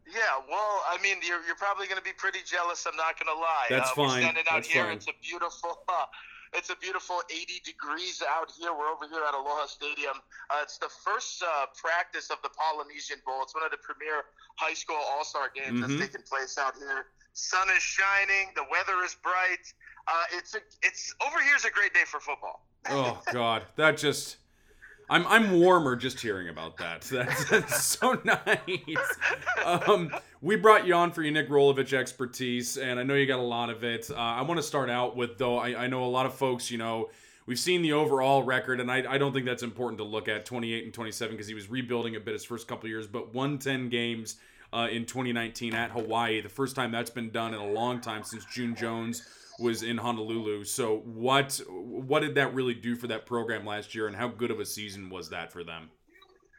Yeah, 0.07 0.21
well, 0.49 0.83
I 0.89 0.99
mean, 1.03 1.17
you're, 1.27 1.45
you're 1.47 1.57
probably 1.57 1.87
going 1.87 1.99
to 1.99 2.05
be 2.05 2.13
pretty 2.17 2.41
jealous. 2.45 2.87
I'm 2.87 2.97
not 2.97 3.19
going 3.19 3.35
to 3.37 3.41
lie. 3.41 3.67
That's 3.71 3.91
uh, 3.91 3.95
fine. 3.95 4.07
We're 4.07 4.21
standing 4.23 4.45
out 4.51 4.57
That's 4.57 4.69
here. 4.69 4.85
fine. 4.85 4.97
It's 4.97 5.09
a 5.09 5.15
beautiful. 5.21 5.83
Uh, 5.89 6.05
it's 6.53 6.71
a 6.71 6.77
beautiful 6.77 7.23
80 7.31 7.61
degrees 7.65 8.23
out 8.29 8.51
here. 8.59 8.73
We're 8.73 8.89
over 8.91 9.07
here 9.09 9.23
at 9.27 9.35
Aloha 9.35 9.67
Stadium. 9.67 10.15
Uh, 10.51 10.61
it's 10.63 10.79
the 10.79 10.89
first 11.05 11.43
uh, 11.43 11.67
practice 11.81 12.31
of 12.31 12.39
the 12.43 12.51
Polynesian 12.51 13.19
Bowl. 13.25 13.43
It's 13.43 13.55
one 13.55 13.65
of 13.65 13.71
the 13.71 13.79
premier 13.79 14.25
high 14.57 14.75
school 14.75 14.97
all 14.97 15.25
star 15.25 15.51
games 15.55 15.81
Mhm. 15.81 15.99
that's 15.99 16.11
taking 16.11 16.23
place 16.27 16.59
out 16.59 16.75
here. 16.77 17.07
Sun 17.35 17.69
is 17.71 17.83
shining. 17.83 18.51
The 18.57 18.65
weather 18.71 19.03
is 19.05 19.15
bright. 19.23 19.63
Uh, 20.09 20.25
it's 20.33 20.55
a, 20.55 20.59
it's 20.83 21.15
over 21.25 21.41
here 21.41 21.55
is 21.55 21.65
a 21.65 21.71
great 21.71 21.95
day 21.95 22.05
for 22.05 22.19
football. 22.21 22.67
Oh 22.89 23.23
God, 23.33 23.63
that 23.77 23.97
just. 23.99 24.39
I'm 25.11 25.27
I'm 25.27 25.61
warmer 25.61 25.97
just 25.97 26.21
hearing 26.21 26.49
about 26.49 26.79
that. 26.79 27.03
That's, 27.11 27.51
that's 27.51 27.85
so 27.85 28.21
nice. 28.25 29.19
Um, 29.65 30.11
we 30.41 30.57
brought 30.57 30.87
you 30.87 30.95
on 30.95 31.13
for 31.13 31.23
your 31.23 31.33
Nick 31.33 31.49
Rolovich 31.51 31.93
expertise, 31.93 32.79
and 32.79 32.99
I 32.99 33.03
know 33.03 33.15
you 33.15 33.27
got 33.27 33.41
a 33.41 33.43
lot 33.43 33.71
of 33.71 33.85
it. 33.85 34.11
Uh, 34.11 34.15
I 34.15 34.43
want 34.43 34.59
to 34.59 34.63
start 34.63 34.89
out 34.89 35.17
with 35.17 35.37
though. 35.39 35.59
I, 35.59 35.85
I 35.85 35.87
know 35.89 36.05
a 36.05 36.07
lot 36.07 36.27
of 36.27 36.35
folks. 36.35 36.71
You 36.71 36.79
know, 36.79 37.11
we've 37.47 37.59
seen 37.59 37.83
the 37.83 37.93
overall 37.93 38.45
record, 38.45 38.81
and 38.81 38.91
I, 38.91 39.05
I 39.15 39.19
don't 39.19 39.33
think 39.33 39.47
that's 39.47 39.65
important 39.65 39.99
to 39.99 40.05
look 40.05 40.29
at 40.29 40.47
28 40.47 40.85
and 40.85 40.95
27 40.95 41.35
because 41.35 41.49
he 41.49 41.55
was 41.55 41.69
rebuilding 41.71 42.17
a 42.17 42.21
bit 42.21 42.35
his 42.35 42.45
first 42.45 42.69
couple 42.69 42.89
years, 42.89 43.07
but 43.09 43.35
110 43.35 43.89
games. 43.91 44.37
uh, 44.73 44.87
in 44.91 45.05
2019 45.05 45.75
at 45.75 45.91
Hawaii. 45.91 46.41
The 46.41 46.49
first 46.49 46.77
time 46.77 46.93
that's 46.93 47.11
been 47.11 47.31
done 47.31 47.55
in 47.55 47.61
a 47.61 47.67
long 47.67 48.01
time 48.01 48.23
since 48.23 48.45
June 48.45 48.77
Jones 48.77 49.25
was 49.61 49.83
in 49.83 49.99
Honolulu. 49.99 50.65
So 50.65 50.99
what 51.05 51.61
what 51.69 52.21
did 52.21 52.35
that 52.37 52.55
really 52.55 52.75
do 52.75 52.97
for 52.97 53.07
that 53.09 53.27
program 53.27 53.65
last 53.65 53.95
year, 53.95 54.07
and 54.07 54.17
how 54.17 54.29
good 54.29 54.51
of 54.51 54.61
a 54.61 54.67
season 54.67 55.11
was 55.11 55.31
that 55.31 55.53
for 55.53 55.63
them? 55.65 55.91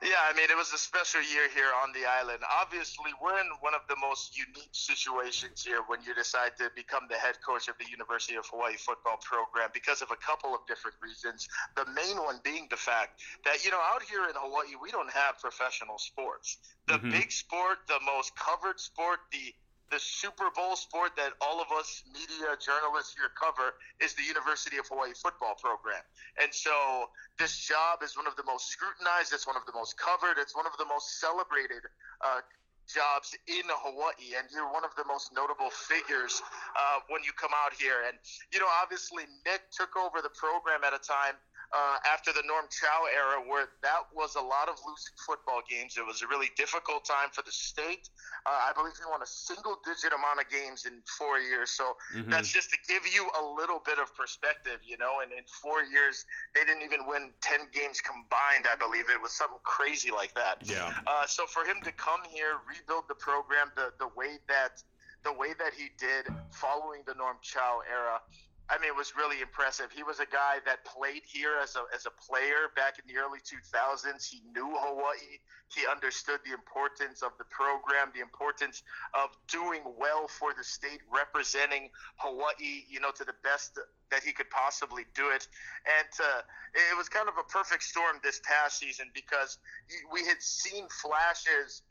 Yeah, 0.01 0.17
I 0.25 0.33
mean, 0.33 0.49
it 0.49 0.57
was 0.57 0.73
a 0.73 0.81
special 0.81 1.21
year 1.21 1.45
here 1.53 1.69
on 1.85 1.93
the 1.93 2.09
island. 2.09 2.41
Obviously, 2.49 3.13
we're 3.21 3.37
in 3.37 3.45
one 3.61 3.77
of 3.77 3.85
the 3.85 3.93
most 4.01 4.33
unique 4.33 4.73
situations 4.73 5.61
here 5.61 5.85
when 5.85 6.01
you 6.01 6.17
decide 6.17 6.57
to 6.57 6.73
become 6.75 7.05
the 7.05 7.21
head 7.21 7.37
coach 7.45 7.69
of 7.69 7.77
the 7.77 7.85
University 7.85 8.33
of 8.33 8.49
Hawaii 8.49 8.81
football 8.81 9.21
program 9.21 9.69
because 9.77 10.01
of 10.01 10.09
a 10.09 10.17
couple 10.17 10.57
of 10.57 10.65
different 10.65 10.97
reasons. 11.05 11.45
The 11.77 11.85
main 11.93 12.17
one 12.17 12.41
being 12.41 12.65
the 12.73 12.81
fact 12.81 13.21
that, 13.45 13.63
you 13.63 13.69
know, 13.69 13.77
out 13.93 14.01
here 14.01 14.25
in 14.25 14.33
Hawaii, 14.33 14.73
we 14.81 14.89
don't 14.89 15.11
have 15.13 15.37
professional 15.37 15.99
sports. 16.01 16.57
The 16.87 16.97
mm-hmm. 16.97 17.11
big 17.11 17.31
sport, 17.31 17.85
the 17.85 18.01
most 18.01 18.33
covered 18.33 18.81
sport, 18.81 19.19
the 19.31 19.53
the 19.91 19.99
Super 19.99 20.47
Bowl 20.55 20.79
sport 20.79 21.11
that 21.19 21.35
all 21.43 21.59
of 21.59 21.67
us 21.75 22.01
media 22.07 22.55
journalists 22.55 23.13
here 23.13 23.27
cover 23.35 23.75
is 23.99 24.15
the 24.15 24.23
University 24.23 24.79
of 24.79 24.87
Hawaii 24.87 25.11
football 25.11 25.59
program. 25.59 25.99
And 26.39 26.47
so 26.55 27.11
this 27.37 27.59
job 27.67 27.99
is 27.99 28.15
one 28.15 28.25
of 28.25 28.39
the 28.39 28.47
most 28.47 28.71
scrutinized, 28.71 29.35
it's 29.35 29.45
one 29.45 29.59
of 29.59 29.67
the 29.67 29.75
most 29.75 29.99
covered, 29.99 30.39
it's 30.39 30.55
one 30.55 30.65
of 30.65 30.73
the 30.79 30.87
most 30.87 31.19
celebrated 31.19 31.83
uh, 32.23 32.39
jobs 32.87 33.35
in 33.51 33.67
Hawaii, 33.67 34.39
and 34.39 34.47
you're 34.51 34.71
one 34.71 34.87
of 34.87 34.95
the 34.95 35.03
most 35.03 35.35
notable 35.35 35.69
figures 35.69 36.39
uh, 36.75 37.03
when 37.11 37.19
you 37.27 37.35
come 37.35 37.51
out 37.51 37.75
here. 37.75 38.07
And, 38.07 38.15
you 38.55 38.63
know, 38.63 38.71
obviously, 38.81 39.27
Nick 39.43 39.67
took 39.75 39.95
over 39.99 40.23
the 40.23 40.31
program 40.31 40.87
at 40.87 40.95
a 40.95 41.03
time 41.03 41.35
uh, 41.71 41.97
after 42.03 42.33
the 42.35 42.43
Norm 42.43 42.67
Chow 42.67 43.07
era, 43.07 43.39
where 43.47 43.71
that 43.81 44.11
was 44.11 44.35
a 44.35 44.43
lot 44.43 44.67
of 44.67 44.75
losing 44.83 45.15
football 45.15 45.63
games. 45.63 45.95
It 45.95 46.05
was 46.05 46.21
a 46.21 46.27
really 46.27 46.51
difficult 46.59 47.05
time 47.05 47.31
for 47.31 47.43
the 47.47 47.51
state. 47.51 48.11
Uh, 48.45 48.67
I 48.67 48.75
believe 48.75 48.91
he 48.99 49.07
won 49.07 49.23
a 49.23 49.29
single 49.29 49.79
digit 49.87 50.11
amount 50.11 50.43
of 50.43 50.51
games 50.51 50.83
in 50.83 50.99
four 51.07 51.39
years. 51.39 51.71
So 51.71 51.95
mm-hmm. 52.11 52.29
that's 52.29 52.51
just 52.51 52.71
to 52.71 52.77
give 52.87 53.07
you 53.07 53.23
a 53.39 53.43
little 53.55 53.79
bit 53.85 53.99
of 53.99 54.11
perspective, 54.15 54.83
you 54.83 54.97
know. 54.99 55.23
And 55.23 55.31
in 55.31 55.47
four 55.47 55.83
years, 55.87 56.27
they 56.55 56.67
didn't 56.67 56.83
even 56.83 57.07
win 57.07 57.31
10 57.39 57.71
games 57.71 58.03
combined, 58.03 58.67
I 58.67 58.75
believe. 58.75 59.07
It 59.07 59.21
was 59.21 59.31
something 59.31 59.63
crazy 59.63 60.11
like 60.11 60.35
that. 60.35 60.59
Yeah. 60.67 60.91
Uh, 61.07 61.25
so 61.25 61.47
for 61.47 61.63
him 61.63 61.79
to 61.87 61.91
come 61.95 62.21
here, 62.27 62.59
rebuild 62.67 63.07
the 63.07 63.15
program 63.15 63.71
the, 63.79 63.95
the 63.95 64.11
way 64.15 64.43
that 64.51 64.83
the 65.23 65.33
way 65.33 65.53
that 65.59 65.73
he 65.77 65.89
did 65.99 66.25
following 66.51 67.03
the 67.05 67.13
Norm 67.13 67.37
Chow 67.41 67.81
era, 67.85 68.19
I 68.71 68.79
mean, 68.79 68.87
it 68.87 68.95
was 68.95 69.19
really 69.19 69.41
impressive. 69.41 69.91
He 69.91 70.01
was 70.01 70.23
a 70.23 70.25
guy 70.31 70.63
that 70.63 70.85
played 70.85 71.27
here 71.27 71.59
as 71.61 71.75
a, 71.75 71.83
as 71.93 72.07
a 72.07 72.13
player 72.23 72.71
back 72.73 72.95
in 72.95 73.03
the 73.03 73.19
early 73.19 73.43
2000s. 73.43 74.23
He 74.23 74.39
knew 74.55 74.71
Hawaii. 74.71 75.43
He 75.75 75.83
understood 75.91 76.39
the 76.47 76.55
importance 76.55 77.21
of 77.21 77.35
the 77.37 77.43
program, 77.51 78.15
the 78.15 78.23
importance 78.23 78.83
of 79.11 79.35
doing 79.51 79.83
well 79.99 80.25
for 80.31 80.55
the 80.55 80.63
state, 80.63 81.03
representing 81.11 81.91
Hawaii, 82.15 82.87
you 82.87 83.03
know, 83.03 83.11
to 83.11 83.25
the 83.27 83.35
best 83.43 83.75
that 83.75 84.23
he 84.23 84.31
could 84.31 84.49
possibly 84.49 85.03
do 85.15 85.27
it. 85.35 85.51
And 85.83 86.11
uh, 86.23 86.47
it 86.71 86.95
was 86.95 87.09
kind 87.09 87.27
of 87.27 87.35
a 87.35 87.43
perfect 87.51 87.83
storm 87.83 88.23
this 88.23 88.39
past 88.47 88.79
season 88.79 89.11
because 89.13 89.59
we 90.13 90.23
had 90.23 90.39
seen 90.39 90.87
flashes 90.87 91.83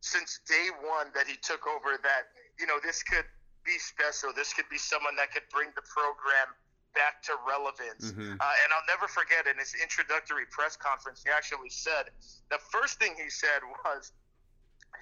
since 0.00 0.40
day 0.48 0.66
one 0.82 1.14
that 1.14 1.28
he 1.28 1.38
took 1.46 1.62
over 1.70 1.94
that, 2.02 2.34
you 2.58 2.66
know, 2.66 2.82
this 2.82 3.04
could– 3.04 3.24
be 3.64 3.76
special. 3.80 4.30
This 4.36 4.52
could 4.52 4.68
be 4.70 4.78
someone 4.78 5.16
that 5.16 5.32
could 5.32 5.48
bring 5.50 5.72
the 5.74 5.82
program 5.82 6.52
back 6.94 7.20
to 7.26 7.34
relevance. 7.42 8.12
Mm-hmm. 8.12 8.38
Uh, 8.38 8.62
and 8.62 8.68
I'll 8.70 8.88
never 8.88 9.10
forget 9.10 9.50
in 9.50 9.58
his 9.58 9.74
introductory 9.82 10.46
press 10.50 10.76
conference, 10.76 11.26
he 11.26 11.30
actually 11.32 11.72
said 11.72 12.14
the 12.50 12.60
first 12.70 12.98
thing 12.98 13.14
he 13.16 13.30
said 13.30 13.64
was. 13.84 14.12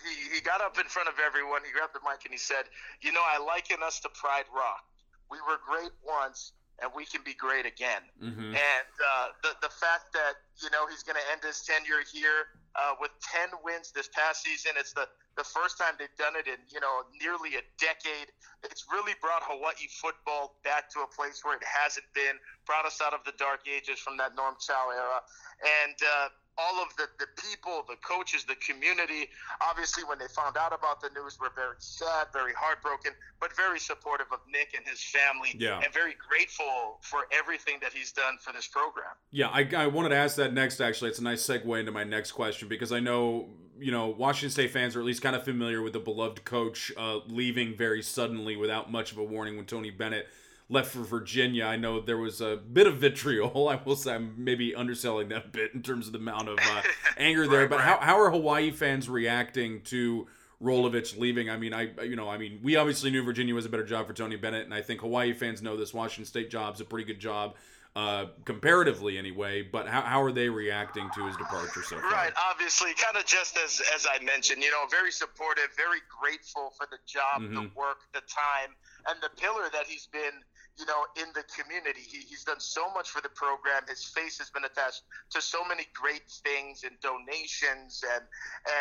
He, 0.01 0.37
he 0.37 0.40
got 0.40 0.64
up 0.64 0.81
in 0.81 0.88
front 0.88 1.12
of 1.12 1.20
everyone. 1.20 1.61
He 1.68 1.70
grabbed 1.70 1.92
the 1.92 2.01
mic 2.01 2.25
and 2.25 2.33
he 2.33 2.40
said, 2.40 2.64
"You 3.05 3.12
know, 3.12 3.20
I 3.20 3.37
liken 3.37 3.85
us 3.85 4.01
to 4.01 4.09
Pride 4.16 4.48
Rock. 4.48 4.88
We 5.29 5.37
were 5.44 5.61
great 5.61 5.92
once, 6.01 6.57
and 6.81 6.88
we 6.96 7.05
can 7.05 7.20
be 7.20 7.35
great 7.37 7.66
again. 7.68 8.01
Mm-hmm. 8.16 8.57
And 8.57 8.92
uh, 8.96 9.37
the 9.44 9.53
the 9.61 9.68
fact 9.68 10.16
that 10.16 10.40
you 10.64 10.72
know 10.72 10.88
he's 10.88 11.05
going 11.05 11.20
to 11.20 11.27
end 11.29 11.44
his 11.44 11.61
tenure 11.61 12.01
here 12.09 12.57
uh, 12.76 12.94
with 13.00 13.11
10 13.20 13.52
wins 13.64 13.92
this 13.92 14.08
past 14.12 14.42
season. 14.42 14.72
It's 14.76 14.92
the, 14.92 15.06
the 15.37 15.44
first 15.44 15.78
time 15.78 15.94
they've 15.98 16.12
done 16.18 16.35
it 16.37 16.46
in, 16.46 16.61
you 16.72 16.80
know, 16.80 17.04
nearly 17.20 17.56
a 17.61 17.64
decade. 17.78 18.32
It's 18.64 18.87
really 18.90 19.12
brought 19.20 19.42
Hawaii 19.44 19.88
football 19.88 20.56
back 20.64 20.88
to 20.96 21.04
a 21.04 21.08
place 21.08 21.40
where 21.44 21.56
it 21.56 21.66
hasn't 21.66 22.06
been, 22.14 22.37
brought 22.66 22.87
us 22.87 23.00
out 23.04 23.12
of 23.12 23.24
the 23.24 23.37
dark 23.37 23.68
ages 23.68 23.98
from 23.98 24.16
that 24.18 24.35
Norm 24.37 24.56
Chow 24.61 24.90
era. 24.92 25.20
And, 25.61 25.96
uh, 26.00 26.28
all 26.58 26.82
of 26.82 26.94
the, 26.96 27.08
the 27.18 27.26
people, 27.36 27.84
the 27.88 27.96
coaches, 27.96 28.44
the 28.44 28.56
community, 28.56 29.28
obviously, 29.60 30.04
when 30.04 30.18
they 30.18 30.28
found 30.28 30.56
out 30.56 30.72
about 30.72 31.00
the 31.00 31.08
news, 31.18 31.38
were 31.40 31.50
very 31.54 31.76
sad, 31.78 32.26
very 32.32 32.52
heartbroken, 32.52 33.12
but 33.40 33.54
very 33.56 33.78
supportive 33.78 34.26
of 34.32 34.40
Nick 34.50 34.74
and 34.76 34.86
his 34.86 35.02
family, 35.02 35.56
yeah. 35.58 35.80
and 35.82 35.92
very 35.92 36.14
grateful 36.28 36.98
for 37.00 37.20
everything 37.32 37.78
that 37.80 37.92
he's 37.92 38.12
done 38.12 38.36
for 38.40 38.52
this 38.52 38.66
program. 38.66 39.12
Yeah, 39.30 39.48
I, 39.48 39.68
I 39.76 39.86
wanted 39.86 40.10
to 40.10 40.16
ask 40.16 40.36
that 40.36 40.52
next, 40.52 40.80
actually. 40.80 41.10
It's 41.10 41.18
a 41.18 41.24
nice 41.24 41.46
segue 41.46 41.78
into 41.80 41.92
my 41.92 42.04
next 42.04 42.32
question 42.32 42.68
because 42.68 42.92
I 42.92 43.00
know, 43.00 43.48
you 43.78 43.90
know, 43.90 44.08
Washington 44.08 44.50
State 44.50 44.70
fans 44.70 44.94
are 44.94 45.00
at 45.00 45.06
least 45.06 45.22
kind 45.22 45.36
of 45.36 45.44
familiar 45.44 45.82
with 45.82 45.94
the 45.94 46.00
beloved 46.00 46.44
coach 46.44 46.92
uh, 46.96 47.20
leaving 47.28 47.76
very 47.76 48.02
suddenly 48.02 48.56
without 48.56 48.92
much 48.92 49.12
of 49.12 49.18
a 49.18 49.24
warning 49.24 49.56
when 49.56 49.66
Tony 49.66 49.90
Bennett– 49.90 50.28
left 50.72 50.90
for 50.90 51.02
Virginia. 51.02 51.64
I 51.64 51.76
know 51.76 52.00
there 52.00 52.16
was 52.18 52.40
a 52.40 52.56
bit 52.56 52.87
of 52.87 52.96
vitriol. 52.96 53.68
I 53.70 53.78
will 53.85 53.96
say 53.96 54.14
I'm 54.14 54.35
maybe 54.37 54.74
underselling 54.74 55.28
that 55.28 55.46
a 55.46 55.48
bit 55.48 55.74
in 55.74 55.82
terms 55.82 56.06
of 56.06 56.12
the 56.12 56.18
amount 56.18 56.48
of 56.48 56.58
uh, 56.58 56.82
anger 57.16 57.46
there. 57.46 57.68
but 57.68 57.80
how, 57.80 57.98
how 57.98 58.18
are 58.20 58.30
Hawaii 58.30 58.70
fans 58.70 59.08
reacting 59.08 59.82
to 59.82 60.26
Rolovich 60.62 61.18
leaving? 61.18 61.50
I 61.50 61.56
mean, 61.56 61.74
I 61.74 61.90
you 62.02 62.16
know, 62.16 62.28
I 62.28 62.38
mean, 62.38 62.61
we 62.62 62.76
obviously 62.76 63.11
knew 63.11 63.22
Virginia 63.22 63.54
was 63.54 63.66
a 63.66 63.68
better 63.68 63.85
job 63.85 64.06
for 64.06 64.14
Tony 64.14 64.37
Bennett, 64.37 64.64
and 64.64 64.74
I 64.74 64.82
think 64.82 65.00
Hawaii 65.00 65.32
fans 65.32 65.62
know 65.62 65.76
this 65.76 65.92
Washington 65.92 66.24
State 66.24 66.50
job's 66.50 66.80
a 66.80 66.85
pretty 66.85 67.04
good 67.04 67.20
job. 67.20 67.54
Uh, 67.94 68.24
comparatively 68.46 69.18
anyway, 69.18 69.61
but 69.61 69.87
how, 69.87 70.00
how 70.00 70.22
are 70.22 70.32
they 70.32 70.48
reacting 70.48 71.11
to 71.14 71.26
his 71.26 71.37
departure 71.37 71.82
so 71.82 72.00
far? 72.00 72.11
Right, 72.11 72.32
obviously, 72.50 72.94
kind 72.94 73.18
of 73.18 73.26
just 73.26 73.58
as 73.62 73.82
as 73.94 74.06
I 74.08 74.24
mentioned, 74.24 74.62
you 74.62 74.70
know, 74.70 74.85
very 74.90 75.12
supportive, 75.12 75.68
very 75.76 76.00
grateful 76.08 76.72
for 76.74 76.87
the 76.90 76.96
job, 77.06 77.42
mm-hmm. 77.42 77.52
the 77.52 77.61
work, 77.76 77.98
the 78.14 78.22
time, 78.24 78.72
and 79.08 79.20
the 79.20 79.28
pillar 79.38 79.68
that 79.74 79.87
he's 79.87 80.06
been 80.06 80.40
you 80.78 80.87
know, 80.87 81.04
in 81.20 81.28
the 81.37 81.44
community. 81.52 82.00
He, 82.00 82.24
he's 82.24 82.44
done 82.44 82.61
so 82.61 82.88
much 82.92 83.11
for 83.11 83.20
the 83.20 83.28
program. 83.28 83.85
His 83.88 84.04
face 84.04 84.38
has 84.38 84.48
been 84.50 84.64
attached 84.64 85.02
to 85.37 85.40
so 85.40 85.64
many 85.64 85.85
great 85.92 86.24
things 86.44 86.85
and 86.85 86.96
donations, 87.00 88.00
and 88.02 88.24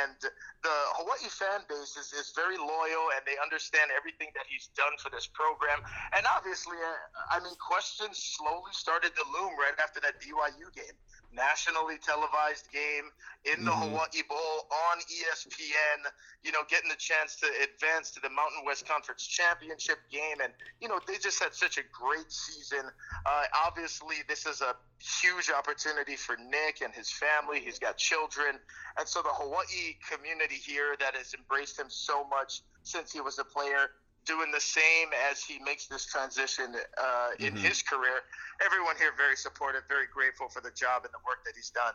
and 0.04 0.16
the 0.64 0.76
Hawaii 1.02 1.28
fan 1.28 1.66
base 1.68 1.98
is, 1.98 2.14
is 2.14 2.32
very 2.36 2.58
loyal 2.58 3.10
and 3.18 3.26
they 3.26 3.36
understand 3.42 3.90
everything 3.98 4.30
that 4.38 4.46
he's 4.46 4.70
done 4.78 4.94
for 5.02 5.10
this 5.10 5.26
program. 5.26 5.82
And 6.14 6.24
obviously, 6.30 6.78
uh, 6.78 7.36
I 7.36 7.42
mean, 7.42 7.58
questions 7.58 8.22
slowly 8.38 8.72
started 8.72 9.12
to 9.18 9.24
loom 9.34 9.58
right 9.58 9.76
after 9.82 10.00
that 10.06 10.22
BYU 10.22 10.70
game 10.72 10.96
nationally 11.34 11.98
televised 11.98 12.72
game 12.72 13.10
in 13.46 13.66
the 13.66 13.72
mm-hmm. 13.72 13.90
Hawaii 13.90 14.24
Bowl 14.28 14.68
on 14.92 15.00
ESPN, 15.00 16.00
you 16.44 16.52
know, 16.52 16.62
getting 16.70 16.90
the 16.90 17.00
chance 17.00 17.36
to 17.38 17.48
advance 17.64 18.12
to 18.12 18.20
the 18.20 18.30
Mountain 18.30 18.64
West 18.66 18.88
Conference 18.88 19.26
Championship 19.26 19.98
game. 20.12 20.38
And, 20.44 20.54
you 20.80 20.88
know, 20.88 21.00
they 21.08 21.18
just 21.18 21.42
had 21.42 21.54
such 21.54 21.78
a 21.78 21.86
great 21.92 22.32
season. 22.32 22.86
Uh, 23.26 23.44
obviously, 23.66 24.18
this 24.28 24.46
is 24.46 24.62
a 24.62 24.76
huge 25.00 25.50
opportunity 25.50 26.16
for 26.16 26.38
Nick 26.38 26.82
and 26.84 26.94
his 26.94 27.12
family. 27.12 27.60
He's 27.60 27.80
got 27.80 27.98
children. 27.98 28.60
And 29.00 29.08
so 29.08 29.22
the 29.22 29.34
Hawaii 29.34 29.98
community 30.10 30.56
here 30.56 30.96
that 31.00 31.16
has 31.16 31.34
embraced 31.34 31.80
him 31.80 31.88
so 31.90 32.28
much 32.28 32.62
since 32.84 33.12
he 33.12 33.22
was 33.22 33.40
a 33.40 33.44
player 33.44 33.92
doing 34.26 34.52
the 34.52 34.62
same 34.62 35.10
as 35.32 35.44
he 35.44 35.60
makes 35.64 35.88
this 35.88 36.06
transition 36.06 36.76
uh, 36.98 37.30
in 37.40 37.54
mm-hmm. 37.54 37.64
his 37.64 37.82
career. 37.82 38.22
Everyone 38.64 38.96
here 38.98 39.12
very 39.18 39.36
supportive, 39.36 39.82
very 39.88 40.06
grateful 40.14 40.48
for 40.48 40.62
the 40.62 40.70
job 40.72 41.04
and 41.04 41.14
the 41.14 41.20
work 41.26 41.44
that 41.46 41.54
he's 41.56 41.72
done. 41.72 41.94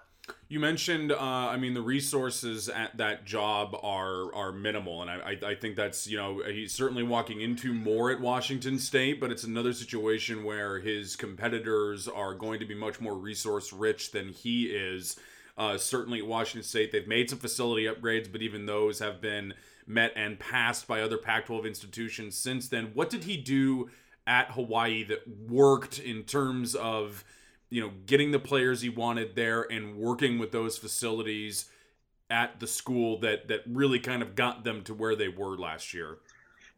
You 0.49 0.59
mentioned, 0.59 1.13
uh, 1.13 1.19
I 1.19 1.57
mean, 1.57 1.75
the 1.75 1.83
resources 1.83 2.69
at 2.69 2.97
that 2.97 3.25
job 3.25 3.77
are 3.83 4.35
are 4.35 4.51
minimal, 4.51 5.03
and 5.03 5.11
I, 5.11 5.37
I 5.51 5.55
think 5.55 5.77
that's 5.77 6.07
you 6.07 6.17
know 6.17 6.43
he's 6.45 6.73
certainly 6.73 7.05
walking 7.05 7.41
into 7.41 7.73
more 7.73 8.11
at 8.11 8.21
Washington 8.21 8.79
State, 8.79 9.21
but 9.21 9.31
it's 9.31 9.45
another 9.45 9.73
situation 9.73 10.43
where 10.43 10.81
his 10.81 11.15
competitors 11.15 12.09
are 12.09 12.35
going 12.35 12.59
to 12.59 12.67
be 12.67 12.75
much 12.75 13.01
more 13.01 13.15
resource 13.15 13.73
rich 13.73 14.11
than 14.11 14.31
he 14.31 14.65
is. 14.65 15.17
Uh, 15.57 15.79
certainly 15.79 16.19
at 16.19 16.27
Washington 16.27 16.63
State, 16.63 16.93
they've 16.93 17.09
made 17.09 17.31
some 17.31 17.39
facility 17.39 17.85
upgrades, 17.85 18.31
but 18.31 18.43
even 18.43 18.67
those 18.67 18.99
have 18.99 19.21
been 19.21 19.55
met 19.87 20.13
and 20.15 20.39
passed 20.39 20.87
by 20.87 21.01
other 21.01 21.17
Pac 21.17 21.47
12 21.47 21.65
institutions 21.65 22.37
since 22.37 22.69
then. 22.69 22.91
What 22.93 23.09
did 23.09 23.25
he 23.25 23.37
do 23.37 23.89
at 24.27 24.51
Hawaii 24.51 25.05
that 25.05 25.23
worked 25.49 25.99
in 25.99 26.25
terms 26.25 26.75
of, 26.75 27.25
you 27.71 27.81
know, 27.81 27.93
getting 28.07 28.33
the 28.33 28.39
players 28.39 28.81
he 28.81 28.89
wanted 28.89 29.37
there 29.37 29.63
and 29.63 29.97
working 29.97 30.39
with 30.39 30.53
those 30.53 30.77
facilities 30.77 31.71
at 32.29 32.59
the 32.59 32.67
school 32.67 33.21
that 33.21 33.47
that 33.47 33.61
really 33.67 34.01
kind 34.01 34.21
of 34.21 34.35
got 34.35 34.65
them 34.65 34.83
to 34.83 34.93
where 34.93 35.15
they 35.15 35.29
were 35.29 35.57
last 35.57 35.95
year? 35.95 36.19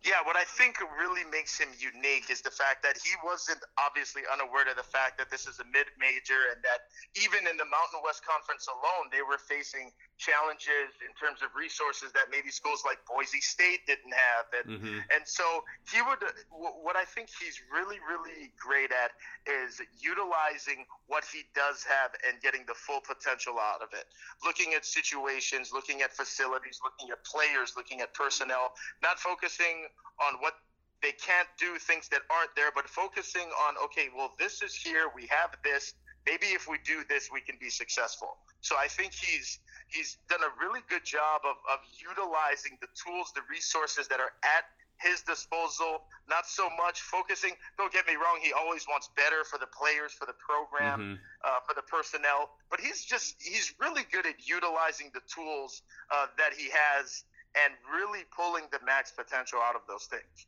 Yeah, 0.07 0.23
what 0.23 0.39
I 0.39 0.47
think 0.47 0.79
really 0.95 1.27
makes 1.27 1.59
him 1.59 1.75
unique 1.75 2.31
is 2.31 2.39
the 2.39 2.55
fact 2.55 2.87
that 2.87 2.95
he 3.03 3.11
wasn't 3.27 3.59
obviously 3.83 4.23
unaware 4.31 4.63
of 4.71 4.79
the 4.79 4.87
fact 4.87 5.19
that 5.19 5.27
this 5.27 5.51
is 5.51 5.59
a 5.59 5.67
mid 5.75 5.91
major 5.99 6.55
and 6.55 6.63
that 6.63 6.87
even 7.19 7.51
in 7.51 7.59
the 7.59 7.67
Mountain 7.67 8.07
West 8.07 8.23
Conference 8.23 8.71
alone, 8.71 9.11
they 9.11 9.27
were 9.27 9.43
facing 9.43 9.91
challenges 10.15 10.95
in 11.03 11.11
terms 11.19 11.43
of 11.43 11.51
resources 11.59 12.15
that 12.15 12.31
maybe 12.31 12.55
schools 12.55 12.87
like 12.87 13.03
Boise 13.11 13.43
State 13.43 13.91
didn't 13.91 14.15
have. 14.15 14.47
And, 14.55 14.67
mm-hmm. 14.79 14.99
and 15.11 15.27
so 15.27 15.67
he 15.91 15.99
would, 15.99 16.23
what 16.55 16.95
I 16.95 17.03
think 17.03 17.35
he's 17.35 17.59
really, 17.67 17.99
really 17.99 18.55
great 18.55 18.95
at 18.95 19.19
is 19.51 19.83
utilizing 19.99 20.87
what 21.11 21.27
he 21.27 21.43
does 21.59 21.83
have 21.83 22.15
and 22.23 22.39
getting 22.39 22.63
the 22.71 22.79
full 22.79 23.03
potential 23.03 23.59
out 23.59 23.83
of 23.83 23.91
it. 23.99 24.07
Looking 24.47 24.79
at 24.79 24.87
situations, 24.87 25.75
looking 25.75 26.07
at 26.07 26.15
facilities, 26.15 26.79
looking 26.87 27.11
at 27.11 27.19
players, 27.27 27.75
looking 27.75 27.99
at 27.99 28.15
personnel, 28.15 28.79
not 29.03 29.19
focusing 29.19 29.88
on 30.21 30.41
what 30.41 30.55
they 31.03 31.13
can't 31.13 31.49
do 31.59 31.79
things 31.79 32.09
that 32.09 32.23
aren't 32.31 32.55
there, 32.57 32.71
but 32.75 32.89
focusing 32.89 33.49
on, 33.69 33.75
okay, 33.85 34.09
well, 34.15 34.33
this 34.39 34.63
is 34.63 34.75
here, 34.75 35.11
we 35.15 35.27
have 35.31 35.55
this. 35.63 35.95
Maybe 36.27 36.47
if 36.47 36.69
we 36.69 36.79
do 36.85 37.05
this, 37.09 37.31
we 37.33 37.41
can 37.41 37.57
be 37.61 37.71
successful. 37.71 38.37
So 38.61 38.77
I 38.77 38.89
think 38.89 39.15
he's 39.15 39.61
he's 39.87 40.19
done 40.29 40.41
a 40.43 40.53
really 40.61 40.81
good 40.91 41.05
job 41.05 41.43
of, 41.45 41.57
of 41.73 41.79
utilizing 41.97 42.77
the 42.81 42.89
tools, 42.93 43.33
the 43.35 43.41
resources 43.49 44.09
that 44.09 44.21
are 44.21 44.35
at 44.45 44.67
his 44.99 45.23
disposal, 45.23 46.03
not 46.29 46.45
so 46.47 46.69
much 46.77 47.01
focusing. 47.01 47.53
Don't 47.79 47.93
get 47.93 48.07
me 48.07 48.15
wrong; 48.15 48.41
he 48.43 48.53
always 48.53 48.85
wants 48.91 49.09
better 49.17 49.45
for 49.45 49.59
the 49.59 49.71
players, 49.71 50.13
for 50.13 50.27
the 50.27 50.35
program, 50.35 51.01
mm-hmm. 51.01 51.47
uh, 51.47 51.61
for 51.67 51.75
the 51.75 51.87
personnel. 51.87 52.51
But 52.69 52.81
he's 52.81 53.05
just 53.05 53.37
he's 53.41 53.73
really 53.79 54.03
good 54.11 54.27
at 54.27 54.47
utilizing 54.47 55.11
the 55.15 55.23
tools 55.33 55.83
uh, 56.11 56.27
that 56.37 56.53
he 56.53 56.69
has 56.75 57.25
and 57.55 57.75
really 57.93 58.25
pulling 58.35 58.65
the 58.71 58.79
max 58.85 59.13
potential 59.13 59.59
out 59.63 59.75
of 59.75 59.83
those 59.89 60.07
things. 60.07 60.47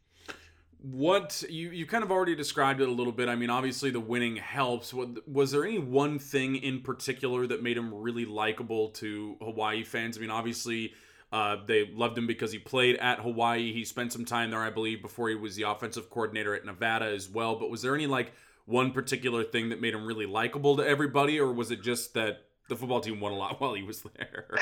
What 0.82 1.44
you 1.50 1.70
you 1.70 1.84
kind 1.84 2.02
of 2.02 2.10
already 2.10 2.34
described 2.34 2.80
it 2.80 2.88
a 2.88 2.92
little 2.92 3.12
bit. 3.12 3.28
I 3.28 3.36
mean, 3.36 3.50
obviously 3.50 3.90
the 3.90 4.00
winning 4.00 4.36
helps. 4.36 4.94
What, 4.94 5.28
was 5.28 5.50
there 5.50 5.64
any 5.64 5.78
one 5.78 6.18
thing 6.18 6.56
in 6.56 6.80
particular 6.80 7.46
that 7.46 7.62
made 7.62 7.76
him 7.76 7.92
really 7.92 8.24
likable 8.24 8.88
to 8.92 9.36
Hawaii 9.42 9.84
fans? 9.84 10.16
I 10.16 10.20
mean, 10.22 10.30
obviously 10.30 10.94
uh, 11.32 11.56
they 11.66 11.88
loved 11.92 12.18
him 12.18 12.26
because 12.26 12.50
he 12.50 12.58
played 12.58 12.96
at 12.96 13.20
Hawaii. 13.20 13.72
He 13.72 13.84
spent 13.84 14.12
some 14.12 14.24
time 14.24 14.50
there, 14.50 14.60
I 14.60 14.70
believe, 14.70 15.00
before 15.00 15.28
he 15.28 15.36
was 15.36 15.54
the 15.54 15.62
offensive 15.62 16.10
coordinator 16.10 16.54
at 16.54 16.64
Nevada 16.64 17.06
as 17.06 17.28
well. 17.28 17.56
But 17.56 17.70
was 17.70 17.82
there 17.82 17.94
any 17.94 18.06
like 18.06 18.32
one 18.64 18.90
particular 18.90 19.44
thing 19.44 19.68
that 19.68 19.80
made 19.80 19.94
him 19.94 20.04
really 20.06 20.26
likable 20.26 20.76
to 20.76 20.86
everybody, 20.86 21.38
or 21.38 21.52
was 21.52 21.70
it 21.70 21.82
just 21.82 22.14
that 22.14 22.46
the 22.68 22.76
football 22.76 23.00
team 23.00 23.20
won 23.20 23.32
a 23.32 23.36
lot 23.36 23.60
while 23.60 23.74
he 23.74 23.82
was 23.82 24.02
there? 24.16 24.46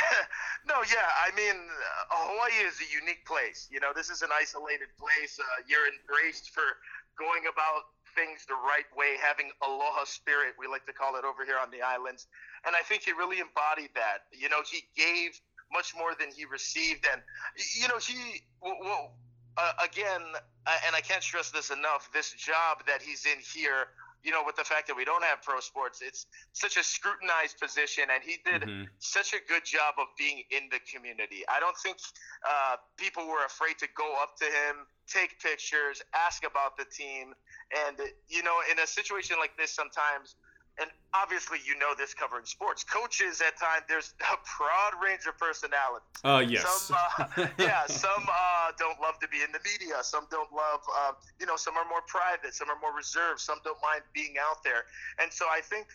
No, 0.66 0.82
yeah. 0.88 1.08
I 1.22 1.34
mean, 1.36 1.54
uh, 1.54 2.32
Hawaii 2.32 2.66
is 2.66 2.80
a 2.80 2.88
unique 2.92 3.24
place. 3.26 3.68
You 3.70 3.80
know, 3.80 3.92
this 3.94 4.10
is 4.10 4.22
an 4.22 4.30
isolated 4.32 4.88
place. 4.98 5.38
Uh, 5.38 5.44
you're 5.68 5.86
embraced 5.86 6.50
for 6.50 6.64
going 7.18 7.44
about 7.50 7.92
things 8.14 8.46
the 8.48 8.54
right 8.54 8.88
way, 8.96 9.14
having 9.20 9.50
aloha 9.62 10.04
spirit, 10.04 10.54
we 10.58 10.66
like 10.66 10.86
to 10.86 10.92
call 10.92 11.16
it 11.16 11.24
over 11.24 11.44
here 11.44 11.58
on 11.60 11.70
the 11.70 11.82
islands. 11.82 12.26
And 12.66 12.74
I 12.74 12.82
think 12.82 13.02
he 13.02 13.12
really 13.12 13.38
embodied 13.38 13.90
that. 13.94 14.26
You 14.32 14.48
know, 14.48 14.62
he 14.66 14.82
gave 14.96 15.38
much 15.72 15.94
more 15.96 16.14
than 16.18 16.30
he 16.34 16.44
received. 16.44 17.06
And, 17.12 17.22
you 17.78 17.86
know, 17.88 17.98
he, 17.98 18.42
well, 18.62 19.14
uh, 19.56 19.72
again, 19.84 20.22
and 20.86 20.96
I 20.96 21.00
can't 21.00 21.22
stress 21.22 21.50
this 21.50 21.70
enough, 21.70 22.10
this 22.12 22.32
job 22.32 22.86
that 22.86 23.02
he's 23.02 23.26
in 23.26 23.38
here 23.38 23.94
you 24.22 24.30
know, 24.30 24.42
with 24.44 24.56
the 24.56 24.64
fact 24.64 24.86
that 24.88 24.96
we 24.96 25.04
don't 25.04 25.22
have 25.24 25.42
pro 25.42 25.60
sports, 25.60 26.02
it's 26.02 26.26
such 26.52 26.76
a 26.76 26.82
scrutinized 26.82 27.60
position, 27.60 28.04
and 28.12 28.22
he 28.22 28.36
did 28.44 28.62
mm-hmm. 28.62 28.84
such 28.98 29.32
a 29.32 29.40
good 29.48 29.64
job 29.64 29.94
of 29.98 30.06
being 30.18 30.42
in 30.50 30.68
the 30.70 30.80
community. 30.90 31.42
I 31.48 31.60
don't 31.60 31.76
think 31.76 31.98
uh, 32.42 32.76
people 32.96 33.26
were 33.26 33.44
afraid 33.46 33.78
to 33.78 33.88
go 33.96 34.14
up 34.20 34.36
to 34.38 34.44
him, 34.44 34.86
take 35.06 35.38
pictures, 35.40 36.02
ask 36.14 36.44
about 36.44 36.76
the 36.76 36.84
team, 36.84 37.34
and 37.86 37.96
you 38.28 38.42
know, 38.42 38.58
in 38.70 38.78
a 38.78 38.86
situation 38.86 39.36
like 39.38 39.56
this, 39.56 39.70
sometimes 39.70 40.34
and 40.80 40.90
obviously 41.14 41.58
you 41.66 41.78
know 41.78 41.94
this 41.96 42.14
covering 42.14 42.44
sports. 42.44 42.84
Coaches 42.84 43.40
at 43.40 43.58
times 43.58 43.84
there's 43.88 44.14
a 44.20 44.36
broad 44.56 45.02
range 45.02 45.26
of 45.26 45.36
personalities. 45.38 46.06
Uh, 46.24 46.44
yes. 46.46 46.66
Some, 46.66 46.96
uh, 46.96 47.46
yeah, 47.58 47.86
some 47.86 48.24
uh, 48.28 48.72
don't 48.78 49.00
love 49.00 49.18
to 49.20 49.28
be 49.28 49.38
in 49.42 49.52
the 49.52 49.60
media. 49.64 50.02
Some 50.02 50.26
don't 50.30 50.52
love, 50.52 50.80
uh, 50.96 51.12
you 51.40 51.46
know, 51.46 51.56
some 51.56 51.76
are 51.76 51.88
more 51.88 52.02
private. 52.06 52.54
Some 52.54 52.70
are 52.70 52.78
more 52.80 52.94
reserved. 52.94 53.40
Some 53.40 53.58
don't 53.64 53.78
mind 53.82 54.02
being 54.12 54.34
out 54.40 54.62
there. 54.62 54.84
And 55.20 55.32
so 55.32 55.46
I 55.50 55.60
think 55.60 55.86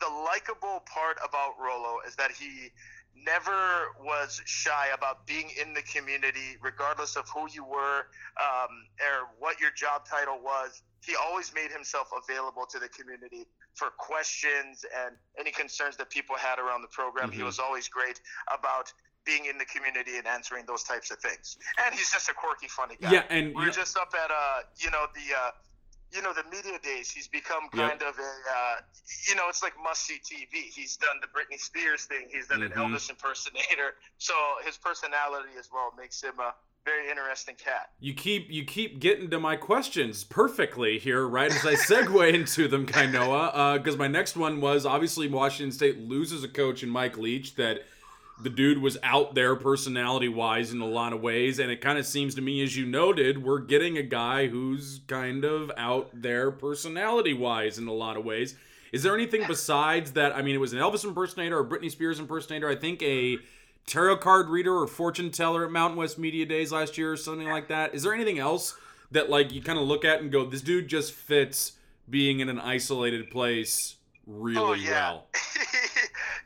the 0.00 0.08
likable 0.08 0.82
part 0.86 1.18
about 1.22 1.54
Rolo 1.60 1.98
is 2.06 2.16
that 2.16 2.32
he 2.32 2.70
never 3.14 3.94
was 4.02 4.40
shy 4.44 4.88
about 4.94 5.26
being 5.26 5.50
in 5.60 5.74
the 5.74 5.82
community, 5.82 6.56
regardless 6.60 7.16
of 7.16 7.28
who 7.28 7.48
you 7.52 7.64
were 7.64 8.06
um, 8.40 8.86
or 9.00 9.28
what 9.38 9.60
your 9.60 9.70
job 9.70 10.06
title 10.08 10.40
was. 10.42 10.82
He 11.04 11.14
always 11.16 11.52
made 11.54 11.70
himself 11.70 12.10
available 12.16 12.66
to 12.66 12.78
the 12.78 12.88
community 12.88 13.46
for 13.74 13.88
questions 13.98 14.84
and 15.04 15.16
any 15.38 15.50
concerns 15.50 15.96
that 15.96 16.10
people 16.10 16.36
had 16.36 16.58
around 16.58 16.82
the 16.82 16.88
program. 16.88 17.30
Mm-hmm. 17.30 17.38
He 17.38 17.42
was 17.42 17.58
always 17.58 17.88
great 17.88 18.20
about 18.52 18.92
being 19.24 19.46
in 19.46 19.58
the 19.58 19.64
community 19.64 20.18
and 20.18 20.26
answering 20.26 20.64
those 20.66 20.82
types 20.82 21.10
of 21.10 21.18
things. 21.18 21.56
And 21.84 21.94
he's 21.94 22.10
just 22.10 22.28
a 22.28 22.34
quirky, 22.34 22.68
funny 22.68 22.96
guy. 23.00 23.12
Yeah, 23.12 23.24
and 23.30 23.54
we 23.54 23.66
are 23.66 23.70
just 23.70 23.96
up 23.96 24.12
at 24.14 24.30
uh, 24.30 24.66
you 24.78 24.90
know, 24.90 25.06
the 25.14 25.34
uh, 25.34 25.50
you 26.14 26.20
know, 26.20 26.32
the 26.32 26.44
media 26.50 26.78
days. 26.82 27.10
He's 27.10 27.28
become 27.28 27.68
kind 27.72 28.00
yep. 28.00 28.02
of 28.02 28.18
a, 28.18 28.32
uh, 28.50 28.76
you 29.28 29.34
know, 29.34 29.48
it's 29.48 29.62
like 29.62 29.72
must 29.82 30.04
see 30.04 30.20
TV. 30.20 30.68
He's 30.68 30.96
done 30.96 31.16
the 31.20 31.28
Britney 31.28 31.58
Spears 31.58 32.04
thing. 32.04 32.28
He's 32.30 32.48
done 32.48 32.60
mm-hmm. 32.60 32.78
an 32.78 32.92
Elvis 32.92 33.08
impersonator. 33.08 33.96
So 34.18 34.34
his 34.64 34.76
personality 34.76 35.56
as 35.58 35.70
well 35.72 35.92
makes 35.96 36.22
him 36.22 36.38
a 36.38 36.54
very 36.84 37.08
interesting 37.08 37.54
cat. 37.54 37.90
You 38.00 38.14
keep 38.14 38.50
you 38.50 38.64
keep 38.64 39.00
getting 39.00 39.30
to 39.30 39.38
my 39.38 39.56
questions 39.56 40.24
perfectly 40.24 40.98
here, 40.98 41.26
right 41.26 41.50
as 41.50 41.64
I 41.64 41.74
segue 41.74 42.34
into 42.34 42.68
them, 42.68 42.86
Kainoa. 42.86 43.78
Because 43.78 43.94
uh, 43.94 43.98
my 43.98 44.08
next 44.08 44.36
one 44.36 44.60
was 44.60 44.84
obviously 44.84 45.28
Washington 45.28 45.72
State 45.72 45.98
loses 45.98 46.44
a 46.44 46.48
coach 46.48 46.82
in 46.82 46.88
Mike 46.88 47.16
Leach 47.16 47.54
that 47.56 47.80
the 48.42 48.50
dude 48.50 48.78
was 48.78 48.98
out 49.02 49.34
there 49.34 49.54
personality 49.54 50.28
wise 50.28 50.72
in 50.72 50.80
a 50.80 50.86
lot 50.86 51.12
of 51.12 51.20
ways, 51.20 51.58
and 51.58 51.70
it 51.70 51.80
kind 51.80 51.98
of 51.98 52.06
seems 52.06 52.34
to 52.34 52.40
me, 52.40 52.62
as 52.62 52.76
you 52.76 52.84
noted, 52.86 53.42
we're 53.42 53.60
getting 53.60 53.98
a 53.98 54.02
guy 54.02 54.48
who's 54.48 55.00
kind 55.06 55.44
of 55.44 55.70
out 55.76 56.10
there 56.12 56.50
personality 56.50 57.34
wise 57.34 57.78
in 57.78 57.86
a 57.86 57.92
lot 57.92 58.16
of 58.16 58.24
ways. 58.24 58.56
Is 58.92 59.02
there 59.02 59.14
anything 59.14 59.44
besides 59.46 60.12
that? 60.12 60.34
I 60.34 60.42
mean, 60.42 60.54
it 60.54 60.58
was 60.58 60.72
an 60.72 60.80
Elvis 60.80 61.04
impersonator 61.04 61.58
or 61.58 61.64
Britney 61.64 61.90
Spears 61.90 62.18
impersonator. 62.18 62.68
I 62.68 62.76
think 62.76 63.02
a 63.02 63.38
tarot 63.86 64.18
card 64.18 64.48
reader 64.48 64.74
or 64.74 64.86
fortune 64.86 65.30
teller 65.30 65.64
at 65.64 65.70
Mountain 65.70 65.98
West 65.98 66.18
Media 66.18 66.46
Days 66.46 66.72
last 66.72 66.96
year 66.96 67.12
or 67.12 67.16
something 67.16 67.48
like 67.48 67.68
that. 67.68 67.94
Is 67.94 68.02
there 68.02 68.14
anything 68.14 68.38
else 68.38 68.76
that 69.10 69.30
like 69.30 69.52
you 69.52 69.62
kind 69.62 69.78
of 69.78 69.86
look 69.86 70.04
at 70.04 70.20
and 70.20 70.30
go, 70.30 70.44
this 70.44 70.62
dude 70.62 70.88
just 70.88 71.12
fits 71.12 71.72
being 72.08 72.40
in 72.40 72.48
an 72.48 72.58
isolated 72.58 73.30
place 73.30 73.96
really 74.26 74.58
oh, 74.58 74.72
yeah. 74.72 75.12
well? 75.12 75.26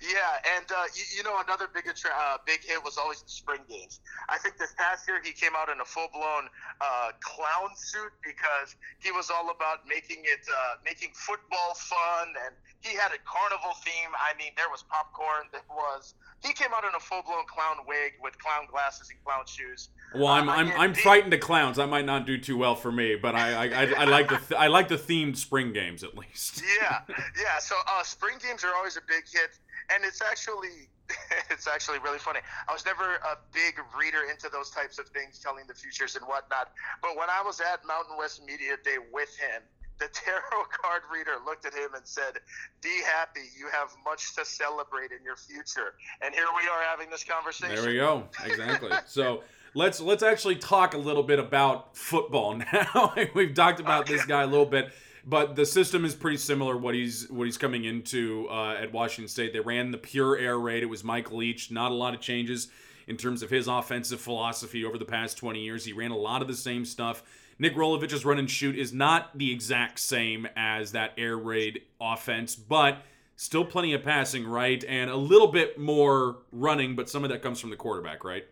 yeah, 0.01 0.57
and 0.57 0.67
uh, 0.71 0.85
you, 0.95 1.05
you, 1.17 1.23
know 1.23 1.41
another 1.45 1.69
big 1.73 1.89
uh, 1.89 2.39
big 2.47 2.65
hit 2.65 2.83
was 2.83 2.99
always 2.99 3.23
the 3.23 3.31
spring 3.31 3.61
games. 3.69 4.01
I 4.29 4.39
think 4.39 4.57
this 4.57 4.75
past 4.77 5.07
year 5.09 5.21
he 5.23 5.33
came 5.33 5.53
out 5.57 5.69
in 5.69 5.81
a 5.81 5.85
full 5.85 6.09
blown 6.12 6.49
uh, 6.81 7.11
clown 7.21 7.77
suit 7.77 8.12
because 8.25 8.77
he 8.99 9.12
was 9.12 9.31
all 9.31 9.51
about 9.51 9.87
making 9.89 10.25
it 10.25 10.45
uh, 10.49 10.77
making 10.85 11.11
football 11.15 11.75
fun, 11.77 12.33
and 12.47 12.55
he 12.81 12.97
had 12.97 13.12
a 13.12 13.21
carnival 13.25 13.77
theme. 13.85 14.12
I 14.17 14.37
mean, 14.39 14.53
there 14.57 14.71
was 14.71 14.85
popcorn. 14.89 15.49
There 15.53 15.67
was 15.69 16.15
he 16.45 16.53
came 16.53 16.71
out 16.77 16.85
in 16.85 16.95
a 16.95 17.01
full 17.01 17.23
blown 17.23 17.45
clown 17.47 17.85
wig 17.87 18.15
with 18.23 18.39
clown 18.39 18.67
glasses 18.71 19.11
and 19.11 19.19
clown 19.25 19.45
shoes. 19.47 19.89
Well, 20.14 20.29
I'm 20.29 20.49
I'm, 20.49 20.73
I'm 20.73 20.95
frightened 20.95 21.35
of 21.35 21.40
clowns. 21.40 21.77
That 21.77 21.88
might 21.88 22.05
not 22.05 22.27
do 22.27 22.38
too 22.38 22.57
well 22.57 22.75
for 22.75 22.90
me, 22.90 23.16
but 23.16 23.35
I 23.35 23.66
I, 23.66 23.85
I, 23.85 23.92
I 23.99 24.05
like 24.05 24.29
the 24.29 24.38
th- 24.38 24.61
I 24.61 24.69
like 24.69 24.88
the 24.88 24.97
themed 24.97 25.37
spring 25.37 25.73
games 25.73 26.03
at 26.05 26.16
least. 26.16 26.62
yeah, 26.81 27.01
yeah. 27.09 27.59
So 27.59 27.75
uh, 27.88 28.03
spring 28.03 28.37
games 28.42 28.64
are 28.64 28.75
always 28.75 28.97
a 28.97 29.03
big 29.07 29.25
hit, 29.31 29.59
and 29.92 30.05
it's 30.05 30.23
actually 30.23 30.88
it's 31.51 31.66
actually 31.66 31.99
really 31.99 32.19
funny. 32.19 32.40
I 32.69 32.73
was 32.73 32.85
never 32.85 33.16
a 33.16 33.38
big 33.53 33.79
reader 33.99 34.23
into 34.31 34.49
those 34.49 34.71
types 34.71 34.99
of 34.99 35.09
things, 35.09 35.38
telling 35.38 35.66
the 35.66 35.75
futures 35.75 36.16
and 36.16 36.25
whatnot. 36.27 36.73
But 37.03 37.16
when 37.16 37.29
I 37.31 37.42
was 37.45 37.61
at 37.61 37.85
Mountain 37.87 38.16
West 38.19 38.42
Media 38.45 38.77
Day 38.85 38.97
with 39.12 39.37
him, 39.37 39.62
the 39.99 40.09
tarot 40.12 40.66
card 40.71 41.03
reader 41.12 41.37
looked 41.45 41.66
at 41.66 41.75
him 41.75 41.95
and 41.95 42.07
said, 42.07 42.38
Be 42.83 43.03
happy. 43.05 43.49
You 43.59 43.69
have 43.73 43.90
much 44.05 44.35
to 44.37 44.45
celebrate 44.45 45.11
in 45.12 45.25
your 45.25 45.37
future. 45.37 45.95
And 46.21 46.35
here 46.35 46.47
we 46.55 46.69
are 46.69 46.83
having 46.83 47.11
this 47.11 47.25
conversation. 47.25 47.77
There 47.77 47.87
we 47.87 47.97
go. 47.97 48.29
Exactly. 48.45 48.90
so 49.07 49.42
let's 49.77 50.01
let's 50.01 50.23
actually 50.23 50.57
talk 50.57 50.95
a 50.95 50.99
little 50.99 51.23
bit 51.23 51.39
about 51.39 51.97
football 51.97 52.55
now. 52.73 53.15
We've 53.35 53.55
talked 53.55 53.81
about 53.81 54.03
okay. 54.03 54.15
this 54.15 54.27
guy 54.27 54.43
a 54.43 54.47
little 54.47 54.67
bit. 54.67 54.93
But 55.29 55.57
the 55.57 55.67
system 55.67 56.05
is 56.05 56.15
pretty 56.15 56.37
similar. 56.37 56.77
What 56.77 56.95
he's 56.95 57.29
what 57.31 57.45
he's 57.45 57.59
coming 57.59 57.85
into 57.85 58.47
uh, 58.51 58.75
at 58.75 58.93
Washington 58.93 59.29
State, 59.29 59.53
they 59.53 59.61
ran 59.61 59.91
the 59.91 59.99
pure 59.99 60.37
air 60.37 60.59
raid. 60.59 60.83
It 60.83 60.87
was 60.87 61.03
Mike 61.03 61.33
Leach. 61.33 61.71
Not 61.71 61.91
a 61.91 61.95
lot 61.95 62.15
of 62.15 62.21
changes 62.21 62.69
in 63.09 63.17
terms 63.17 63.43
of 63.43 63.51
his 63.51 63.67
offensive 63.67 64.21
philosophy 64.21 64.85
over 64.85 64.99
the 64.99 65.05
past 65.05 65.37
20 65.37 65.61
years. 65.61 65.85
He 65.85 65.93
ran 65.93 66.11
a 66.11 66.17
lot 66.17 66.43
of 66.43 66.49
the 66.49 66.55
same 66.55 66.85
stuff 66.85 67.23
Nick 67.59 67.75
Rolovich's 67.75 68.25
run 68.25 68.39
and 68.39 68.51
shoot 68.51 68.77
is 68.77 68.93
not 68.93 69.37
the 69.37 69.51
exact 69.51 69.99
same 69.99 70.47
as 70.57 70.93
that 70.93 71.12
air 71.17 71.37
raid 71.37 71.83
offense, 72.01 72.55
but 72.55 73.03
still 73.37 73.65
plenty 73.65 73.95
of 73.95 74.03
passing, 74.03 74.47
right? 74.47 74.85
And 74.87 75.11
a 75.11 75.17
little 75.17 75.49
bit 75.49 75.79
more 75.79 76.39
running, 76.53 76.97
but 76.97 77.09
some 77.09 77.25
of 77.25 77.31
that 77.31 77.43
comes 77.43 77.61
from 77.61 77.71
the 77.71 77.77
quarterback, 77.77 78.25
right? 78.25 78.45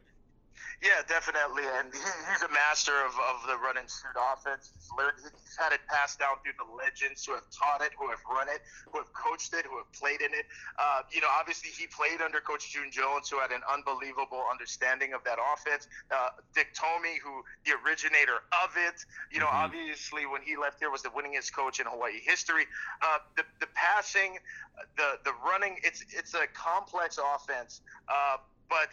Yeah, 0.85 1.01
definitely, 1.09 1.65
and 1.81 1.89
he, 1.89 2.05
he's 2.29 2.45
a 2.45 2.53
master 2.53 2.93
of, 3.09 3.17
of 3.17 3.41
the 3.49 3.57
run 3.57 3.81
and 3.81 3.89
shoot 3.89 4.13
offense. 4.21 4.69
He's 4.77 4.93
learned, 4.93 5.17
he's 5.17 5.57
had 5.57 5.73
it 5.73 5.81
passed 5.89 6.21
down 6.21 6.37
through 6.45 6.61
the 6.61 6.69
legends 6.77 7.25
who 7.25 7.33
have 7.33 7.49
taught 7.49 7.81
it, 7.81 7.97
who 7.97 8.13
have 8.13 8.21
run 8.29 8.53
it, 8.53 8.61
who 8.93 9.01
have 9.01 9.09
coached 9.17 9.57
it, 9.57 9.65
who 9.65 9.81
have 9.81 9.89
played 9.97 10.21
in 10.21 10.37
it. 10.37 10.45
Uh, 10.77 11.01
you 11.09 11.25
know, 11.25 11.33
obviously 11.33 11.73
he 11.73 11.89
played 11.89 12.21
under 12.21 12.37
Coach 12.37 12.69
June 12.69 12.93
Jones, 12.93 13.33
who 13.33 13.41
had 13.41 13.49
an 13.49 13.65
unbelievable 13.65 14.45
understanding 14.45 15.17
of 15.17 15.25
that 15.25 15.41
offense. 15.41 15.89
Uh, 16.13 16.37
Dick 16.53 16.77
Tomey, 16.77 17.17
who 17.17 17.41
the 17.65 17.81
originator 17.81 18.45
of 18.61 18.77
it. 18.77 19.01
You 19.33 19.41
know, 19.41 19.49
mm-hmm. 19.49 19.73
obviously 19.73 20.29
when 20.29 20.45
he 20.45 20.61
left 20.61 20.85
here 20.85 20.93
was 20.93 21.01
the 21.01 21.17
winningest 21.17 21.57
coach 21.57 21.81
in 21.81 21.89
Hawaii 21.89 22.21
history. 22.21 22.69
Uh, 23.01 23.25
the 23.41 23.49
the 23.57 23.73
passing, 23.73 24.37
the 25.01 25.17
the 25.25 25.33
running, 25.41 25.81
it's 25.81 26.05
it's 26.13 26.37
a 26.37 26.45
complex 26.53 27.17
offense, 27.17 27.81
uh, 28.13 28.37
but 28.69 28.93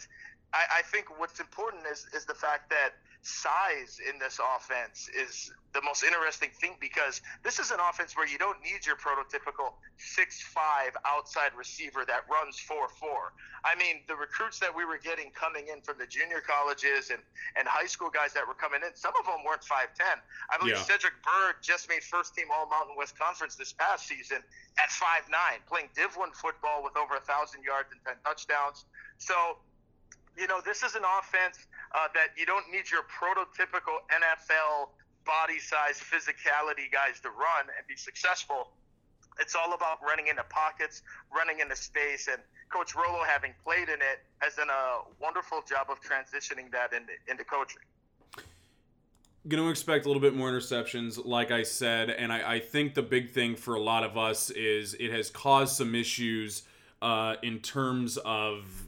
I, 0.52 0.80
I 0.80 0.82
think 0.82 1.06
what's 1.18 1.40
important 1.40 1.84
is 1.90 2.06
is 2.14 2.24
the 2.24 2.34
fact 2.34 2.70
that 2.70 2.92
size 3.22 4.02
in 4.02 4.18
this 4.18 4.40
offense 4.42 5.08
is 5.14 5.52
the 5.72 5.80
most 5.82 6.02
interesting 6.02 6.50
thing 6.60 6.74
because 6.80 7.22
this 7.44 7.58
is 7.58 7.70
an 7.70 7.78
offense 7.78 8.16
where 8.16 8.26
you 8.26 8.36
don't 8.36 8.58
need 8.60 8.84
your 8.84 8.96
prototypical 8.96 9.78
six-five 9.96 10.90
outside 11.06 11.54
receiver 11.56 12.04
that 12.04 12.26
runs 12.28 12.58
four-four. 12.58 13.32
I 13.64 13.78
mean, 13.78 14.02
the 14.08 14.16
recruits 14.16 14.58
that 14.58 14.74
we 14.74 14.84
were 14.84 14.98
getting 14.98 15.30
coming 15.30 15.70
in 15.70 15.80
from 15.82 15.96
the 15.98 16.06
junior 16.06 16.42
colleges 16.42 17.10
and, 17.10 17.22
and 17.54 17.66
high 17.68 17.86
school 17.86 18.10
guys 18.10 18.34
that 18.34 18.42
were 18.42 18.58
coming 18.58 18.82
in, 18.82 18.90
some 18.98 19.14
of 19.14 19.24
them 19.24 19.46
weren't 19.46 19.62
5'10. 19.62 20.18
I 20.50 20.58
believe 20.58 20.74
yeah. 20.74 20.82
Cedric 20.82 21.14
Byrd 21.22 21.62
just 21.62 21.88
made 21.88 22.02
first 22.02 22.34
team 22.34 22.50
All 22.50 22.68
Mountain 22.68 22.98
West 22.98 23.16
Conference 23.16 23.54
this 23.54 23.72
past 23.72 24.10
season 24.10 24.42
at 24.82 24.90
5'9, 24.90 25.30
playing 25.70 25.88
Div 25.94 26.10
1 26.18 26.32
football 26.34 26.82
with 26.82 26.98
over 26.98 27.14
a 27.14 27.22
1,000 27.22 27.62
yards 27.62 27.88
and 27.94 28.02
10 28.04 28.18
touchdowns. 28.26 28.84
So 29.18 29.62
you 30.36 30.46
know, 30.46 30.60
this 30.64 30.82
is 30.82 30.94
an 30.94 31.02
offense 31.18 31.66
uh, 31.94 32.08
that 32.14 32.28
you 32.36 32.46
don't 32.46 32.70
need 32.70 32.90
your 32.90 33.02
prototypical 33.02 34.00
NFL 34.10 34.88
body 35.24 35.58
size, 35.58 36.00
physicality 36.00 36.90
guys 36.90 37.20
to 37.22 37.30
run 37.30 37.68
and 37.76 37.86
be 37.86 37.96
successful. 37.96 38.70
It's 39.40 39.54
all 39.54 39.72
about 39.74 39.98
running 40.02 40.28
into 40.28 40.44
pockets, 40.44 41.02
running 41.34 41.60
into 41.60 41.76
space, 41.76 42.28
and 42.28 42.40
Coach 42.68 42.94
Rollo, 42.94 43.22
having 43.24 43.52
played 43.64 43.88
in 43.88 44.00
it, 44.00 44.20
has 44.38 44.54
done 44.54 44.68
a 44.68 45.00
wonderful 45.20 45.62
job 45.68 45.88
of 45.90 46.00
transitioning 46.00 46.70
that 46.72 46.92
into, 46.92 47.12
into 47.28 47.44
coaching. 47.44 47.82
Going 49.48 49.62
to 49.62 49.70
expect 49.70 50.04
a 50.04 50.08
little 50.08 50.22
bit 50.22 50.34
more 50.34 50.50
interceptions, 50.50 51.20
like 51.24 51.50
I 51.50 51.64
said, 51.64 52.10
and 52.10 52.32
I, 52.32 52.54
I, 52.54 52.60
think 52.60 52.94
the 52.94 53.02
big 53.02 53.30
thing 53.30 53.56
for 53.56 53.74
a 53.74 53.80
lot 53.80 54.04
of 54.04 54.16
us 54.16 54.50
is 54.50 54.94
it 54.94 55.10
has 55.10 55.30
caused 55.30 55.76
some 55.76 55.96
issues 55.96 56.62
uh, 57.00 57.34
in 57.42 57.58
terms 57.58 58.18
of 58.18 58.86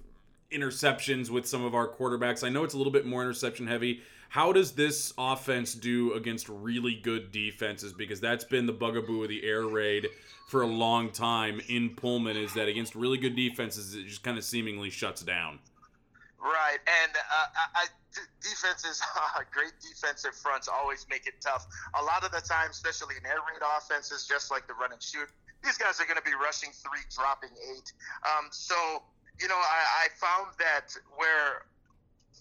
interceptions 0.54 1.30
with 1.30 1.46
some 1.46 1.64
of 1.64 1.74
our 1.74 1.88
quarterbacks. 1.88 2.44
I 2.44 2.48
know 2.48 2.64
it's 2.64 2.74
a 2.74 2.78
little 2.78 2.92
bit 2.92 3.06
more 3.06 3.22
interception 3.22 3.66
heavy. 3.66 4.02
How 4.28 4.52
does 4.52 4.72
this 4.72 5.12
offense 5.16 5.74
do 5.74 6.12
against 6.14 6.48
really 6.48 6.94
good 6.94 7.30
defenses? 7.30 7.92
Because 7.92 8.20
that's 8.20 8.44
been 8.44 8.66
the 8.66 8.72
bugaboo 8.72 9.22
of 9.22 9.28
the 9.28 9.44
air 9.44 9.66
raid 9.66 10.08
for 10.48 10.62
a 10.62 10.66
long 10.66 11.10
time 11.10 11.60
in 11.68 11.90
Pullman. 11.90 12.36
Is 12.36 12.52
that 12.54 12.68
against 12.68 12.94
really 12.94 13.18
good 13.18 13.36
defenses, 13.36 13.94
it 13.94 14.06
just 14.06 14.22
kind 14.22 14.36
of 14.36 14.44
seemingly 14.44 14.90
shuts 14.90 15.22
down. 15.22 15.60
Right, 16.40 16.78
and 17.02 17.12
uh, 17.16 17.46
I, 17.74 17.86
defenses, 18.42 19.00
great 19.52 19.72
defensive 19.80 20.34
fronts 20.34 20.68
always 20.68 21.06
make 21.08 21.26
it 21.26 21.34
tough. 21.40 21.66
A 21.98 22.02
lot 22.02 22.24
of 22.24 22.32
the 22.32 22.40
time, 22.40 22.70
especially 22.70 23.14
in 23.16 23.24
air 23.24 23.40
raid 23.48 23.62
offenses, 23.76 24.26
just 24.28 24.50
like 24.50 24.66
the 24.66 24.74
run 24.74 24.92
and 24.92 25.02
shoot, 25.02 25.28
these 25.64 25.78
guys 25.78 26.00
are 26.00 26.04
going 26.04 26.18
to 26.18 26.22
be 26.22 26.34
rushing 26.34 26.70
three, 26.70 27.00
dropping 27.08 27.50
eight. 27.72 27.92
Um, 28.26 28.48
so 28.50 28.74
you 29.40 29.48
know, 29.48 29.58
I, 29.58 30.06
I 30.06 30.08
found 30.14 30.54
that 30.58 30.94
where 31.16 31.66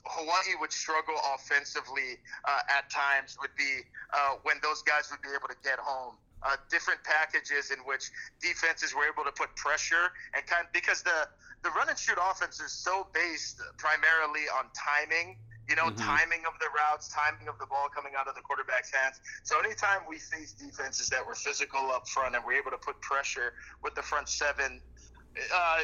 Hawaii 0.05 0.55
would 0.59 0.71
struggle 0.71 1.15
offensively 1.35 2.19
uh, 2.45 2.59
at 2.69 2.89
times 2.89 3.37
would 3.41 3.55
be 3.57 3.81
uh, 4.13 4.35
when 4.43 4.57
those 4.61 4.81
guys 4.83 5.09
would 5.11 5.21
be 5.21 5.29
able 5.29 5.47
to 5.47 5.57
get 5.63 5.79
home. 5.79 6.15
Uh, 6.43 6.57
different 6.69 6.99
packages 7.05 7.71
in 7.71 7.79
which 7.87 8.11
defenses 8.41 8.93
were 8.93 9.07
able 9.07 9.23
to 9.23 9.31
put 9.31 9.55
pressure 9.55 10.11
and 10.35 10.45
kind 10.45 10.67
of, 10.67 10.73
because 10.73 11.01
the 11.01 11.25
the 11.63 11.71
run 11.71 11.87
and 11.87 11.97
shoot 11.97 12.17
offense 12.19 12.59
is 12.59 12.73
so 12.73 13.07
based 13.13 13.61
primarily 13.77 14.43
on 14.59 14.65
timing. 14.75 15.37
You 15.69 15.77
know, 15.77 15.87
mm-hmm. 15.87 16.03
timing 16.03 16.43
of 16.45 16.59
the 16.59 16.67
routes, 16.75 17.07
timing 17.07 17.47
of 17.47 17.57
the 17.57 17.65
ball 17.65 17.87
coming 17.95 18.11
out 18.19 18.27
of 18.27 18.35
the 18.35 18.41
quarterback's 18.41 18.91
hands. 18.91 19.21
So 19.43 19.57
anytime 19.59 20.01
we 20.09 20.19
face 20.19 20.51
defenses 20.51 21.07
that 21.15 21.25
were 21.25 21.35
physical 21.35 21.89
up 21.95 22.05
front 22.09 22.35
and 22.35 22.43
were 22.43 22.51
able 22.51 22.71
to 22.71 22.77
put 22.77 22.99
pressure 22.99 23.53
with 23.81 23.95
the 23.95 24.01
front 24.01 24.27
seven, 24.27 24.81
uh, 25.53 25.79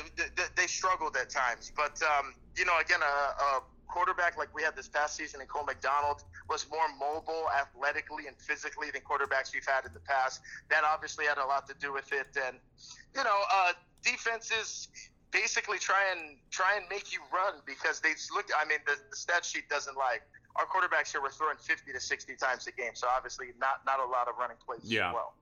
they 0.56 0.68
struggled 0.68 1.16
at 1.18 1.30
times. 1.30 1.72
But 1.76 2.02
um, 2.04 2.34
you 2.56 2.66
know, 2.66 2.78
again, 2.80 3.02
a, 3.02 3.44
a, 3.44 3.62
quarterback 3.88 4.38
like 4.38 4.54
we 4.54 4.62
had 4.62 4.76
this 4.76 4.88
past 4.88 5.16
season 5.16 5.42
in 5.42 5.48
Cole 5.48 5.66
McDonald 5.66 6.24
was 6.48 6.68
more 6.70 6.86
mobile, 7.00 7.48
athletically, 7.58 8.28
and 8.28 8.38
physically 8.38 8.92
than 8.92 9.02
quarterbacks 9.02 9.52
we've 9.52 9.66
had 9.66 9.84
in 9.84 9.92
the 9.94 10.00
past. 10.02 10.42
That 10.70 10.84
obviously 10.84 11.26
had 11.26 11.40
a 11.40 11.46
lot 11.46 11.68
to 11.70 11.74
do 11.82 11.92
with 11.92 12.14
it. 12.14 12.28
And 12.46 12.58
you 13.16 13.24
know, 13.24 13.40
uh, 13.52 13.74
defenses 14.04 14.90
basically 15.32 15.80
try 15.80 16.04
and 16.12 16.38
try 16.52 16.76
and 16.78 16.86
make 16.90 17.12
you 17.12 17.20
run 17.34 17.56
because 17.66 18.00
they 18.00 18.14
look. 18.36 18.46
I 18.56 18.66
mean, 18.68 18.80
the, 18.86 18.96
the 19.10 19.16
stat 19.16 19.44
sheet 19.44 19.70
doesn't 19.70 19.98
like 19.98 20.22
our 20.56 20.66
quarterbacks 20.66 21.12
here 21.12 21.22
were 21.22 21.30
throwing 21.30 21.58
50 21.58 21.92
to 21.94 22.00
60 22.00 22.36
times 22.36 22.68
a 22.68 22.72
game. 22.72 22.92
So 22.94 23.08
obviously, 23.10 23.48
not 23.60 23.82
not 23.86 24.00
a 24.00 24.06
lot 24.06 24.28
of 24.28 24.36
running 24.38 24.58
plays 24.66 24.82
yeah. 24.84 25.10
as 25.10 25.14
well. 25.14 25.34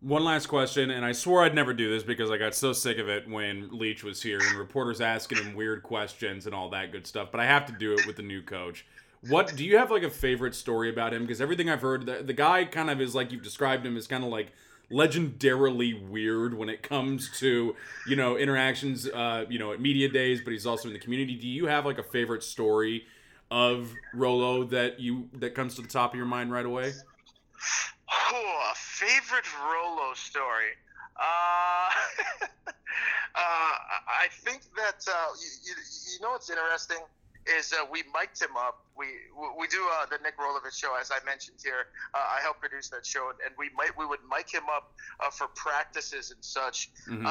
One 0.00 0.22
last 0.22 0.46
question, 0.46 0.92
and 0.92 1.04
I 1.04 1.10
swore 1.10 1.42
I'd 1.42 1.56
never 1.56 1.74
do 1.74 1.90
this 1.90 2.04
because 2.04 2.30
I 2.30 2.36
got 2.36 2.54
so 2.54 2.72
sick 2.72 2.98
of 2.98 3.08
it 3.08 3.28
when 3.28 3.68
Leach 3.72 4.04
was 4.04 4.22
here 4.22 4.38
and 4.38 4.56
reporters 4.56 5.00
asking 5.00 5.38
him 5.38 5.56
weird 5.56 5.82
questions 5.82 6.46
and 6.46 6.54
all 6.54 6.70
that 6.70 6.92
good 6.92 7.04
stuff. 7.04 7.30
But 7.32 7.40
I 7.40 7.46
have 7.46 7.66
to 7.66 7.72
do 7.72 7.94
it 7.94 8.06
with 8.06 8.14
the 8.14 8.22
new 8.22 8.40
coach. 8.40 8.86
What 9.28 9.56
do 9.56 9.64
you 9.64 9.76
have 9.76 9.90
like 9.90 10.04
a 10.04 10.10
favorite 10.10 10.54
story 10.54 10.88
about 10.88 11.12
him? 11.12 11.22
Because 11.22 11.40
everything 11.40 11.68
I've 11.68 11.80
heard, 11.80 12.06
the, 12.06 12.22
the 12.22 12.32
guy 12.32 12.64
kind 12.64 12.90
of 12.90 13.00
is 13.00 13.16
like 13.16 13.32
you've 13.32 13.42
described 13.42 13.84
him 13.84 13.96
is 13.96 14.06
kind 14.06 14.22
of 14.22 14.30
like 14.30 14.52
legendarily 14.88 16.08
weird 16.08 16.56
when 16.56 16.68
it 16.68 16.82
comes 16.82 17.36
to 17.40 17.74
you 18.06 18.14
know 18.14 18.36
interactions, 18.36 19.08
uh, 19.08 19.46
you 19.48 19.58
know, 19.58 19.72
at 19.72 19.80
media 19.80 20.08
days. 20.08 20.40
But 20.40 20.52
he's 20.52 20.64
also 20.64 20.86
in 20.86 20.94
the 20.94 21.00
community. 21.00 21.34
Do 21.34 21.48
you 21.48 21.66
have 21.66 21.84
like 21.84 21.98
a 21.98 22.04
favorite 22.04 22.44
story 22.44 23.04
of 23.50 23.92
Rollo 24.14 24.62
that 24.64 25.00
you 25.00 25.28
that 25.34 25.56
comes 25.56 25.74
to 25.74 25.82
the 25.82 25.88
top 25.88 26.12
of 26.12 26.16
your 26.16 26.26
mind 26.26 26.52
right 26.52 26.66
away? 26.66 26.92
Oh, 28.30 28.72
favorite 28.98 29.46
Rollo 29.62 30.14
story. 30.14 30.74
Uh, 31.14 31.22
uh, 32.42 32.74
I 33.34 34.26
think 34.30 34.62
that 34.76 35.06
uh, 35.06 35.34
you, 35.38 35.50
you, 35.66 35.74
you, 36.14 36.20
know 36.20 36.30
what's 36.32 36.50
interesting 36.50 36.98
is 37.46 37.72
uh, 37.72 37.86
we 37.90 38.02
mic'd 38.14 38.42
him 38.42 38.56
up. 38.58 38.82
We 38.96 39.06
we 39.58 39.66
do 39.68 39.86
uh, 39.94 40.06
the 40.06 40.18
Nick 40.22 40.36
Rolovich 40.36 40.74
show, 40.74 40.94
as 41.00 41.10
I 41.10 41.24
mentioned 41.24 41.58
here. 41.62 41.86
Uh, 42.14 42.18
I 42.18 42.42
help 42.42 42.60
produce 42.60 42.88
that 42.90 43.06
show, 43.06 43.30
and 43.44 43.54
we 43.58 43.70
might 43.76 43.96
we 43.96 44.06
would 44.06 44.20
mic 44.28 44.52
him 44.52 44.66
up 44.70 44.92
for 45.32 45.46
practices 45.54 46.30
and 46.30 46.42
such. 46.44 46.90
Mm-hmm. 47.08 47.24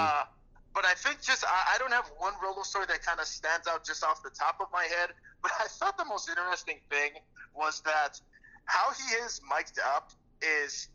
but 0.73 0.85
I 0.85 0.93
think 0.95 1.21
just 1.21 1.43
I, 1.45 1.75
I 1.75 1.77
don't 1.79 1.93
have 1.93 2.11
one 2.17 2.33
Rollo 2.41 2.63
story 2.63 2.85
that 2.87 3.03
kind 3.03 3.19
of 3.19 3.27
stands 3.27 3.67
out 3.67 3.85
just 3.85 4.03
off 4.03 4.23
the 4.23 4.31
top 4.31 4.59
of 4.61 4.67
my 4.71 4.83
head. 4.83 5.11
But 5.43 5.51
I 5.59 5.67
thought 5.67 5.97
the 5.97 6.05
most 6.05 6.27
interesting 6.27 6.79
thing 6.89 7.11
was 7.53 7.81
that 7.81 8.19
how 8.65 8.91
he 8.91 9.15
is 9.23 9.39
mic'd 9.47 9.79
up 9.79 10.11
is 10.41 10.89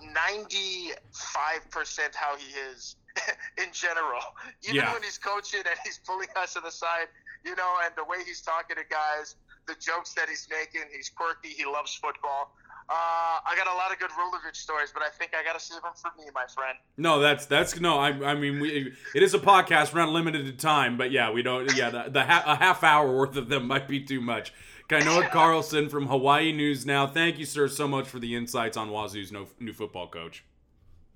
95% 0.00 2.14
how 2.14 2.36
he 2.36 2.52
is 2.72 2.96
in 3.58 3.66
general. 3.72 4.22
Even 4.62 4.76
yeah. 4.76 4.92
when 4.92 5.02
he's 5.02 5.18
coaching 5.18 5.62
and 5.64 5.78
he's 5.84 5.98
pulling 5.98 6.28
us 6.36 6.54
to 6.54 6.60
the 6.60 6.70
side, 6.70 7.08
you 7.44 7.56
know, 7.56 7.74
and 7.84 7.92
the 7.96 8.04
way 8.04 8.18
he's 8.24 8.40
talking 8.40 8.76
to 8.76 8.84
guys, 8.88 9.34
the 9.66 9.74
jokes 9.80 10.12
that 10.14 10.28
he's 10.28 10.46
making, 10.50 10.88
he's 10.94 11.08
quirky, 11.08 11.48
he 11.48 11.64
loves 11.64 11.94
football. 11.94 12.54
Uh, 12.86 13.40
I 13.46 13.54
got 13.56 13.66
a 13.66 13.72
lot 13.72 13.92
of 13.92 13.98
good 13.98 14.10
Rolovich 14.10 14.56
stories, 14.56 14.90
but 14.92 15.02
I 15.02 15.08
think 15.08 15.32
I 15.34 15.42
got 15.42 15.58
to 15.58 15.64
save 15.64 15.80
them 15.80 15.92
for 15.94 16.10
me, 16.18 16.24
my 16.34 16.44
friend. 16.54 16.76
No, 16.98 17.18
that's 17.18 17.46
that's 17.46 17.80
no. 17.80 17.98
I, 17.98 18.32
I 18.32 18.34
mean, 18.34 18.60
we 18.60 18.92
it 19.14 19.22
is 19.22 19.32
a 19.32 19.38
podcast. 19.38 19.94
We're 19.94 20.00
not 20.00 20.10
limited 20.10 20.44
to 20.44 20.52
time, 20.52 20.98
but 20.98 21.10
yeah, 21.10 21.30
we 21.30 21.42
don't. 21.42 21.74
Yeah, 21.74 21.88
the, 21.88 22.10
the 22.10 22.24
ha- 22.24 22.44
a 22.46 22.56
half 22.56 22.84
hour 22.84 23.10
worth 23.10 23.36
of 23.36 23.48
them 23.48 23.66
might 23.66 23.88
be 23.88 24.00
too 24.00 24.20
much. 24.20 24.52
Kainoa 24.94 25.28
Carlson 25.30 25.88
from 25.88 26.06
Hawaii 26.06 26.52
News 26.52 26.86
Now. 26.86 27.04
Thank 27.04 27.36
you, 27.40 27.44
sir, 27.44 27.66
so 27.66 27.88
much 27.88 28.06
for 28.06 28.20
the 28.20 28.36
insights 28.36 28.76
on 28.76 28.90
Wazoo's 28.90 29.32
new 29.32 29.72
football 29.72 30.06
coach. 30.06 30.44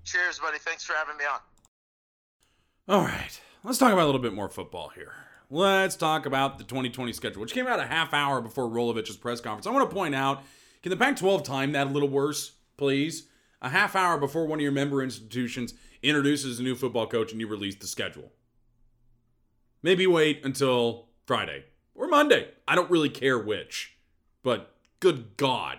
Cheers, 0.03 0.41
buddy. 0.41 0.59
Thanks 0.59 0.83
for 0.83 0.95
having 0.95 1.17
me 1.17 1.23
on. 1.25 1.39
All 2.89 3.05
right, 3.05 3.41
let's 3.63 3.79
talk 3.79 3.93
about 3.93 4.03
a 4.03 4.07
little 4.07 4.21
bit 4.21 4.35
more 4.35 4.49
football 4.49 4.89
here. 4.89 5.13
Let's 5.49 5.95
talk 5.95 6.27
about 6.27 6.59
the 6.59 6.65
2020 6.65 7.13
schedule, 7.13 7.41
which 7.41 7.55
came 7.55 7.69
out 7.69 7.79
a 7.79 7.87
half 7.87 8.13
hour 8.13 8.41
before 8.41 8.69
Rolovich's 8.69 9.17
press 9.17 9.41
conference. 9.41 9.69
I 9.69 9.71
want 9.71 9.89
to 9.89 9.95
point 9.95 10.17
out 10.17 10.43
can 10.83 10.91
the 10.91 10.97
Pac 10.97 11.15
12 11.15 11.45
time 11.45 11.71
that 11.71 11.87
a 11.87 11.91
little 11.91 12.09
worse, 12.09 12.55
please? 12.77 13.29
A 13.63 13.69
half 13.69 13.95
hour 13.95 14.19
before 14.19 14.45
one 14.47 14.59
of 14.59 14.63
your 14.63 14.73
member 14.73 15.05
institutions 15.05 15.75
introduces 16.03 16.59
a 16.59 16.65
new 16.65 16.75
football 16.75 17.07
coach 17.07 17.31
and 17.31 17.41
you 17.41 17.47
release 17.47 17.77
the 17.77 17.87
schedule. 17.87 18.33
Maybe 19.85 20.05
wait 20.09 20.45
until 20.45 21.11
Friday 21.27 21.63
or 21.99 22.09
Monday. 22.09 22.49
I 22.67 22.75
don't 22.75 22.91
really 22.91 23.11
care 23.11 23.39
which. 23.39 23.99
But 24.43 24.75
good 25.01 25.37
God. 25.37 25.79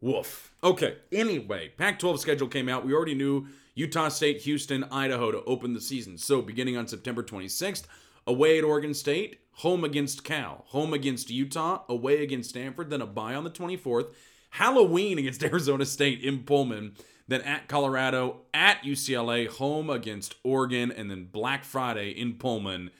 Woof. 0.00 0.52
Okay, 0.64 0.96
anyway, 1.12 1.72
Pac 1.76 1.98
12 1.98 2.20
schedule 2.20 2.48
came 2.48 2.68
out. 2.68 2.84
We 2.84 2.92
already 2.92 3.14
knew 3.14 3.46
Utah 3.74 4.08
State, 4.08 4.42
Houston, 4.42 4.84
Idaho 4.84 5.30
to 5.30 5.44
open 5.44 5.74
the 5.74 5.80
season. 5.80 6.18
So 6.18 6.42
beginning 6.42 6.76
on 6.76 6.88
September 6.88 7.22
26th, 7.22 7.84
away 8.26 8.58
at 8.58 8.64
Oregon 8.64 8.94
State, 8.94 9.40
home 9.52 9.84
against 9.84 10.24
Cal, 10.24 10.64
home 10.68 10.92
against 10.92 11.30
Utah, 11.30 11.82
away 11.88 12.22
against 12.22 12.50
Stanford, 12.50 12.90
then 12.90 13.02
a 13.02 13.06
bye 13.06 13.34
on 13.34 13.44
the 13.44 13.50
24th, 13.50 14.12
Halloween 14.50 15.18
against 15.18 15.42
Arizona 15.44 15.84
State 15.84 16.22
in 16.22 16.42
Pullman, 16.42 16.94
then 17.28 17.42
at 17.42 17.68
Colorado, 17.68 18.42
at 18.54 18.82
UCLA, 18.82 19.48
home 19.48 19.90
against 19.90 20.36
Oregon, 20.42 20.90
and 20.92 21.10
then 21.10 21.28
Black 21.30 21.64
Friday 21.64 22.10
in 22.10 22.34
Pullman 22.34 22.90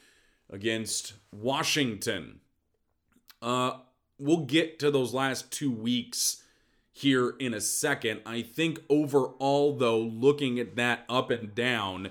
against 0.50 1.14
Washington. 1.32 2.40
Uh, 3.42 3.72
we'll 4.18 4.44
get 4.44 4.78
to 4.78 4.90
those 4.90 5.12
last 5.12 5.50
two 5.50 5.70
weeks 5.70 6.42
here 6.92 7.34
in 7.38 7.52
a 7.52 7.60
second. 7.60 8.22
I 8.24 8.42
think 8.42 8.80
overall, 8.88 9.76
though, 9.76 10.00
looking 10.00 10.58
at 10.58 10.76
that 10.76 11.04
up 11.08 11.30
and 11.30 11.54
down, 11.54 12.10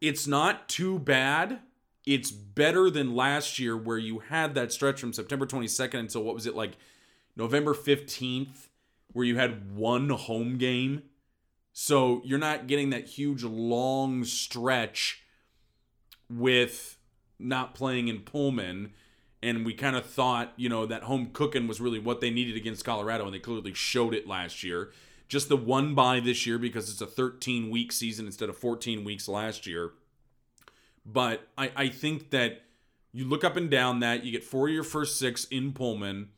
it's 0.00 0.26
not 0.26 0.68
too 0.68 0.98
bad. 0.98 1.60
It's 2.06 2.30
better 2.30 2.90
than 2.90 3.16
last 3.16 3.58
year 3.58 3.76
where 3.76 3.98
you 3.98 4.18
had 4.18 4.54
that 4.54 4.72
stretch 4.72 5.00
from 5.00 5.12
September 5.12 5.46
22nd 5.46 5.94
until 5.94 6.22
what 6.22 6.34
was 6.34 6.46
it 6.46 6.54
like 6.54 6.72
November 7.36 7.74
15th 7.74 8.68
where 9.12 9.24
you 9.24 9.36
had 9.36 9.74
one 9.74 10.10
home 10.10 10.58
game. 10.58 11.02
So 11.72 12.20
you're 12.24 12.38
not 12.38 12.66
getting 12.66 12.90
that 12.90 13.06
huge 13.06 13.42
long 13.42 14.24
stretch 14.24 15.22
with 16.28 16.93
not 17.38 17.74
playing 17.74 18.08
in 18.08 18.20
Pullman 18.20 18.92
and 19.44 19.66
we 19.66 19.74
kind 19.74 19.94
of 19.94 20.06
thought, 20.06 20.54
you 20.56 20.70
know, 20.70 20.86
that 20.86 21.02
home 21.02 21.28
cooking 21.34 21.68
was 21.68 21.78
really 21.78 21.98
what 21.98 22.22
they 22.22 22.30
needed 22.30 22.56
against 22.56 22.82
Colorado, 22.82 23.26
and 23.26 23.34
they 23.34 23.38
clearly 23.38 23.74
showed 23.74 24.14
it 24.14 24.26
last 24.26 24.64
year. 24.64 24.90
Just 25.28 25.50
the 25.50 25.56
one 25.56 25.94
bye 25.94 26.20
this 26.20 26.46
year 26.46 26.58
because 26.58 26.90
it's 26.90 27.02
a 27.02 27.06
13 27.06 27.68
week 27.68 27.92
season 27.92 28.24
instead 28.24 28.48
of 28.48 28.56
14 28.56 29.04
weeks 29.04 29.28
last 29.28 29.66
year. 29.66 29.92
But 31.04 31.46
I, 31.58 31.70
I 31.76 31.88
think 31.88 32.30
that 32.30 32.62
you 33.12 33.26
look 33.26 33.44
up 33.44 33.56
and 33.56 33.70
down 33.70 34.00
that, 34.00 34.24
you 34.24 34.32
get 34.32 34.44
four 34.44 34.68
of 34.68 34.74
your 34.74 34.82
first 34.82 35.18
six 35.18 35.44
in 35.46 35.72
Pullman. 35.72 36.30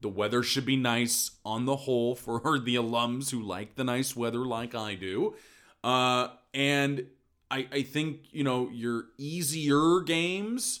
The 0.00 0.08
weather 0.08 0.42
should 0.42 0.64
be 0.64 0.76
nice 0.76 1.32
on 1.44 1.66
the 1.66 1.76
whole 1.76 2.14
for 2.14 2.40
the 2.58 2.76
alums 2.76 3.30
who 3.30 3.42
like 3.42 3.74
the 3.74 3.84
nice 3.84 4.16
weather 4.16 4.44
like 4.46 4.74
I 4.74 4.94
do. 4.94 5.34
Uh, 5.82 6.28
and 6.54 7.08
I, 7.50 7.68
I 7.70 7.82
think, 7.82 8.20
you 8.32 8.44
know, 8.44 8.68
your 8.70 9.06
easier 9.18 10.00
games 10.00 10.80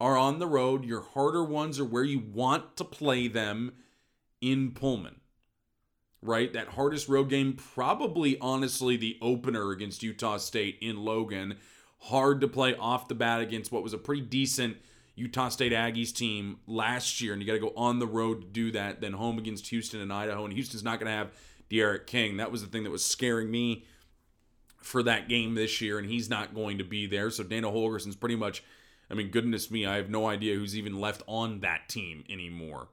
are 0.00 0.16
on 0.16 0.38
the 0.38 0.46
road. 0.46 0.84
Your 0.84 1.02
harder 1.02 1.44
ones 1.44 1.78
are 1.78 1.84
where 1.84 2.04
you 2.04 2.18
want 2.18 2.76
to 2.76 2.84
play 2.84 3.28
them 3.28 3.72
in 4.40 4.72
Pullman. 4.72 5.20
Right? 6.20 6.52
That 6.52 6.68
hardest 6.68 7.08
road 7.08 7.30
game, 7.30 7.54
probably 7.54 8.38
honestly 8.40 8.96
the 8.96 9.18
opener 9.20 9.70
against 9.70 10.02
Utah 10.02 10.36
State 10.36 10.78
in 10.80 11.04
Logan. 11.04 11.56
Hard 11.98 12.40
to 12.40 12.48
play 12.48 12.74
off 12.76 13.08
the 13.08 13.14
bat 13.14 13.40
against 13.40 13.72
what 13.72 13.82
was 13.82 13.92
a 13.92 13.98
pretty 13.98 14.22
decent 14.22 14.76
Utah 15.14 15.48
State 15.48 15.72
Aggies 15.72 16.12
team 16.12 16.58
last 16.66 17.20
year, 17.20 17.32
and 17.32 17.42
you 17.42 17.46
got 17.46 17.54
to 17.54 17.58
go 17.58 17.72
on 17.76 17.98
the 17.98 18.06
road 18.06 18.40
to 18.40 18.46
do 18.46 18.70
that. 18.72 19.00
Then 19.00 19.12
home 19.12 19.38
against 19.38 19.68
Houston 19.68 20.00
and 20.00 20.12
Idaho, 20.12 20.44
and 20.44 20.52
Houston's 20.52 20.82
not 20.82 20.98
going 20.98 21.10
to 21.10 21.16
have 21.16 21.32
D'Eriq 21.68 22.06
King. 22.06 22.36
That 22.38 22.50
was 22.52 22.62
the 22.62 22.68
thing 22.68 22.84
that 22.84 22.90
was 22.90 23.04
scaring 23.04 23.50
me 23.50 23.84
for 24.84 25.02
that 25.02 25.28
game 25.28 25.54
this 25.54 25.80
year, 25.80 25.98
and 25.98 26.08
he's 26.08 26.28
not 26.28 26.54
going 26.54 26.78
to 26.78 26.84
be 26.84 27.06
there. 27.06 27.30
So 27.30 27.42
Dana 27.42 27.68
Holgorsen's 27.68 28.16
pretty 28.16 28.36
much 28.36 28.62
I 29.12 29.14
mean, 29.14 29.28
goodness 29.28 29.70
me, 29.70 29.84
I 29.84 29.96
have 29.96 30.08
no 30.08 30.26
idea 30.26 30.54
who's 30.54 30.74
even 30.74 30.98
left 30.98 31.22
on 31.26 31.60
that 31.60 31.86
team 31.90 32.24
anymore. 32.30 32.88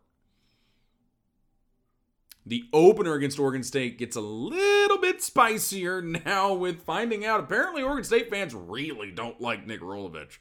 The 2.45 2.65
opener 2.73 3.13
against 3.13 3.39
Oregon 3.39 3.63
State 3.63 3.97
gets 3.97 4.17
a 4.17 4.21
little 4.21 4.97
bit 4.97 5.21
spicier 5.21 6.01
now 6.01 6.53
with 6.53 6.81
finding 6.81 7.25
out 7.25 7.39
apparently 7.39 7.81
Oregon 7.81 8.03
State 8.03 8.29
fans 8.29 8.53
really 8.53 9.11
don't 9.11 9.39
like 9.39 9.65
Nick 9.65 9.79
Rolovich. 9.79 10.39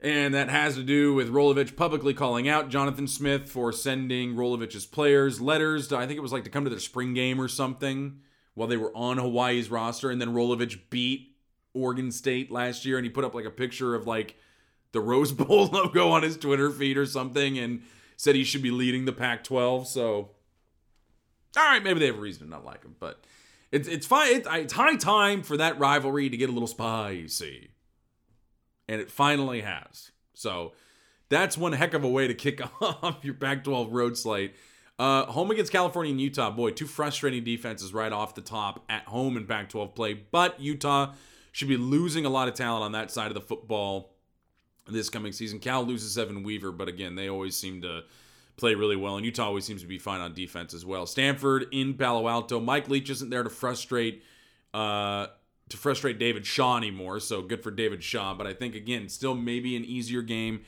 And 0.00 0.32
that 0.32 0.48
has 0.48 0.74
to 0.76 0.82
do 0.82 1.12
with 1.12 1.30
Rolovich 1.30 1.76
publicly 1.76 2.14
calling 2.14 2.48
out 2.48 2.70
Jonathan 2.70 3.06
Smith 3.06 3.50
for 3.50 3.72
sending 3.72 4.34
Rolovich's 4.36 4.86
players 4.86 5.40
letters. 5.40 5.88
To, 5.88 5.98
I 5.98 6.06
think 6.06 6.16
it 6.16 6.22
was 6.22 6.32
like 6.32 6.44
to 6.44 6.50
come 6.50 6.64
to 6.64 6.70
their 6.70 6.78
spring 6.78 7.12
game 7.12 7.38
or 7.38 7.46
something 7.46 8.20
while 8.54 8.68
they 8.68 8.76
were 8.76 8.94
on 8.96 9.18
Hawaii's 9.18 9.70
roster. 9.70 10.10
And 10.10 10.20
then 10.20 10.34
Rolovich 10.34 10.78
beat 10.90 11.36
Oregon 11.74 12.10
State 12.10 12.50
last 12.50 12.84
year, 12.84 12.98
and 12.98 13.04
he 13.04 13.10
put 13.10 13.24
up 13.24 13.34
like 13.34 13.44
a 13.44 13.50
picture 13.50 13.94
of 13.94 14.06
like 14.06 14.36
the 14.92 15.00
Rose 15.00 15.32
Bowl 15.32 15.66
logo 15.72 16.10
on 16.10 16.22
his 16.22 16.36
Twitter 16.36 16.70
feed 16.70 16.96
or 16.98 17.06
something, 17.06 17.58
and 17.58 17.82
said 18.16 18.34
he 18.34 18.44
should 18.44 18.62
be 18.62 18.70
leading 18.70 19.04
the 19.04 19.12
Pac-12. 19.12 19.86
So, 19.86 20.30
all 21.56 21.62
right, 21.62 21.82
maybe 21.82 22.00
they 22.00 22.06
have 22.06 22.18
a 22.18 22.20
reason 22.20 22.44
to 22.44 22.50
not 22.50 22.64
like 22.64 22.84
him, 22.84 22.96
but 23.00 23.24
it's 23.70 23.88
it's 23.88 24.06
fine. 24.06 24.36
It's, 24.36 24.48
it's 24.50 24.72
high 24.72 24.96
time 24.96 25.42
for 25.42 25.56
that 25.56 25.78
rivalry 25.78 26.28
to 26.28 26.36
get 26.36 26.50
a 26.50 26.52
little 26.52 26.68
spicy, 26.68 27.70
and 28.88 29.00
it 29.00 29.10
finally 29.10 29.62
has. 29.62 30.12
So. 30.34 30.72
That's 31.28 31.56
one 31.56 31.72
heck 31.72 31.94
of 31.94 32.04
a 32.04 32.08
way 32.08 32.26
to 32.28 32.34
kick 32.34 32.60
off 32.82 33.24
your 33.24 33.32
Pac 33.32 33.64
12 33.64 33.90
road 33.90 34.18
slate. 34.18 34.54
Uh, 34.98 35.24
home 35.26 35.50
against 35.50 35.72
California 35.72 36.12
and 36.12 36.20
Utah, 36.20 36.50
boy, 36.50 36.70
two 36.70 36.86
frustrating 36.86 37.42
defenses 37.42 37.92
right 37.92 38.12
off 38.12 38.34
the 38.34 38.40
top 38.40 38.84
at 38.88 39.04
home 39.04 39.36
in 39.36 39.46
Pac 39.46 39.70
12 39.70 39.94
play. 39.94 40.14
But 40.14 40.60
Utah 40.60 41.14
should 41.50 41.68
be 41.68 41.76
losing 41.76 42.24
a 42.24 42.28
lot 42.28 42.48
of 42.48 42.54
talent 42.54 42.84
on 42.84 42.92
that 42.92 43.10
side 43.10 43.28
of 43.28 43.34
the 43.34 43.40
football 43.40 44.14
this 44.86 45.08
coming 45.08 45.32
season. 45.32 45.58
Cal 45.58 45.84
loses 45.84 46.16
Evan 46.18 46.42
Weaver, 46.42 46.72
but 46.72 46.88
again, 46.88 47.14
they 47.14 47.28
always 47.28 47.56
seem 47.56 47.82
to 47.82 48.02
play 48.56 48.74
really 48.74 48.96
well, 48.96 49.16
and 49.16 49.24
Utah 49.24 49.46
always 49.46 49.64
seems 49.64 49.82
to 49.82 49.88
be 49.88 49.98
fine 49.98 50.20
on 50.20 50.34
defense 50.34 50.74
as 50.74 50.84
well. 50.84 51.06
Stanford 51.06 51.66
in 51.72 51.94
Palo 51.94 52.28
Alto. 52.28 52.60
Mike 52.60 52.88
Leach 52.88 53.10
isn't 53.10 53.30
there 53.30 53.42
to 53.42 53.50
frustrate 53.50 54.22
uh, 54.74 55.26
to 55.68 55.76
frustrate 55.76 56.18
David 56.18 56.46
Shaw 56.46 56.76
anymore, 56.76 57.18
so 57.20 57.42
good 57.42 57.62
for 57.62 57.70
David 57.70 58.02
Shaw. 58.02 58.34
But 58.34 58.46
I 58.46 58.52
think 58.52 58.74
again, 58.74 59.08
still 59.08 59.34
maybe 59.34 59.76
an 59.76 59.84
easier 59.84 60.22
game 60.22 60.62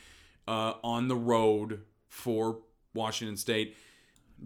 uh, 0.48 0.74
on 0.82 1.08
the 1.08 1.16
road 1.16 1.82
for 2.08 2.60
Washington 2.94 3.36
State. 3.36 3.76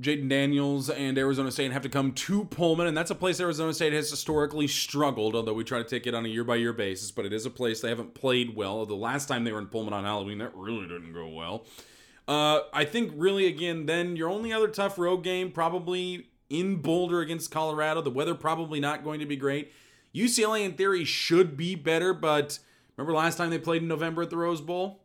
Jayden 0.00 0.28
Daniels 0.28 0.88
and 0.90 1.18
Arizona 1.18 1.50
State 1.50 1.72
have 1.72 1.82
to 1.82 1.88
come 1.88 2.12
to 2.12 2.44
Pullman, 2.44 2.86
and 2.86 2.96
that's 2.96 3.10
a 3.10 3.14
place 3.14 3.40
Arizona 3.40 3.74
State 3.74 3.92
has 3.92 4.08
historically 4.10 4.68
struggled, 4.68 5.34
although 5.34 5.54
we 5.54 5.64
try 5.64 5.78
to 5.78 5.88
take 5.88 6.06
it 6.06 6.14
on 6.14 6.24
a 6.24 6.28
year 6.28 6.44
by 6.44 6.56
year 6.56 6.72
basis, 6.72 7.10
but 7.10 7.26
it 7.26 7.32
is 7.32 7.46
a 7.46 7.50
place 7.50 7.80
they 7.80 7.88
haven't 7.88 8.14
played 8.14 8.54
well. 8.54 8.86
The 8.86 8.94
last 8.94 9.26
time 9.26 9.44
they 9.44 9.52
were 9.52 9.58
in 9.58 9.66
Pullman 9.66 9.92
on 9.92 10.04
Halloween, 10.04 10.38
that 10.38 10.54
really 10.54 10.86
didn't 10.86 11.12
go 11.12 11.28
well. 11.28 11.66
Uh, 12.28 12.60
I 12.72 12.84
think 12.84 13.12
really, 13.16 13.46
again, 13.46 13.86
then 13.86 14.14
your 14.14 14.28
only 14.28 14.52
other 14.52 14.68
tough 14.68 14.98
road 14.98 15.24
game, 15.24 15.50
probably 15.50 16.28
in 16.50 16.76
Boulder 16.76 17.20
against 17.20 17.50
Colorado. 17.50 18.00
The 18.02 18.10
weather 18.10 18.34
probably 18.34 18.80
not 18.80 19.02
going 19.02 19.20
to 19.20 19.26
be 19.26 19.36
great. 19.36 19.72
UCLA, 20.14 20.64
in 20.64 20.74
theory, 20.74 21.04
should 21.04 21.56
be 21.56 21.74
better, 21.74 22.14
but 22.14 22.58
remember 22.96 23.14
last 23.14 23.36
time 23.36 23.50
they 23.50 23.58
played 23.58 23.82
in 23.82 23.88
November 23.88 24.22
at 24.22 24.30
the 24.30 24.36
Rose 24.36 24.60
Bowl? 24.60 25.02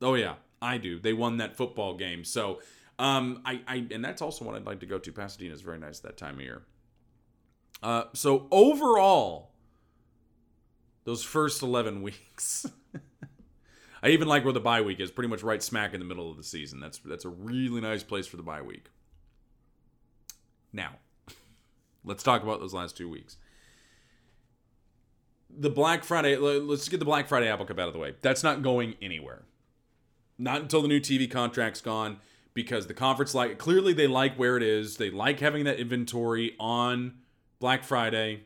Oh, 0.00 0.14
yeah, 0.14 0.34
I 0.60 0.78
do. 0.78 0.98
They 0.98 1.12
won 1.12 1.36
that 1.36 1.56
football 1.56 1.94
game. 1.96 2.24
So, 2.24 2.60
um, 3.02 3.42
I, 3.44 3.60
I 3.66 3.86
and 3.90 4.04
that's 4.04 4.22
also 4.22 4.44
what 4.44 4.54
I'd 4.54 4.64
like 4.64 4.78
to 4.78 4.86
go 4.86 4.96
to. 4.96 5.12
Pasadena 5.12 5.52
is 5.52 5.60
very 5.60 5.76
nice 5.78 5.98
that 5.98 6.16
time 6.16 6.36
of 6.36 6.40
year. 6.40 6.62
Uh, 7.82 8.04
so 8.12 8.46
overall, 8.52 9.50
those 11.02 11.24
first 11.24 11.62
eleven 11.62 12.02
weeks, 12.02 12.64
I 14.04 14.10
even 14.10 14.28
like 14.28 14.44
where 14.44 14.52
the 14.52 14.60
bye 14.60 14.82
week 14.82 15.00
is. 15.00 15.10
Pretty 15.10 15.28
much 15.28 15.42
right 15.42 15.60
smack 15.60 15.94
in 15.94 15.98
the 15.98 16.06
middle 16.06 16.30
of 16.30 16.36
the 16.36 16.44
season. 16.44 16.78
That's 16.78 16.98
that's 16.98 17.24
a 17.24 17.28
really 17.28 17.80
nice 17.80 18.04
place 18.04 18.28
for 18.28 18.36
the 18.36 18.44
bye 18.44 18.62
week. 18.62 18.86
Now, 20.72 20.92
let's 22.04 22.22
talk 22.22 22.44
about 22.44 22.60
those 22.60 22.72
last 22.72 22.96
two 22.96 23.08
weeks. 23.08 23.36
The 25.50 25.70
Black 25.70 26.04
Friday. 26.04 26.36
Let's 26.36 26.88
get 26.88 27.00
the 27.00 27.04
Black 27.04 27.26
Friday 27.26 27.48
Apple 27.48 27.66
Cup 27.66 27.80
out 27.80 27.88
of 27.88 27.94
the 27.94 27.98
way. 27.98 28.14
That's 28.22 28.44
not 28.44 28.62
going 28.62 28.94
anywhere. 29.02 29.42
Not 30.38 30.62
until 30.62 30.82
the 30.82 30.88
new 30.88 31.00
TV 31.00 31.28
contract's 31.28 31.80
gone 31.80 32.18
because 32.54 32.86
the 32.86 32.94
conference 32.94 33.34
like 33.34 33.58
clearly 33.58 33.92
they 33.92 34.06
like 34.06 34.36
where 34.36 34.56
it 34.56 34.62
is. 34.62 34.96
They 34.96 35.10
like 35.10 35.40
having 35.40 35.64
that 35.64 35.78
inventory 35.78 36.54
on 36.58 37.14
Black 37.58 37.84
Friday. 37.84 38.44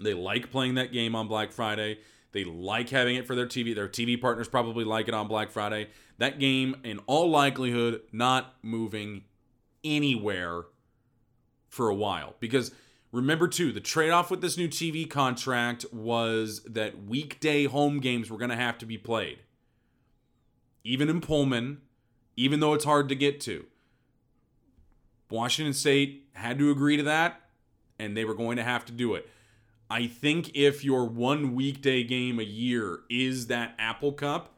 They 0.00 0.14
like 0.14 0.50
playing 0.50 0.74
that 0.74 0.92
game 0.92 1.14
on 1.14 1.28
Black 1.28 1.52
Friday. 1.52 1.98
They 2.32 2.44
like 2.44 2.90
having 2.90 3.16
it 3.16 3.26
for 3.26 3.34
their 3.34 3.46
TV. 3.46 3.74
Their 3.74 3.88
TV 3.88 4.20
partners 4.20 4.46
probably 4.46 4.84
like 4.84 5.08
it 5.08 5.14
on 5.14 5.26
Black 5.26 5.50
Friday. 5.50 5.88
That 6.18 6.38
game, 6.38 6.76
in 6.84 6.98
all 7.06 7.30
likelihood, 7.30 8.02
not 8.12 8.56
moving 8.62 9.24
anywhere 9.82 10.64
for 11.68 11.88
a 11.88 11.94
while. 11.94 12.34
Because 12.38 12.72
remember, 13.10 13.48
too, 13.48 13.72
the 13.72 13.80
trade 13.80 14.10
off 14.10 14.30
with 14.30 14.42
this 14.42 14.58
new 14.58 14.68
TV 14.68 15.08
contract 15.08 15.86
was 15.92 16.62
that 16.64 17.04
weekday 17.06 17.64
home 17.64 18.00
games 18.00 18.30
were 18.30 18.38
going 18.38 18.50
to 18.50 18.56
have 18.56 18.76
to 18.78 18.86
be 18.86 18.98
played. 18.98 19.38
Even 20.84 21.08
in 21.08 21.22
Pullman, 21.22 21.80
even 22.36 22.60
though 22.60 22.74
it's 22.74 22.84
hard 22.84 23.08
to 23.08 23.14
get 23.14 23.40
to. 23.40 23.66
Washington 25.30 25.74
State 25.74 26.28
had 26.34 26.58
to 26.58 26.70
agree 26.70 26.96
to 26.96 27.02
that, 27.02 27.40
and 27.98 28.16
they 28.16 28.24
were 28.24 28.34
going 28.34 28.56
to 28.56 28.62
have 28.62 28.84
to 28.84 28.92
do 28.92 29.14
it. 29.14 29.28
I 29.88 30.06
think 30.06 30.54
if 30.54 30.84
your 30.84 31.04
one 31.06 31.54
weekday 31.54 32.02
game 32.02 32.38
a 32.38 32.44
year 32.44 33.00
is 33.08 33.46
that 33.46 33.74
Apple 33.78 34.12
Cup, 34.12 34.54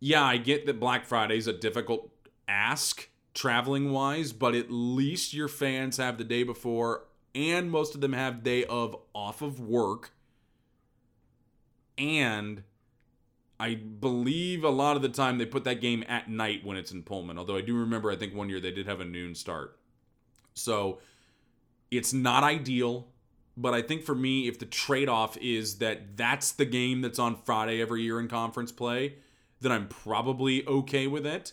yeah, 0.00 0.22
I 0.22 0.36
get 0.36 0.66
that 0.66 0.78
Black 0.78 1.04
Friday 1.06 1.38
is 1.38 1.46
a 1.46 1.52
difficult 1.52 2.10
ask 2.46 3.08
traveling 3.34 3.90
wise, 3.90 4.32
but 4.32 4.54
at 4.54 4.70
least 4.70 5.34
your 5.34 5.48
fans 5.48 5.96
have 5.96 6.18
the 6.18 6.24
day 6.24 6.42
before, 6.42 7.04
and 7.34 7.70
most 7.70 7.94
of 7.94 8.00
them 8.00 8.12
have 8.12 8.42
day 8.42 8.64
of 8.64 8.96
off 9.14 9.42
of 9.42 9.60
work. 9.60 10.12
And 11.96 12.62
I 13.60 13.74
believe 13.74 14.62
a 14.62 14.70
lot 14.70 14.96
of 14.96 15.02
the 15.02 15.08
time 15.08 15.38
they 15.38 15.46
put 15.46 15.64
that 15.64 15.80
game 15.80 16.04
at 16.08 16.30
night 16.30 16.64
when 16.64 16.76
it's 16.76 16.92
in 16.92 17.02
Pullman. 17.02 17.38
Although 17.38 17.56
I 17.56 17.60
do 17.60 17.76
remember, 17.76 18.10
I 18.10 18.16
think 18.16 18.34
one 18.34 18.48
year 18.48 18.60
they 18.60 18.70
did 18.70 18.86
have 18.86 19.00
a 19.00 19.04
noon 19.04 19.34
start. 19.34 19.78
So 20.54 20.98
it's 21.90 22.12
not 22.12 22.44
ideal, 22.44 23.08
but 23.56 23.74
I 23.74 23.82
think 23.82 24.04
for 24.04 24.14
me, 24.14 24.46
if 24.46 24.58
the 24.58 24.66
trade 24.66 25.08
off 25.08 25.36
is 25.38 25.78
that 25.78 26.16
that's 26.16 26.52
the 26.52 26.64
game 26.64 27.00
that's 27.00 27.18
on 27.18 27.36
Friday 27.44 27.80
every 27.80 28.02
year 28.02 28.20
in 28.20 28.28
conference 28.28 28.70
play, 28.70 29.14
then 29.60 29.72
I'm 29.72 29.88
probably 29.88 30.64
okay 30.66 31.08
with 31.08 31.26
it. 31.26 31.52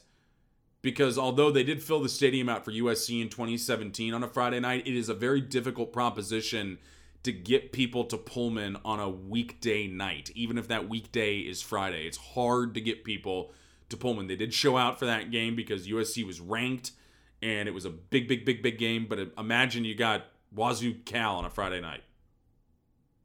Because 0.84 1.18
although 1.18 1.50
they 1.50 1.64
did 1.64 1.82
fill 1.82 2.04
the 2.04 2.10
stadium 2.10 2.48
out 2.48 2.64
for 2.64 2.72
USC 2.72 3.20
in 3.20 3.30
2017 3.30 4.14
on 4.14 4.24
a 4.24 4.28
Friday 4.28 4.60
night, 4.60 4.86
it 4.86 4.96
is 4.96 5.10
a 5.10 5.16
very 5.16 5.42
difficult 5.42 5.92
proposition 5.92 6.78
to 7.26 7.32
get 7.32 7.72
people 7.72 8.06
to 8.06 8.18
Pullman 8.18 8.78
on 8.86 9.00
a 9.00 9.10
weekday 9.10 9.88
night, 9.88 10.32
even 10.36 10.58
if 10.58 10.68
that 10.68 10.88
weekday 10.88 11.40
is 11.40 11.62
Friday. 11.62 12.06
It's 12.06 12.18
hard 12.18 12.74
to 12.76 12.82
get 12.82 13.04
people 13.04 13.52
to 13.90 13.98
Pullman. 13.98 14.28
They 14.28 14.36
did 14.36 14.54
show 14.54 14.78
out 14.78 15.00
for 15.00 15.06
that 15.06 15.32
game 15.32 15.56
because 15.56 15.88
USC 15.88 16.26
was 16.26 16.40
ranked 16.40 16.92
and 17.42 17.68
it 17.68 17.74
was 17.74 17.86
a 17.86 17.90
big, 17.90 18.28
big, 18.28 18.46
big, 18.46 18.62
big 18.62 18.78
game. 18.78 19.08
But 19.10 19.34
imagine 19.38 19.86
you 19.86 19.96
got 19.96 20.28
Wazoo 20.54 20.94
Cal 21.06 21.36
on 21.38 21.46
a 21.46 21.50
Friday 21.50 21.82
night. 21.82 22.02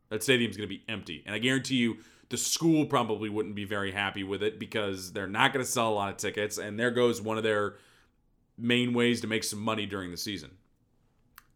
That 0.09 0.23
stadium's 0.23 0.57
going 0.57 0.69
to 0.69 0.75
be 0.75 0.83
empty. 0.89 1.23
And 1.25 1.35
I 1.35 1.39
guarantee 1.39 1.77
you, 1.77 1.99
the 2.31 2.37
school 2.37 2.87
probably 2.87 3.29
wouldn't 3.29 3.55
be 3.55 3.65
very 3.65 3.93
happy 3.93 4.25
with 4.25 4.43
it 4.43 4.59
because 4.59 5.13
they're 5.13 5.27
not 5.27 5.53
going 5.53 5.65
to 5.65 5.71
sell 5.71 5.91
a 5.91 5.95
lot 5.95 6.11
of 6.11 6.17
tickets. 6.17 6.59
And 6.59 6.79
there 6.79 6.91
goes 6.91 7.21
one 7.21 7.37
of 7.37 7.45
their 7.45 7.75
main 8.57 8.95
ways 8.95 9.21
to 9.21 9.27
make 9.27 9.45
some 9.45 9.61
money 9.61 9.87
during 9.87 10.11
the 10.11 10.17
season. 10.17 10.53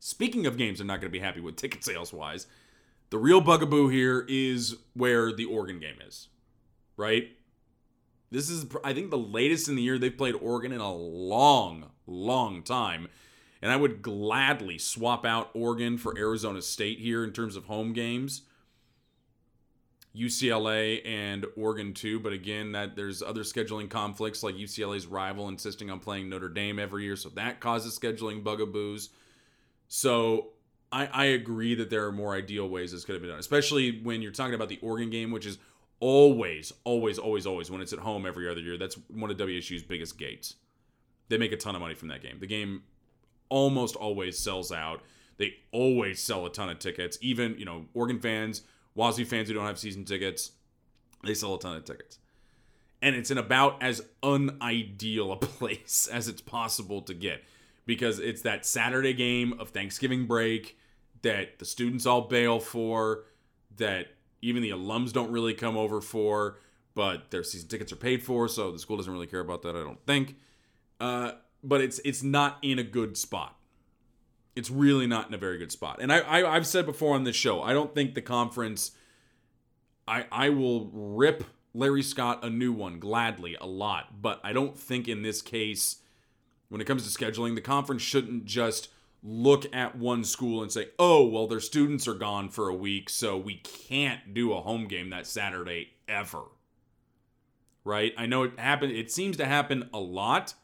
Speaking 0.06 0.44
of 0.44 0.58
games, 0.58 0.82
I'm 0.82 0.86
not 0.86 1.00
going 1.00 1.10
to 1.10 1.18
be 1.18 1.24
happy 1.24 1.40
with 1.40 1.56
ticket 1.56 1.82
sales 1.82 2.12
wise. 2.12 2.46
The 3.08 3.16
real 3.16 3.40
bugaboo 3.40 3.88
here 3.88 4.26
is 4.28 4.76
where 4.92 5.32
the 5.32 5.46
Oregon 5.46 5.80
game 5.80 5.96
is, 6.06 6.28
right? 6.98 7.28
This 8.30 8.50
is, 8.50 8.66
I 8.84 8.92
think, 8.92 9.10
the 9.10 9.16
latest 9.16 9.66
in 9.66 9.76
the 9.76 9.82
year 9.82 9.98
they've 9.98 10.14
played 10.14 10.34
Oregon 10.34 10.72
in 10.72 10.80
a 10.82 10.92
long, 10.92 11.86
long 12.06 12.62
time. 12.62 13.08
And 13.62 13.72
I 13.72 13.76
would 13.76 14.02
gladly 14.02 14.76
swap 14.76 15.24
out 15.24 15.48
Oregon 15.54 15.96
for 15.96 16.14
Arizona 16.18 16.60
State 16.60 16.98
here 16.98 17.24
in 17.24 17.32
terms 17.32 17.56
of 17.56 17.64
home 17.64 17.94
games. 17.94 18.42
UCLA 20.14 21.00
and 21.06 21.46
Oregon 21.56 21.94
too, 21.94 22.20
but 22.20 22.34
again, 22.34 22.72
that 22.72 22.94
there's 22.94 23.22
other 23.22 23.40
scheduling 23.40 23.88
conflicts 23.88 24.42
like 24.42 24.54
UCLA's 24.54 25.06
rival 25.06 25.48
insisting 25.48 25.90
on 25.90 25.98
playing 25.98 26.28
Notre 26.28 26.50
Dame 26.50 26.78
every 26.78 27.04
year, 27.04 27.16
so 27.16 27.30
that 27.30 27.60
causes 27.60 27.98
scheduling 27.98 28.44
bugaboos. 28.44 29.08
So 29.96 30.48
I, 30.90 31.06
I 31.06 31.24
agree 31.26 31.76
that 31.76 31.88
there 31.88 32.04
are 32.06 32.10
more 32.10 32.34
ideal 32.34 32.68
ways 32.68 32.90
this 32.90 33.04
could 33.04 33.12
have 33.12 33.22
been 33.22 33.30
done, 33.30 33.38
especially 33.38 34.02
when 34.02 34.22
you're 34.22 34.32
talking 34.32 34.54
about 34.54 34.68
the 34.68 34.80
Oregon 34.82 35.08
game, 35.08 35.30
which 35.30 35.46
is 35.46 35.56
always, 36.00 36.72
always, 36.82 37.16
always, 37.16 37.46
always 37.46 37.70
when 37.70 37.80
it's 37.80 37.92
at 37.92 38.00
home 38.00 38.26
every 38.26 38.50
other 38.50 38.58
year. 38.58 38.76
That's 38.76 38.96
one 39.08 39.30
of 39.30 39.36
WSU's 39.36 39.84
biggest 39.84 40.18
gates. 40.18 40.56
They 41.28 41.38
make 41.38 41.52
a 41.52 41.56
ton 41.56 41.76
of 41.76 41.80
money 41.80 41.94
from 41.94 42.08
that 42.08 42.22
game. 42.22 42.40
The 42.40 42.48
game 42.48 42.82
almost 43.48 43.94
always 43.94 44.36
sells 44.36 44.72
out. 44.72 45.00
They 45.36 45.54
always 45.70 46.20
sell 46.20 46.44
a 46.44 46.50
ton 46.50 46.70
of 46.70 46.80
tickets. 46.80 47.16
Even, 47.20 47.56
you 47.56 47.64
know, 47.64 47.86
Oregon 47.94 48.18
fans, 48.18 48.62
Wazoo 48.96 49.24
fans 49.24 49.46
who 49.46 49.54
don't 49.54 49.64
have 49.64 49.78
season 49.78 50.04
tickets, 50.04 50.50
they 51.22 51.34
sell 51.34 51.54
a 51.54 51.60
ton 51.60 51.76
of 51.76 51.84
tickets. 51.84 52.18
And 53.00 53.14
it's 53.14 53.30
in 53.30 53.38
about 53.38 53.80
as 53.80 54.02
unideal 54.24 55.30
a 55.30 55.36
place 55.40 56.08
as 56.12 56.26
it's 56.26 56.40
possible 56.40 57.00
to 57.02 57.14
get 57.14 57.44
because 57.86 58.18
it's 58.18 58.42
that 58.42 58.64
Saturday 58.64 59.12
game 59.12 59.54
of 59.58 59.70
Thanksgiving 59.70 60.26
break 60.26 60.78
that 61.22 61.58
the 61.58 61.64
students 61.64 62.06
all 62.06 62.22
bail 62.22 62.60
for, 62.60 63.24
that 63.76 64.08
even 64.42 64.62
the 64.62 64.70
alums 64.70 65.12
don't 65.12 65.30
really 65.30 65.54
come 65.54 65.76
over 65.76 66.00
for, 66.00 66.58
but 66.94 67.30
their 67.30 67.42
season 67.42 67.68
tickets 67.68 67.92
are 67.92 67.96
paid 67.96 68.22
for, 68.22 68.46
so 68.46 68.70
the 68.70 68.78
school 68.78 68.96
doesn't 68.96 69.12
really 69.12 69.26
care 69.26 69.40
about 69.40 69.62
that, 69.62 69.74
I 69.74 69.80
don't 69.80 70.04
think. 70.06 70.36
Uh, 71.00 71.32
but 71.62 71.80
it's 71.80 71.98
it's 72.04 72.22
not 72.22 72.58
in 72.62 72.78
a 72.78 72.82
good 72.82 73.16
spot. 73.16 73.56
It's 74.54 74.70
really 74.70 75.06
not 75.06 75.28
in 75.28 75.34
a 75.34 75.38
very 75.38 75.58
good 75.58 75.72
spot. 75.72 75.98
And 76.00 76.12
I, 76.12 76.18
I 76.20 76.56
I've 76.56 76.66
said 76.66 76.86
before 76.86 77.14
on 77.14 77.24
this 77.24 77.34
show, 77.34 77.62
I 77.62 77.72
don't 77.72 77.94
think 77.94 78.14
the 78.14 78.22
conference. 78.22 78.92
I 80.06 80.26
I 80.30 80.50
will 80.50 80.90
rip 80.92 81.44
Larry 81.72 82.02
Scott 82.02 82.44
a 82.44 82.50
new 82.50 82.72
one 82.72 83.00
gladly 83.00 83.56
a 83.60 83.66
lot, 83.66 84.20
but 84.22 84.40
I 84.44 84.52
don't 84.52 84.78
think 84.78 85.08
in 85.08 85.22
this 85.22 85.42
case 85.42 85.96
when 86.74 86.80
it 86.80 86.86
comes 86.86 87.08
to 87.08 87.24
scheduling, 87.24 87.54
the 87.54 87.60
conference 87.60 88.02
shouldn't 88.02 88.46
just 88.46 88.88
look 89.22 89.64
at 89.72 89.96
one 89.96 90.24
school 90.24 90.60
and 90.60 90.72
say, 90.72 90.88
oh, 90.98 91.24
well, 91.24 91.46
their 91.46 91.60
students 91.60 92.08
are 92.08 92.14
gone 92.14 92.48
for 92.48 92.68
a 92.68 92.74
week, 92.74 93.08
so 93.08 93.38
we 93.38 93.58
can't 93.58 94.34
do 94.34 94.52
a 94.52 94.60
home 94.60 94.88
game 94.88 95.10
that 95.10 95.24
Saturday 95.24 95.90
ever. 96.08 96.42
Right? 97.84 98.12
I 98.18 98.26
know 98.26 98.42
it 98.42 98.58
happened, 98.58 98.90
it 98.90 99.12
seems 99.12 99.36
to 99.36 99.46
happen 99.46 99.88
a 99.94 100.00
lot 100.00 100.54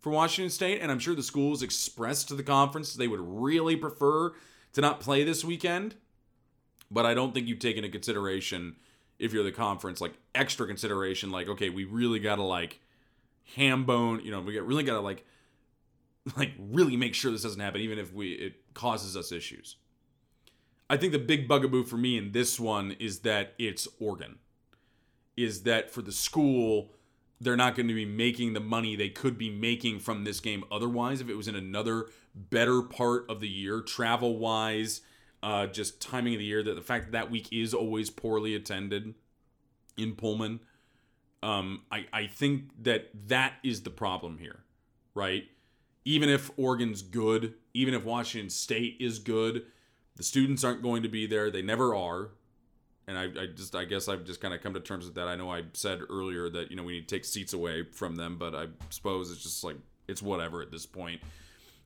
for 0.00 0.10
Washington 0.10 0.50
State, 0.50 0.80
and 0.82 0.90
I'm 0.90 0.98
sure 0.98 1.14
the 1.14 1.22
schools 1.22 1.62
expressed 1.62 2.26
to 2.28 2.34
the 2.34 2.42
conference 2.42 2.92
they 2.92 3.06
would 3.06 3.20
really 3.22 3.76
prefer 3.76 4.32
to 4.72 4.80
not 4.80 4.98
play 4.98 5.22
this 5.22 5.44
weekend. 5.44 5.94
But 6.90 7.06
I 7.06 7.14
don't 7.14 7.32
think 7.32 7.46
you 7.46 7.54
take 7.54 7.76
into 7.76 7.90
consideration 7.90 8.74
if 9.20 9.32
you're 9.32 9.44
the 9.44 9.52
conference, 9.52 10.00
like 10.00 10.14
extra 10.34 10.66
consideration, 10.66 11.30
like, 11.30 11.48
okay, 11.48 11.70
we 11.70 11.84
really 11.84 12.18
gotta 12.18 12.42
like 12.42 12.80
ham 13.54 13.84
bone, 13.84 14.20
you 14.24 14.32
know, 14.32 14.40
we 14.40 14.58
really 14.58 14.82
gotta 14.82 15.00
like 15.00 15.24
like 16.36 16.52
really 16.58 16.96
make 16.96 17.14
sure 17.14 17.30
this 17.30 17.42
doesn't 17.42 17.60
happen, 17.60 17.80
even 17.80 17.98
if 17.98 18.12
we 18.12 18.32
it 18.32 18.54
causes 18.74 19.16
us 19.16 19.32
issues. 19.32 19.76
I 20.88 20.96
think 20.96 21.12
the 21.12 21.18
big 21.18 21.46
bugaboo 21.46 21.84
for 21.84 21.96
me 21.96 22.18
in 22.18 22.32
this 22.32 22.58
one 22.58 22.96
is 22.98 23.20
that 23.20 23.54
it's 23.58 23.86
Oregon. 24.00 24.38
Is 25.36 25.62
that 25.62 25.90
for 25.90 26.02
the 26.02 26.12
school, 26.12 26.92
they're 27.40 27.56
not 27.56 27.76
going 27.76 27.88
to 27.88 27.94
be 27.94 28.04
making 28.04 28.52
the 28.52 28.60
money 28.60 28.96
they 28.96 29.08
could 29.08 29.38
be 29.38 29.50
making 29.50 30.00
from 30.00 30.24
this 30.24 30.40
game 30.40 30.64
otherwise 30.70 31.20
if 31.20 31.28
it 31.28 31.36
was 31.36 31.48
in 31.48 31.54
another 31.54 32.06
better 32.34 32.82
part 32.82 33.24
of 33.30 33.40
the 33.40 33.48
year, 33.48 33.80
travel 33.80 34.36
wise, 34.36 35.00
uh, 35.42 35.66
just 35.66 36.00
timing 36.00 36.34
of 36.34 36.40
the 36.40 36.44
year. 36.44 36.62
That 36.62 36.74
the 36.74 36.82
fact 36.82 37.06
that 37.06 37.12
that 37.12 37.30
week 37.30 37.48
is 37.52 37.72
always 37.72 38.10
poorly 38.10 38.54
attended 38.54 39.14
in 39.96 40.14
Pullman. 40.14 40.60
Um, 41.42 41.82
I, 41.90 42.06
I 42.12 42.26
think 42.26 42.70
that 42.82 43.10
that 43.28 43.54
is 43.62 43.82
the 43.82 43.90
problem 43.90 44.38
here, 44.38 44.60
right? 45.14 45.44
Even 46.04 46.28
if 46.28 46.50
Oregon's 46.56 47.02
good, 47.02 47.54
even 47.74 47.94
if 47.94 48.04
Washington 48.04 48.50
State 48.50 48.96
is 49.00 49.18
good, 49.18 49.64
the 50.16 50.22
students 50.22 50.64
aren't 50.64 50.82
going 50.82 51.02
to 51.02 51.08
be 51.08 51.26
there. 51.26 51.50
They 51.50 51.62
never 51.62 51.94
are. 51.94 52.30
And 53.06 53.18
I, 53.18 53.24
I 53.24 53.46
just, 53.46 53.74
I 53.74 53.84
guess 53.84 54.08
I've 54.08 54.24
just 54.24 54.40
kind 54.40 54.54
of 54.54 54.62
come 54.62 54.74
to 54.74 54.80
terms 54.80 55.04
with 55.04 55.14
that. 55.16 55.28
I 55.28 55.34
know 55.34 55.50
I 55.50 55.64
said 55.72 56.00
earlier 56.08 56.48
that, 56.50 56.70
you 56.70 56.76
know, 56.76 56.82
we 56.82 56.92
need 56.92 57.08
to 57.08 57.14
take 57.14 57.24
seats 57.24 57.52
away 57.52 57.84
from 57.84 58.16
them, 58.16 58.36
but 58.38 58.54
I 58.54 58.66
suppose 58.90 59.30
it's 59.30 59.42
just 59.42 59.64
like, 59.64 59.76
it's 60.06 60.22
whatever 60.22 60.62
at 60.62 60.70
this 60.70 60.86
point. 60.86 61.20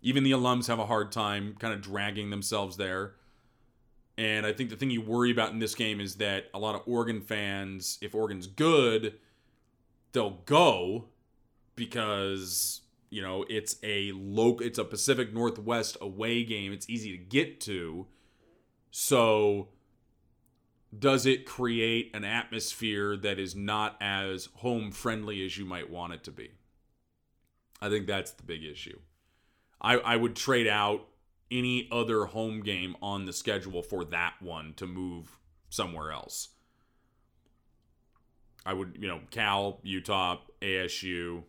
Even 0.03 0.23
the 0.23 0.33
alums 0.33 0.67
have 0.67 0.79
a 0.79 0.87
hard 0.87 1.13
time 1.13 1.57
kind 1.59 1.73
of 1.73 1.81
dragging 1.81 2.31
themselves 2.31 2.77
there. 2.77 3.15
And 4.19 4.47
I 4.47 4.53
think 4.53 4.71
the 4.71 4.77
thing 4.77 4.91
you 4.91 5.01
worry 5.01 5.31
about 5.31 5.53
in 5.53 5.59
this 5.59 5.75
game 5.75 6.01
is 6.01 6.17
that 6.17 6.47
a 6.55 6.59
lot 6.59 6.75
of 6.75 6.83
Oregon 6.87 7.21
fans, 7.21 7.99
if 8.01 8.15
Oregon's 8.15 8.47
good, 8.47 9.15
they'll 10.13 10.39
go 10.45 11.07
because 11.75 12.83
you 13.15 13.23
know 13.23 13.45
it's 13.49 13.77
a 13.85 14.11
local 14.13 14.67
it's 14.67 14.79
a 14.79 14.85
pacific 14.85 15.33
northwest 15.33 15.97
away 16.01 16.43
game. 16.43 16.73
It's 16.73 16.91
easy 16.91 17.17
to 17.17 17.25
get 17.25 17.61
to. 17.61 18.09
So 18.91 19.69
does 20.97 21.25
it 21.25 21.47
create 21.47 22.11
an 22.13 22.25
atmosphere 22.25 23.17
that 23.17 23.39
is 23.39 23.55
not 23.55 23.97
as 24.01 24.49
home 24.57 24.91
friendly 24.91 25.45
as 25.47 25.57
you 25.57 25.65
might 25.65 25.91
want 25.91 26.13
it 26.13 26.25
to 26.25 26.33
be? 26.33 26.51
I 27.81 27.89
think 27.89 28.09
that's 28.09 28.33
the 28.33 28.43
big 28.43 28.65
issue. 28.65 28.99
I 29.81 29.99
i 29.99 30.17
would 30.17 30.35
trade 30.35 30.67
out 30.67 31.07
any 31.53 31.89
other 31.93 32.25
home 32.25 32.63
game 32.63 32.97
on 33.01 33.27
the 33.27 33.33
schedule 33.33 33.85
for 33.85 34.05
that 34.07 34.35
one 34.41 34.75
to 34.75 34.89
move 34.89 35.39
somewhere 35.71 36.11
else. 36.11 36.49
I 38.67 38.73
would 38.73 38.99
you 39.01 39.07
know 39.07 39.21
cal 39.31 39.79
utah 39.85 40.39
asu 40.61 41.45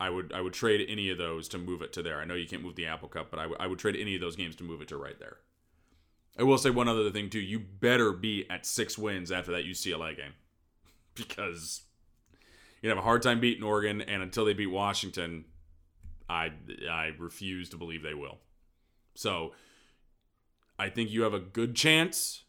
I 0.00 0.10
would 0.10 0.32
I 0.32 0.40
would 0.40 0.52
trade 0.52 0.84
any 0.88 1.10
of 1.10 1.18
those 1.18 1.48
to 1.48 1.58
move 1.58 1.82
it 1.82 1.92
to 1.94 2.02
there. 2.02 2.20
I 2.20 2.24
know 2.24 2.34
you 2.34 2.48
can't 2.48 2.62
move 2.62 2.76
the 2.76 2.86
Apple 2.86 3.08
Cup, 3.08 3.30
but 3.30 3.38
I, 3.38 3.42
w- 3.44 3.56
I 3.60 3.66
would 3.66 3.78
trade 3.78 3.96
any 3.96 4.14
of 4.14 4.20
those 4.20 4.36
games 4.36 4.56
to 4.56 4.64
move 4.64 4.82
it 4.82 4.88
to 4.88 4.96
right 4.96 5.18
there. 5.18 5.38
I 6.38 6.42
will 6.42 6.58
say 6.58 6.70
one 6.70 6.88
other 6.88 7.10
thing 7.10 7.30
too. 7.30 7.40
You 7.40 7.60
better 7.60 8.12
be 8.12 8.44
at 8.50 8.66
six 8.66 8.98
wins 8.98 9.30
after 9.30 9.52
that 9.52 9.64
UCLA 9.64 10.16
game, 10.16 10.32
because 11.14 11.82
you 12.82 12.88
have 12.88 12.98
a 12.98 13.02
hard 13.02 13.22
time 13.22 13.40
beating 13.40 13.64
Oregon, 13.64 14.00
and 14.00 14.22
until 14.22 14.44
they 14.44 14.52
beat 14.52 14.66
Washington, 14.66 15.44
I 16.28 16.50
I 16.90 17.12
refuse 17.18 17.68
to 17.70 17.76
believe 17.76 18.02
they 18.02 18.14
will. 18.14 18.38
So 19.14 19.52
I 20.78 20.88
think 20.88 21.10
you 21.10 21.22
have 21.22 21.34
a 21.34 21.40
good 21.40 21.76
chance. 21.76 22.43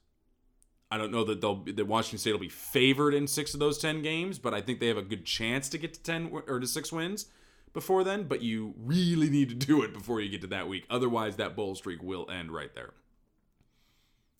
I 0.91 0.97
don't 0.97 1.11
know 1.11 1.23
that 1.23 1.41
they'll 1.41 1.63
that 1.63 1.87
Washington 1.87 2.19
State 2.19 2.31
will 2.31 2.39
be 2.39 2.49
favored 2.49 3.13
in 3.13 3.27
six 3.27 3.53
of 3.53 3.59
those 3.59 3.77
ten 3.77 4.01
games, 4.01 4.39
but 4.39 4.53
I 4.53 4.61
think 4.61 4.79
they 4.79 4.87
have 4.87 4.97
a 4.97 5.01
good 5.01 5.25
chance 5.25 5.67
to 5.69 5.77
get 5.77 5.93
to 5.95 6.01
ten 6.01 6.31
or 6.31 6.59
to 6.59 6.67
six 6.67 6.91
wins 6.91 7.25
before 7.73 8.03
then. 8.03 8.23
But 8.23 8.41
you 8.41 8.75
really 8.77 9.29
need 9.29 9.49
to 9.49 9.55
do 9.55 9.81
it 9.81 9.93
before 9.93 10.21
you 10.21 10.29
get 10.29 10.41
to 10.41 10.47
that 10.47 10.67
week. 10.67 10.85
Otherwise, 10.89 11.37
that 11.37 11.55
bowl 11.55 11.75
streak 11.75 12.03
will 12.03 12.29
end 12.29 12.51
right 12.51 12.73
there. 12.73 12.93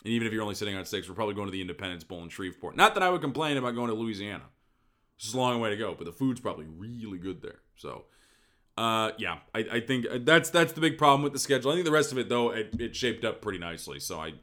And 0.04 0.14
even 0.14 0.28
if 0.28 0.34
you're 0.34 0.44
only 0.44 0.54
sitting 0.54 0.76
on 0.76 0.86
six, 0.86 1.10
we're 1.10 1.16
probably 1.16 1.34
going 1.34 1.48
to 1.48 1.52
the 1.52 1.62
Independence 1.62 2.04
Bowl 2.04 2.22
in 2.22 2.30
Shreveport. 2.30 2.76
Not 2.76 2.94
that 2.94 3.02
I 3.02 3.10
would 3.10 3.22
complain 3.22 3.58
about 3.58 3.74
going 3.74 3.90
to 3.90 3.96
Louisiana. 3.96 4.44
It's 5.18 5.34
a 5.34 5.38
long 5.38 5.60
way 5.60 5.72
to 5.72 5.78
go, 5.78 5.96
but 5.98 6.06
the 6.06 6.12
food's 6.12 6.40
probably 6.40 6.68
really 6.68 7.18
good 7.18 7.42
there. 7.42 7.62
So, 7.76 8.04
uh, 8.78 9.12
yeah, 9.18 9.38
I, 9.56 9.60
I 9.72 9.80
think 9.80 10.06
that's 10.26 10.50
that's 10.50 10.74
the 10.74 10.82
big 10.82 10.98
problem 10.98 11.24
with 11.24 11.34
the 11.34 11.40
schedule. 11.40 11.72
I 11.72 11.74
think 11.74 11.86
the 11.86 11.92
rest 11.92 12.12
of 12.12 12.18
it 12.18 12.30
though 12.30 12.52
it, 12.52 12.76
it 12.80 12.96
shaped 12.96 13.26
up 13.26 13.42
pretty 13.42 13.58
nicely. 13.58 14.00
So 14.00 14.20
I 14.20 14.34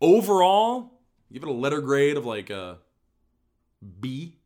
overall 0.00 0.95
give 1.32 1.42
it 1.42 1.48
a 1.48 1.52
letter 1.52 1.80
grade 1.80 2.16
of 2.16 2.24
like 2.24 2.50
a 2.50 2.78
B, 4.00 4.36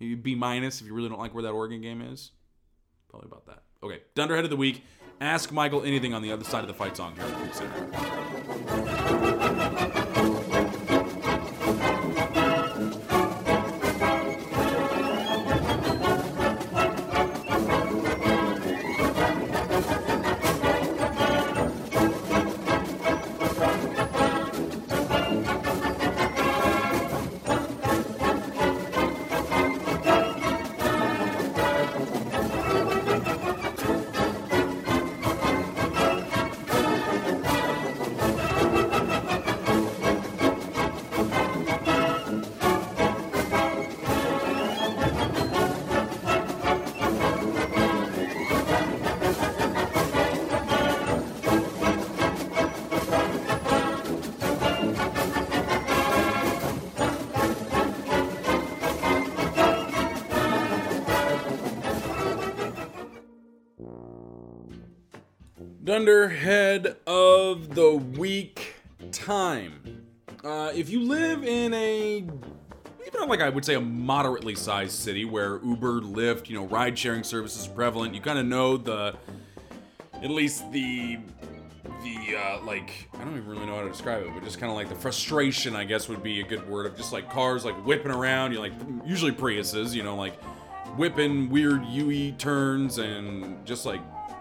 maybe 0.00 0.14
B 0.14 0.34
minus 0.34 0.80
if 0.80 0.86
you 0.86 0.94
really 0.94 1.08
don't 1.08 1.18
like 1.18 1.34
where 1.34 1.42
that 1.42 1.52
Oregon 1.52 1.80
game 1.80 2.02
is. 2.02 2.32
Probably 3.08 3.26
about 3.26 3.46
that. 3.46 3.62
Okay, 3.82 4.00
Dunderhead 4.14 4.44
of 4.44 4.50
the 4.50 4.56
week. 4.56 4.84
Ask 5.20 5.50
Michael 5.50 5.82
anything 5.82 6.14
on 6.14 6.22
the 6.22 6.30
other 6.30 6.44
side 6.44 6.62
of 6.62 6.68
the 6.68 6.74
fight 6.74 6.96
song 6.96 7.16
here 7.16 7.52
Center. 7.52 7.88
Dunderhead 65.98 66.96
of 67.08 67.74
the 67.74 67.96
week 67.96 68.76
time. 69.10 70.04
Uh, 70.44 70.70
if 70.72 70.90
you 70.90 71.02
live 71.02 71.42
in 71.42 71.74
a 71.74 72.18
even 73.04 73.28
like 73.28 73.40
I 73.40 73.48
would 73.48 73.64
say 73.64 73.74
a 73.74 73.80
moderately 73.80 74.54
sized 74.54 74.92
city 74.92 75.24
where 75.24 75.60
Uber, 75.64 76.02
Lyft, 76.02 76.48
you 76.48 76.54
know, 76.54 76.66
ride 76.66 76.96
sharing 76.96 77.24
services 77.24 77.66
are 77.66 77.70
prevalent, 77.70 78.14
you 78.14 78.20
kind 78.20 78.38
of 78.38 78.46
know 78.46 78.76
the 78.76 79.16
at 80.12 80.30
least 80.30 80.70
the 80.70 81.18
the 82.04 82.36
uh, 82.36 82.64
like 82.64 83.08
I 83.14 83.24
don't 83.24 83.36
even 83.36 83.48
really 83.48 83.66
know 83.66 83.74
how 83.74 83.82
to 83.82 83.88
describe 83.88 84.22
it, 84.22 84.32
but 84.32 84.44
just 84.44 84.60
kind 84.60 84.70
of 84.70 84.76
like 84.76 84.88
the 84.88 84.94
frustration, 84.94 85.74
I 85.74 85.82
guess, 85.82 86.08
would 86.08 86.22
be 86.22 86.40
a 86.40 86.44
good 86.44 86.68
word 86.70 86.86
of 86.86 86.96
just 86.96 87.12
like 87.12 87.28
cars 87.28 87.64
like 87.64 87.74
whipping 87.84 88.12
around. 88.12 88.52
You 88.52 88.58
know, 88.58 88.62
like 88.62 88.74
usually 89.04 89.32
Priuses, 89.32 89.94
you 89.94 90.04
know, 90.04 90.14
like 90.14 90.40
whipping 90.96 91.50
weird 91.50 91.84
UE 91.86 92.30
turns 92.38 92.98
and 92.98 93.66
just 93.66 93.84
like 93.84 94.00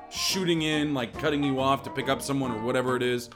shooting 0.10 0.62
in, 0.62 0.94
like 0.94 1.18
cutting 1.18 1.44
you 1.44 1.60
off 1.60 1.84
to 1.84 1.90
pick 1.90 2.10
up 2.10 2.22
someone 2.22 2.52
or 2.52 2.62
whatever 2.62 2.96
it 2.96 3.04
is. 3.04 3.30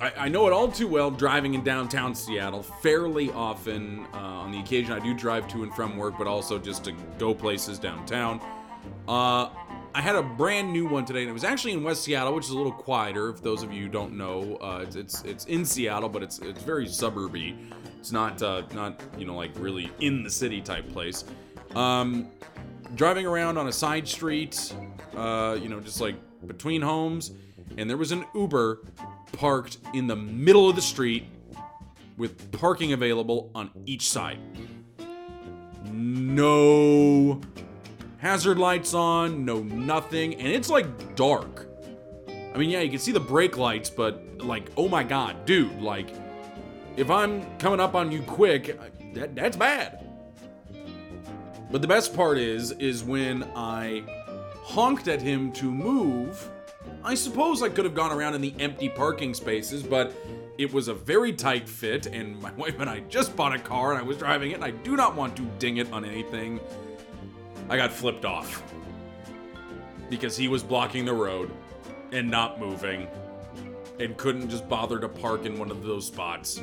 I, 0.00 0.12
I 0.16 0.28
know 0.28 0.46
it 0.46 0.52
all 0.52 0.68
too 0.68 0.86
well 0.86 1.10
driving 1.10 1.54
in 1.54 1.64
downtown 1.64 2.14
Seattle 2.14 2.62
fairly 2.62 3.32
often. 3.32 4.06
Uh, 4.14 4.18
on 4.18 4.52
the 4.52 4.60
occasion 4.60 4.92
I 4.92 5.00
do 5.00 5.12
drive 5.12 5.48
to 5.48 5.64
and 5.64 5.74
from 5.74 5.96
work, 5.96 6.14
but 6.18 6.26
also 6.26 6.58
just 6.58 6.84
to 6.84 6.92
go 7.18 7.34
places 7.34 7.78
downtown. 7.78 8.40
Uh, 9.08 9.48
I 9.96 10.00
had 10.02 10.14
a 10.14 10.22
brand 10.22 10.72
new 10.72 10.86
one 10.86 11.04
today, 11.04 11.22
and 11.22 11.30
it 11.30 11.32
was 11.32 11.42
actually 11.42 11.72
in 11.72 11.82
West 11.82 12.04
Seattle, 12.04 12.34
which 12.34 12.44
is 12.44 12.50
a 12.50 12.56
little 12.56 12.70
quieter. 12.70 13.30
If 13.30 13.42
those 13.42 13.62
of 13.62 13.72
you 13.72 13.88
don't 13.88 14.16
know, 14.16 14.56
uh, 14.56 14.80
it's, 14.82 14.94
it's 14.94 15.22
it's 15.22 15.44
in 15.46 15.64
Seattle, 15.64 16.08
but 16.08 16.22
it's 16.22 16.38
it's 16.40 16.62
very 16.62 16.86
suburby. 16.86 17.56
It's 17.98 18.12
not 18.12 18.42
uh, 18.42 18.62
not 18.74 19.00
you 19.18 19.24
know 19.24 19.34
like 19.34 19.52
really 19.56 19.90
in 20.00 20.22
the 20.22 20.30
city 20.30 20.60
type 20.60 20.88
place. 20.92 21.24
Um, 21.74 22.28
driving 22.94 23.26
around 23.26 23.56
on 23.56 23.68
a 23.68 23.72
side 23.72 24.06
street, 24.06 24.74
uh, 25.16 25.58
you 25.60 25.68
know, 25.68 25.80
just 25.80 26.00
like 26.00 26.14
between 26.46 26.82
homes, 26.82 27.32
and 27.76 27.88
there 27.88 27.96
was 27.96 28.12
an 28.12 28.24
Uber 28.34 28.82
parked 29.32 29.78
in 29.94 30.06
the 30.06 30.16
middle 30.16 30.68
of 30.68 30.76
the 30.76 30.82
street 30.82 31.24
with 32.16 32.52
parking 32.52 32.92
available 32.92 33.50
on 33.54 33.70
each 33.86 34.08
side. 34.08 34.38
No 35.90 37.40
hazard 38.18 38.58
lights 38.58 38.94
on, 38.94 39.44
no 39.44 39.62
nothing, 39.62 40.34
and 40.34 40.48
it's 40.48 40.68
like 40.68 41.14
dark. 41.16 41.68
I 42.54 42.58
mean, 42.58 42.70
yeah, 42.70 42.80
you 42.80 42.90
can 42.90 42.98
see 42.98 43.12
the 43.12 43.20
brake 43.20 43.58
lights, 43.58 43.90
but 43.90 44.22
like, 44.38 44.70
oh 44.76 44.88
my 44.88 45.02
god, 45.02 45.44
dude, 45.44 45.80
like, 45.80 46.08
if 46.96 47.10
I'm 47.10 47.44
coming 47.58 47.80
up 47.80 47.94
on 47.94 48.10
you 48.10 48.22
quick, 48.22 48.80
that, 49.14 49.34
that's 49.34 49.56
bad. 49.56 50.04
But 51.70 51.82
the 51.82 51.88
best 51.88 52.14
part 52.14 52.38
is, 52.38 52.72
is 52.72 53.04
when 53.04 53.44
I 53.54 54.02
honked 54.66 55.06
at 55.06 55.22
him 55.22 55.52
to 55.52 55.70
move. 55.70 56.50
I 57.04 57.14
suppose 57.14 57.62
I 57.62 57.68
could 57.68 57.84
have 57.84 57.94
gone 57.94 58.10
around 58.10 58.34
in 58.34 58.40
the 58.40 58.52
empty 58.58 58.88
parking 58.88 59.32
spaces, 59.32 59.80
but 59.80 60.12
it 60.58 60.72
was 60.72 60.88
a 60.88 60.94
very 60.94 61.32
tight 61.32 61.68
fit, 61.68 62.06
and 62.06 62.40
my 62.42 62.52
wife 62.56 62.80
and 62.80 62.90
I 62.90 63.00
just 63.08 63.36
bought 63.36 63.54
a 63.54 63.60
car 63.60 63.92
and 63.92 64.00
I 64.00 64.02
was 64.02 64.18
driving 64.18 64.50
it, 64.50 64.54
and 64.54 64.64
I 64.64 64.72
do 64.72 64.96
not 64.96 65.14
want 65.14 65.36
to 65.36 65.42
ding 65.60 65.76
it 65.76 65.90
on 65.92 66.04
anything. 66.04 66.58
I 67.68 67.76
got 67.76 67.92
flipped 67.92 68.24
off 68.24 68.62
because 70.10 70.36
he 70.36 70.48
was 70.48 70.64
blocking 70.64 71.04
the 71.04 71.14
road 71.14 71.52
and 72.10 72.28
not 72.28 72.58
moving 72.58 73.06
and 74.00 74.16
couldn't 74.16 74.50
just 74.50 74.68
bother 74.68 74.98
to 74.98 75.08
park 75.08 75.46
in 75.46 75.58
one 75.58 75.70
of 75.70 75.84
those 75.84 76.06
spots. 76.06 76.60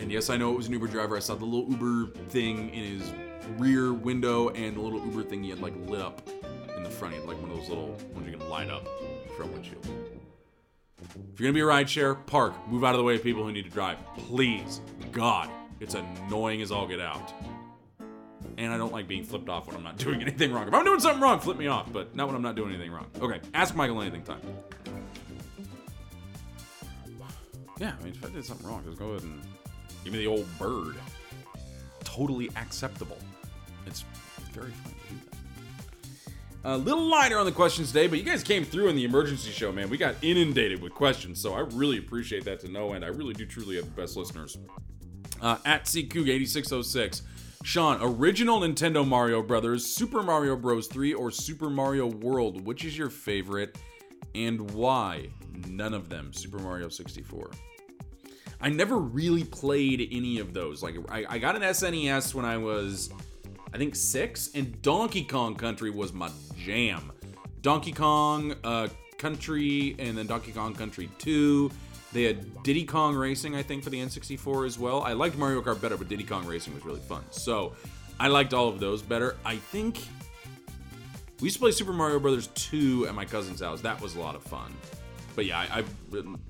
And 0.00 0.10
yes, 0.10 0.30
I 0.30 0.36
know 0.36 0.52
it 0.52 0.56
was 0.56 0.66
an 0.66 0.72
Uber 0.72 0.88
driver. 0.88 1.16
I 1.16 1.20
saw 1.20 1.36
the 1.36 1.44
little 1.44 1.70
Uber 1.70 2.12
thing 2.28 2.70
in 2.70 2.98
his 2.98 3.12
rear 3.56 3.92
window 3.92 4.48
and 4.50 4.76
the 4.76 4.80
little 4.80 5.04
Uber 5.04 5.22
thing 5.22 5.44
he 5.44 5.50
had 5.50 5.60
like 5.60 5.74
lit 5.86 6.00
up 6.00 6.28
in 6.82 6.90
the 6.90 6.96
front. 6.96 7.14
He 7.14 7.20
like 7.20 7.40
one 7.40 7.50
of 7.50 7.56
those 7.56 7.68
little 7.68 7.96
ones 8.14 8.26
you 8.26 8.36
can 8.36 8.48
light 8.48 8.70
up 8.70 8.86
front 9.36 9.52
windshield. 9.52 9.86
If 11.32 11.40
you're 11.40 11.50
gonna 11.50 11.52
be 11.52 11.60
a 11.60 11.64
rideshare, 11.64 12.24
park. 12.26 12.54
Move 12.68 12.84
out 12.84 12.94
of 12.94 12.98
the 12.98 13.04
way 13.04 13.14
of 13.14 13.22
people 13.22 13.42
who 13.42 13.52
need 13.52 13.64
to 13.64 13.70
drive. 13.70 13.98
Please. 14.16 14.80
God, 15.10 15.50
it's 15.80 15.94
annoying 15.94 16.62
as 16.62 16.70
all 16.70 16.86
get 16.86 17.00
out. 17.00 17.32
And 18.58 18.72
I 18.72 18.76
don't 18.76 18.92
like 18.92 19.08
being 19.08 19.24
flipped 19.24 19.48
off 19.48 19.66
when 19.66 19.76
I'm 19.76 19.82
not 19.82 19.96
doing 19.98 20.20
anything 20.20 20.52
wrong. 20.52 20.68
If 20.68 20.74
I'm 20.74 20.84
doing 20.84 21.00
something 21.00 21.20
wrong, 21.20 21.40
flip 21.40 21.56
me 21.56 21.66
off, 21.66 21.92
but 21.92 22.14
not 22.14 22.26
when 22.26 22.36
I'm 22.36 22.42
not 22.42 22.54
doing 22.54 22.70
anything 22.70 22.92
wrong. 22.92 23.06
Okay, 23.20 23.40
ask 23.54 23.74
Michael 23.74 24.00
anything 24.00 24.22
time. 24.22 24.40
Yeah, 27.78 27.94
I 27.98 28.04
mean, 28.04 28.12
if 28.12 28.24
I 28.24 28.28
did 28.28 28.44
something 28.44 28.66
wrong, 28.66 28.84
just 28.84 28.98
go 28.98 29.10
ahead 29.10 29.22
and 29.22 29.42
give 30.04 30.12
me 30.12 30.20
the 30.20 30.28
old 30.28 30.46
bird. 30.58 30.96
Totally 32.04 32.48
acceptable. 32.56 33.18
It's 33.86 34.04
very 34.52 34.70
fun 34.70 34.92
to 34.92 34.98
do 34.98 34.98
that. 34.98 35.01
A 36.64 36.76
little 36.76 37.08
lighter 37.08 37.38
on 37.38 37.44
the 37.44 37.50
questions 37.52 37.88
today, 37.88 38.06
but 38.06 38.18
you 38.18 38.24
guys 38.24 38.44
came 38.44 38.64
through 38.64 38.86
in 38.88 38.94
the 38.94 39.04
emergency 39.04 39.50
show, 39.50 39.72
man. 39.72 39.90
We 39.90 39.98
got 39.98 40.14
inundated 40.22 40.80
with 40.80 40.94
questions, 40.94 41.40
so 41.40 41.54
I 41.54 41.60
really 41.60 41.98
appreciate 41.98 42.44
that 42.44 42.60
to 42.60 42.68
no 42.68 42.92
end. 42.92 43.04
I 43.04 43.08
really 43.08 43.34
do 43.34 43.44
truly 43.44 43.74
have 43.76 43.84
the 43.84 44.00
best 44.00 44.16
listeners. 44.16 44.56
Uh, 45.40 45.56
at 45.64 45.86
CCoog8606. 45.86 47.22
Sean, 47.64 47.98
original 48.00 48.60
Nintendo 48.60 49.06
Mario 49.06 49.42
Brothers, 49.42 49.84
Super 49.84 50.22
Mario 50.22 50.54
Bros. 50.54 50.86
3, 50.86 51.14
or 51.14 51.32
Super 51.32 51.68
Mario 51.68 52.06
World? 52.06 52.64
Which 52.64 52.84
is 52.84 52.96
your 52.96 53.10
favorite 53.10 53.76
and 54.34 54.70
why? 54.70 55.30
None 55.68 55.94
of 55.94 56.08
them. 56.08 56.32
Super 56.32 56.58
Mario 56.58 56.88
64. 56.88 57.50
I 58.60 58.68
never 58.68 58.98
really 58.98 59.42
played 59.42 60.08
any 60.12 60.38
of 60.38 60.54
those. 60.54 60.80
Like, 60.80 60.94
I, 61.08 61.24
I 61.28 61.38
got 61.38 61.56
an 61.56 61.62
SNES 61.62 62.34
when 62.34 62.44
I 62.44 62.56
was, 62.56 63.10
I 63.74 63.78
think, 63.78 63.94
six, 63.94 64.50
and 64.54 64.80
Donkey 64.82 65.24
Kong 65.24 65.54
Country 65.54 65.90
was 65.90 66.12
my 66.12 66.30
jam. 66.56 67.12
Donkey 67.62 67.92
Kong 67.92 68.54
uh, 68.64 68.88
Country, 69.18 69.96
and 69.98 70.18
then 70.18 70.26
Donkey 70.26 70.52
Kong 70.52 70.74
Country 70.74 71.08
2. 71.18 71.70
They 72.12 72.24
had 72.24 72.62
Diddy 72.62 72.84
Kong 72.84 73.14
Racing, 73.14 73.54
I 73.56 73.62
think, 73.62 73.82
for 73.82 73.90
the 73.90 73.98
N64 73.98 74.66
as 74.66 74.78
well. 74.78 75.02
I 75.02 75.14
liked 75.14 75.38
Mario 75.38 75.62
Kart 75.62 75.80
better, 75.80 75.96
but 75.96 76.08
Diddy 76.08 76.24
Kong 76.24 76.46
Racing 76.46 76.74
was 76.74 76.84
really 76.84 77.00
fun. 77.00 77.24
So 77.30 77.74
I 78.20 78.28
liked 78.28 78.52
all 78.52 78.68
of 78.68 78.80
those 78.80 79.00
better. 79.00 79.36
I 79.44 79.56
think 79.56 80.00
we 81.40 81.46
used 81.46 81.56
to 81.56 81.60
play 81.60 81.70
Super 81.70 81.92
Mario 81.92 82.20
Brothers 82.20 82.48
2 82.48 83.06
at 83.08 83.14
my 83.14 83.24
cousin's 83.24 83.60
house. 83.60 83.80
That 83.80 84.00
was 84.00 84.14
a 84.16 84.20
lot 84.20 84.34
of 84.34 84.42
fun. 84.42 84.72
But 85.34 85.46
yeah, 85.46 85.58
I, 85.58 85.78
I 85.78 85.84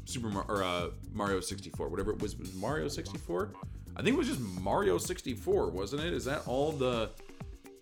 Super 0.04 0.28
Mar- 0.28 0.44
or 0.48 0.64
uh, 0.64 0.88
Mario 1.12 1.40
64, 1.40 1.88
whatever 1.88 2.10
it 2.10 2.20
was, 2.20 2.36
was 2.36 2.52
Mario 2.54 2.88
64. 2.88 3.52
I 3.96 4.02
think 4.02 4.14
it 4.14 4.18
was 4.18 4.28
just 4.28 4.40
Mario 4.40 4.98
64, 4.98 5.70
wasn't 5.70 6.02
it? 6.02 6.12
Is 6.12 6.24
that 6.24 6.46
all 6.46 6.72
the 6.72 7.10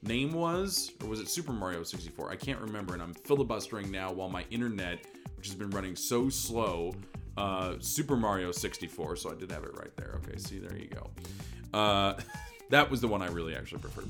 name 0.03 0.33
was, 0.33 0.93
or 1.03 1.09
was 1.09 1.21
it 1.21 1.29
Super 1.29 1.53
Mario 1.53 1.83
64? 1.83 2.31
I 2.31 2.37
can't 2.37 2.61
remember, 2.61 2.95
and 2.95 3.03
I'm 3.03 3.15
filibustering 3.15 3.91
now 3.91 4.13
while 4.13 4.29
my 4.29 4.45
internet, 4.51 5.07
which 5.37 5.47
has 5.47 5.55
been 5.55 5.71
running 5.71 5.95
so 5.95 6.29
slow 6.29 6.95
uh, 7.37 7.75
Super 7.81 8.17
Mario 8.17 8.51
64, 8.53 9.17
so 9.17 9.31
I 9.31 9.35
did 9.35 9.51
have 9.53 9.65
it 9.65 9.77
right 9.79 9.95
there. 9.97 10.19
Okay, 10.25 10.39
see, 10.39 10.59
there 10.59 10.77
you 10.77 10.89
go. 10.89 11.11
Uh, 11.73 12.15
that 12.71 12.91
was 12.91 13.01
the 13.01 13.09
one 13.09 13.23
I 13.23 13.29
really 13.29 13.55
actually 13.55 13.81
preferred. 13.81 14.09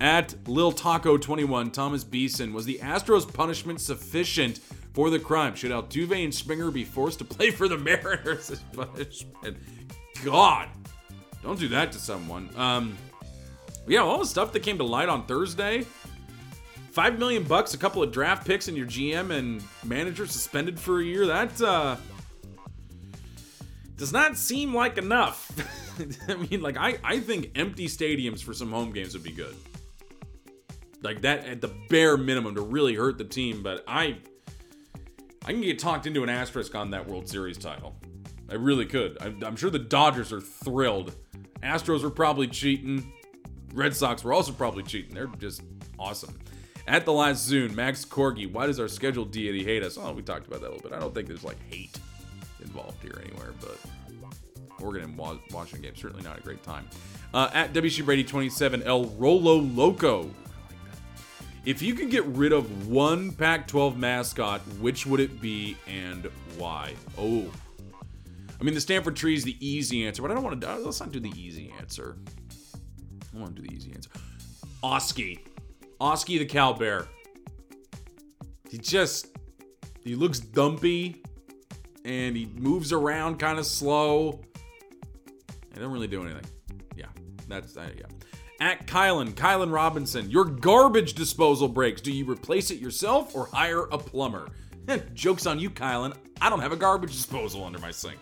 At 0.00 0.34
Lil 0.46 0.72
Taco 0.72 1.16
21, 1.16 1.72
Thomas 1.72 2.04
Beeson, 2.04 2.52
was 2.52 2.64
the 2.64 2.78
Astros 2.78 3.32
punishment 3.32 3.80
sufficient 3.80 4.60
for 4.92 5.10
the 5.10 5.18
crime? 5.18 5.54
Should 5.56 5.72
Altuve 5.72 6.24
and 6.24 6.32
Springer 6.32 6.70
be 6.70 6.84
forced 6.84 7.18
to 7.18 7.24
play 7.24 7.50
for 7.50 7.68
the 7.68 7.78
Mariners 7.78 8.50
as 8.50 8.60
punishment? 8.72 9.56
God, 10.24 10.68
don't 11.42 11.58
do 11.58 11.68
that 11.68 11.92
to 11.92 11.98
someone. 11.98 12.50
Um, 12.56 12.96
yeah, 13.86 14.00
all 14.00 14.18
the 14.18 14.26
stuff 14.26 14.52
that 14.52 14.60
came 14.60 14.78
to 14.78 14.84
light 14.84 15.08
on 15.08 15.26
Thursday. 15.26 15.86
Five 16.90 17.18
million 17.18 17.44
bucks, 17.44 17.74
a 17.74 17.78
couple 17.78 18.02
of 18.02 18.10
draft 18.10 18.46
picks, 18.46 18.68
and 18.68 18.76
your 18.76 18.86
GM 18.86 19.30
and 19.30 19.62
manager 19.84 20.26
suspended 20.26 20.78
for 20.78 21.00
a 21.00 21.04
year. 21.04 21.26
That 21.26 21.60
uh, 21.62 21.96
does 23.96 24.12
not 24.12 24.36
seem 24.36 24.74
like 24.74 24.98
enough. 24.98 25.50
I 26.28 26.34
mean, 26.34 26.60
like 26.60 26.76
I, 26.76 26.98
I 27.04 27.20
think 27.20 27.52
empty 27.54 27.86
stadiums 27.86 28.42
for 28.42 28.52
some 28.52 28.70
home 28.70 28.92
games 28.92 29.14
would 29.14 29.22
be 29.22 29.32
good. 29.32 29.54
Like 31.02 31.20
that 31.22 31.46
at 31.46 31.60
the 31.60 31.68
bare 31.88 32.16
minimum 32.16 32.56
to 32.56 32.62
really 32.62 32.94
hurt 32.94 33.18
the 33.18 33.24
team. 33.24 33.62
But 33.62 33.84
I, 33.86 34.18
I 35.44 35.52
can 35.52 35.60
get 35.60 35.78
talked 35.78 36.06
into 36.06 36.22
an 36.22 36.28
asterisk 36.28 36.74
on 36.74 36.90
that 36.90 37.06
World 37.06 37.28
Series 37.28 37.58
title. 37.58 37.94
I 38.50 38.54
really 38.54 38.86
could. 38.86 39.18
I'm, 39.20 39.42
I'm 39.44 39.56
sure 39.56 39.70
the 39.70 39.78
Dodgers 39.78 40.32
are 40.32 40.40
thrilled. 40.40 41.14
Astros 41.62 42.02
were 42.02 42.10
probably 42.10 42.46
cheating. 42.46 43.12
Red 43.74 43.94
Sox 43.94 44.24
were 44.24 44.32
also 44.32 44.52
probably 44.52 44.82
cheating. 44.82 45.14
They're 45.14 45.26
just 45.38 45.62
awesome. 45.98 46.38
At 46.86 47.04
the 47.04 47.12
last 47.12 47.50
Zune, 47.50 47.74
Max 47.74 48.04
Corgi, 48.04 48.50
why 48.50 48.66
does 48.66 48.80
our 48.80 48.88
scheduled 48.88 49.30
deity 49.30 49.62
hate 49.62 49.82
us? 49.82 49.98
Oh, 50.00 50.12
we 50.12 50.22
talked 50.22 50.46
about 50.46 50.62
that 50.62 50.68
a 50.68 50.72
little 50.72 50.88
bit. 50.88 50.96
I 50.96 51.00
don't 51.00 51.14
think 51.14 51.28
there's 51.28 51.44
like 51.44 51.58
hate 51.70 51.98
involved 52.62 53.02
here 53.02 53.20
anywhere, 53.22 53.52
but 53.60 53.78
Oregon 54.80 55.02
and 55.04 55.16
Washington 55.16 55.82
game 55.82 55.96
certainly 55.96 56.22
not 56.22 56.38
a 56.38 56.40
great 56.40 56.62
time. 56.62 56.88
Uh, 57.34 57.50
at 57.52 57.74
WC 57.74 58.04
Brady 58.04 58.24
27, 58.24 58.82
El 58.84 59.04
Rolo 59.04 59.56
Loco. 59.56 60.30
If 61.66 61.82
you 61.82 61.92
could 61.92 62.10
get 62.10 62.24
rid 62.24 62.52
of 62.52 62.88
one 62.88 63.32
Pac 63.32 63.66
12 63.66 63.98
mascot, 63.98 64.62
which 64.80 65.04
would 65.04 65.20
it 65.20 65.40
be 65.40 65.76
and 65.86 66.30
why? 66.56 66.94
Oh. 67.18 67.50
I 68.60 68.64
mean, 68.64 68.74
the 68.74 68.80
Stanford 68.80 69.16
tree 69.16 69.34
is 69.34 69.44
the 69.44 69.56
easy 69.64 70.06
answer, 70.06 70.20
but 70.22 70.30
I 70.30 70.34
don't 70.34 70.42
want 70.42 70.60
to. 70.60 70.76
Let's 70.76 71.00
not 71.00 71.12
do 71.12 71.20
the 71.20 71.32
easy 71.36 71.72
answer. 71.78 72.16
I 73.34 73.38
want 73.38 73.54
to 73.54 73.62
do 73.62 73.68
the 73.68 73.74
easy 73.74 73.92
answer. 73.92 74.10
Oski. 74.82 75.44
Oski 76.00 76.38
the 76.38 76.46
cow 76.46 76.72
bear. 76.72 77.06
He 78.68 78.78
just 78.78 79.28
he 80.02 80.14
looks 80.14 80.40
dumpy 80.40 81.22
and 82.04 82.36
he 82.36 82.46
moves 82.46 82.92
around 82.92 83.38
kind 83.38 83.58
of 83.58 83.66
slow. 83.66 84.40
He 85.72 85.80
don't 85.80 85.92
really 85.92 86.06
do 86.06 86.22
anything. 86.22 86.44
Yeah, 86.96 87.06
that's 87.48 87.76
uh, 87.76 87.88
yeah. 87.96 88.06
At 88.60 88.86
Kylan, 88.88 89.32
Kylan 89.34 89.72
Robinson, 89.72 90.28
your 90.30 90.44
garbage 90.44 91.14
disposal 91.14 91.68
breaks. 91.68 92.00
Do 92.00 92.12
you 92.12 92.28
replace 92.28 92.72
it 92.72 92.78
yourself 92.78 93.36
or 93.36 93.46
hire 93.46 93.84
a 93.84 93.98
plumber? 93.98 94.48
Joke's 95.14 95.46
on 95.46 95.60
you, 95.60 95.70
Kylan. 95.70 96.16
I 96.40 96.50
don't 96.50 96.60
have 96.60 96.72
a 96.72 96.76
garbage 96.76 97.12
disposal 97.12 97.64
under 97.64 97.78
my 97.78 97.92
sink. 97.92 98.18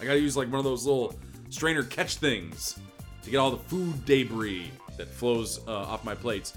I 0.00 0.04
gotta 0.04 0.20
use 0.20 0.36
like 0.36 0.48
one 0.48 0.58
of 0.58 0.64
those 0.64 0.86
little 0.86 1.14
strainer 1.50 1.82
catch 1.82 2.16
things 2.16 2.78
to 3.22 3.30
get 3.30 3.38
all 3.38 3.50
the 3.50 3.56
food 3.56 4.04
debris 4.04 4.70
that 4.96 5.08
flows 5.08 5.60
uh, 5.66 5.72
off 5.72 6.04
my 6.04 6.14
plates. 6.14 6.54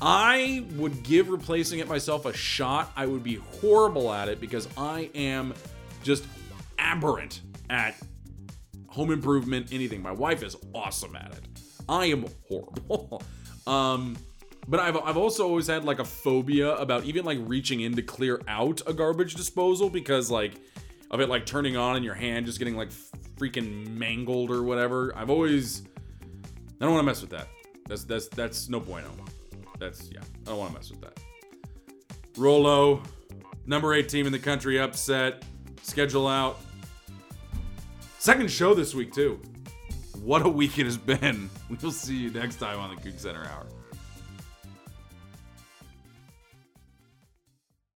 I 0.00 0.64
would 0.76 1.02
give 1.02 1.28
replacing 1.28 1.80
it 1.80 1.88
myself 1.88 2.24
a 2.24 2.32
shot. 2.32 2.92
I 2.96 3.06
would 3.06 3.24
be 3.24 3.36
horrible 3.60 4.12
at 4.12 4.28
it 4.28 4.40
because 4.40 4.68
I 4.76 5.10
am 5.14 5.54
just 6.02 6.24
aberrant 6.78 7.40
at 7.68 7.96
home 8.86 9.10
improvement, 9.10 9.72
anything. 9.72 10.00
My 10.00 10.12
wife 10.12 10.42
is 10.42 10.56
awesome 10.74 11.16
at 11.16 11.32
it. 11.32 11.44
I 11.88 12.06
am 12.06 12.26
horrible. 12.48 13.22
um, 13.66 14.16
but 14.68 14.80
I've, 14.80 14.96
I've 14.98 15.16
also 15.16 15.48
always 15.48 15.66
had 15.66 15.84
like 15.84 15.98
a 15.98 16.04
phobia 16.04 16.76
about 16.76 17.04
even 17.04 17.24
like 17.24 17.38
reaching 17.42 17.80
in 17.80 17.96
to 17.96 18.02
clear 18.02 18.40
out 18.46 18.80
a 18.86 18.92
garbage 18.92 19.34
disposal 19.34 19.90
because 19.90 20.30
like 20.30 20.52
of 21.10 21.20
it 21.20 21.28
like 21.28 21.46
turning 21.46 21.76
on 21.76 21.96
in 21.96 22.02
your 22.02 22.14
hand 22.14 22.46
just 22.46 22.58
getting 22.58 22.76
like 22.76 22.90
freaking 23.36 23.88
mangled 23.88 24.50
or 24.50 24.62
whatever. 24.62 25.12
I've 25.16 25.30
always 25.30 25.82
I 26.80 26.84
don't 26.84 26.92
want 26.92 27.02
to 27.02 27.06
mess 27.06 27.20
with 27.20 27.30
that. 27.30 27.48
That's 27.88 28.04
that's 28.04 28.28
that's 28.28 28.68
no 28.68 28.80
bueno. 28.80 29.10
That's 29.78 30.10
yeah. 30.12 30.20
I 30.46 30.50
don't 30.50 30.58
want 30.58 30.72
to 30.72 30.78
mess 30.78 30.90
with 30.90 31.00
that. 31.00 31.18
Rolo, 32.36 33.02
number 33.66 33.94
eight 33.94 34.08
team 34.08 34.26
in 34.26 34.32
the 34.32 34.38
country, 34.38 34.78
upset. 34.78 35.44
Schedule 35.82 36.28
out. 36.28 36.60
Second 38.18 38.50
show 38.50 38.74
this 38.74 38.94
week 38.94 39.12
too. 39.12 39.40
What 40.22 40.44
a 40.44 40.48
week 40.48 40.78
it 40.78 40.84
has 40.84 40.96
been. 40.96 41.50
We'll 41.82 41.92
see 41.92 42.16
you 42.16 42.30
next 42.30 42.56
time 42.56 42.80
on 42.80 42.94
the 42.94 42.96
Coug 42.96 43.18
Center 43.20 43.44
Hour. 43.44 43.66